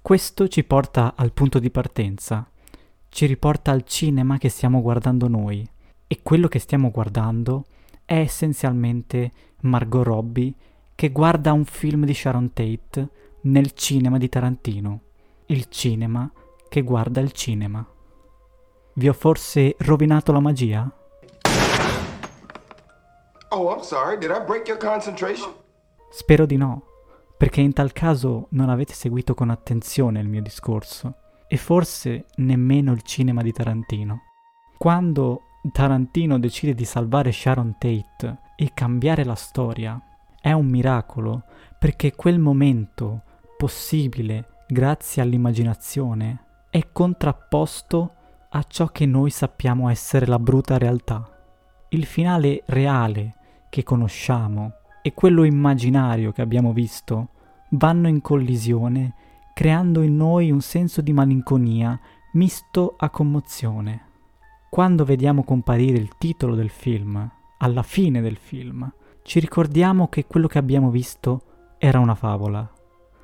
Questo 0.00 0.48
ci 0.48 0.64
porta 0.64 1.12
al 1.14 1.32
punto 1.32 1.58
di 1.58 1.70
partenza, 1.70 2.48
ci 3.10 3.26
riporta 3.26 3.72
al 3.72 3.84
cinema 3.84 4.38
che 4.38 4.48
stiamo 4.48 4.80
guardando 4.80 5.28
noi 5.28 5.68
e 6.06 6.20
quello 6.22 6.48
che 6.48 6.60
stiamo 6.60 6.90
guardando 6.90 7.66
è 8.06 8.14
essenzialmente 8.20 9.30
Margot 9.60 10.02
Robbie 10.02 10.54
che 11.00 11.12
guarda 11.12 11.54
un 11.54 11.64
film 11.64 12.04
di 12.04 12.12
Sharon 12.12 12.52
Tate 12.52 13.08
nel 13.44 13.72
cinema 13.72 14.18
di 14.18 14.28
Tarantino, 14.28 15.00
il 15.46 15.64
cinema 15.70 16.30
che 16.68 16.82
guarda 16.82 17.22
il 17.22 17.32
cinema. 17.32 17.82
Vi 18.92 19.08
ho 19.08 19.12
forse 19.14 19.76
rovinato 19.78 20.30
la 20.30 20.40
magia? 20.40 20.94
Oh, 23.48 23.74
I'm 23.74 23.80
sorry. 23.80 24.18
Did 24.18 24.28
I 24.28 24.44
break 24.44 24.68
your 24.68 24.78
concentration? 24.78 25.50
Spero 26.10 26.44
di 26.44 26.58
no, 26.58 26.82
perché 27.34 27.62
in 27.62 27.72
tal 27.72 27.92
caso 27.92 28.48
non 28.50 28.68
avete 28.68 28.92
seguito 28.92 29.32
con 29.32 29.48
attenzione 29.48 30.20
il 30.20 30.28
mio 30.28 30.42
discorso, 30.42 31.14
e 31.48 31.56
forse 31.56 32.26
nemmeno 32.34 32.92
il 32.92 33.00
cinema 33.00 33.40
di 33.40 33.52
Tarantino. 33.52 34.20
Quando 34.76 35.44
Tarantino 35.72 36.38
decide 36.38 36.74
di 36.74 36.84
salvare 36.84 37.32
Sharon 37.32 37.76
Tate 37.78 38.38
e 38.54 38.72
cambiare 38.74 39.24
la 39.24 39.34
storia, 39.34 39.98
è 40.40 40.52
un 40.52 40.66
miracolo, 40.66 41.44
perché 41.78 42.14
quel 42.14 42.38
momento 42.38 43.22
possibile 43.56 44.64
grazie 44.66 45.22
all'immaginazione 45.22 46.44
è 46.70 46.88
contrapposto 46.92 48.14
a 48.50 48.64
ciò 48.66 48.86
che 48.86 49.06
noi 49.06 49.30
sappiamo 49.30 49.88
essere 49.88 50.26
la 50.26 50.38
bruta 50.38 50.78
realtà. 50.78 51.28
Il 51.90 52.04
finale 52.04 52.62
reale 52.66 53.34
che 53.68 53.82
conosciamo 53.82 54.72
e 55.02 55.14
quello 55.14 55.44
immaginario 55.44 56.32
che 56.32 56.42
abbiamo 56.42 56.72
visto 56.72 57.28
vanno 57.70 58.08
in 58.08 58.20
collisione 58.20 59.14
creando 59.60 60.00
in 60.00 60.16
noi 60.16 60.50
un 60.50 60.62
senso 60.62 61.02
di 61.02 61.12
malinconia 61.12 62.00
misto 62.32 62.94
a 62.96 63.10
commozione. 63.10 64.06
Quando 64.70 65.04
vediamo 65.04 65.44
comparire 65.44 65.98
il 65.98 66.16
titolo 66.16 66.54
del 66.54 66.70
film, 66.70 67.30
alla 67.58 67.82
fine 67.82 68.22
del 68.22 68.38
film, 68.38 68.90
ci 69.30 69.38
ricordiamo 69.38 70.08
che 70.08 70.26
quello 70.26 70.48
che 70.48 70.58
abbiamo 70.58 70.90
visto 70.90 71.42
era 71.78 72.00
una 72.00 72.16
favola. 72.16 72.68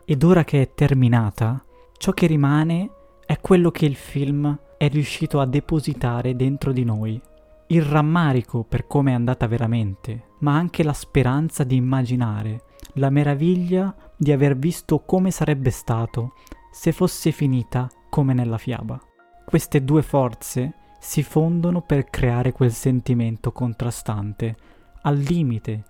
Ed 0.04 0.22
ora 0.22 0.44
che 0.44 0.62
è 0.62 0.72
terminata, 0.72 1.60
ciò 1.96 2.12
che 2.12 2.28
rimane 2.28 2.90
è 3.26 3.40
quello 3.40 3.72
che 3.72 3.86
il 3.86 3.96
film 3.96 4.56
è 4.78 4.88
riuscito 4.88 5.40
a 5.40 5.46
depositare 5.46 6.36
dentro 6.36 6.70
di 6.70 6.84
noi. 6.84 7.20
Il 7.66 7.82
rammarico 7.82 8.62
per 8.62 8.86
come 8.86 9.10
è 9.10 9.14
andata 9.14 9.48
veramente, 9.48 10.26
ma 10.42 10.54
anche 10.54 10.84
la 10.84 10.92
speranza 10.92 11.64
di 11.64 11.74
immaginare, 11.74 12.62
la 12.92 13.10
meraviglia 13.10 13.92
di 14.16 14.30
aver 14.30 14.56
visto 14.56 15.00
come 15.00 15.32
sarebbe 15.32 15.70
stato 15.70 16.34
se 16.70 16.92
fosse 16.92 17.32
finita 17.32 17.90
come 18.08 18.32
nella 18.32 18.58
fiaba. 18.58 18.96
Queste 19.44 19.82
due 19.82 20.02
forze 20.02 20.72
si 21.00 21.24
fondono 21.24 21.80
per 21.80 22.04
creare 22.04 22.52
quel 22.52 22.70
sentimento 22.70 23.50
contrastante, 23.50 24.54
al 25.02 25.16
limite 25.16 25.82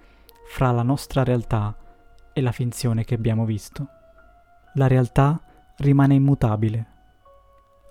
fra 0.48 0.70
la 0.70 0.82
nostra 0.82 1.22
realtà 1.24 1.76
e 2.32 2.40
la 2.40 2.52
finzione 2.52 3.04
che 3.04 3.14
abbiamo 3.14 3.44
visto. 3.44 3.86
La 4.74 4.86
realtà 4.86 5.40
rimane 5.78 6.14
immutabile. 6.14 6.86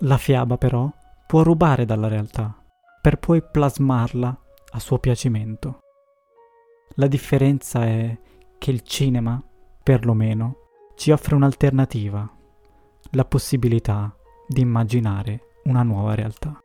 La 0.00 0.16
fiaba 0.16 0.56
però 0.56 0.90
può 1.26 1.42
rubare 1.42 1.84
dalla 1.84 2.08
realtà 2.08 2.54
per 3.00 3.18
poi 3.18 3.42
plasmarla 3.42 4.40
a 4.72 4.78
suo 4.80 4.98
piacimento. 4.98 5.80
La 6.96 7.06
differenza 7.06 7.84
è 7.84 8.18
che 8.58 8.70
il 8.70 8.82
cinema, 8.82 9.40
perlomeno, 9.82 10.56
ci 10.96 11.12
offre 11.12 11.34
un'alternativa, 11.34 12.28
la 13.10 13.24
possibilità 13.24 14.12
di 14.48 14.60
immaginare 14.60 15.60
una 15.64 15.82
nuova 15.82 16.14
realtà. 16.14 16.58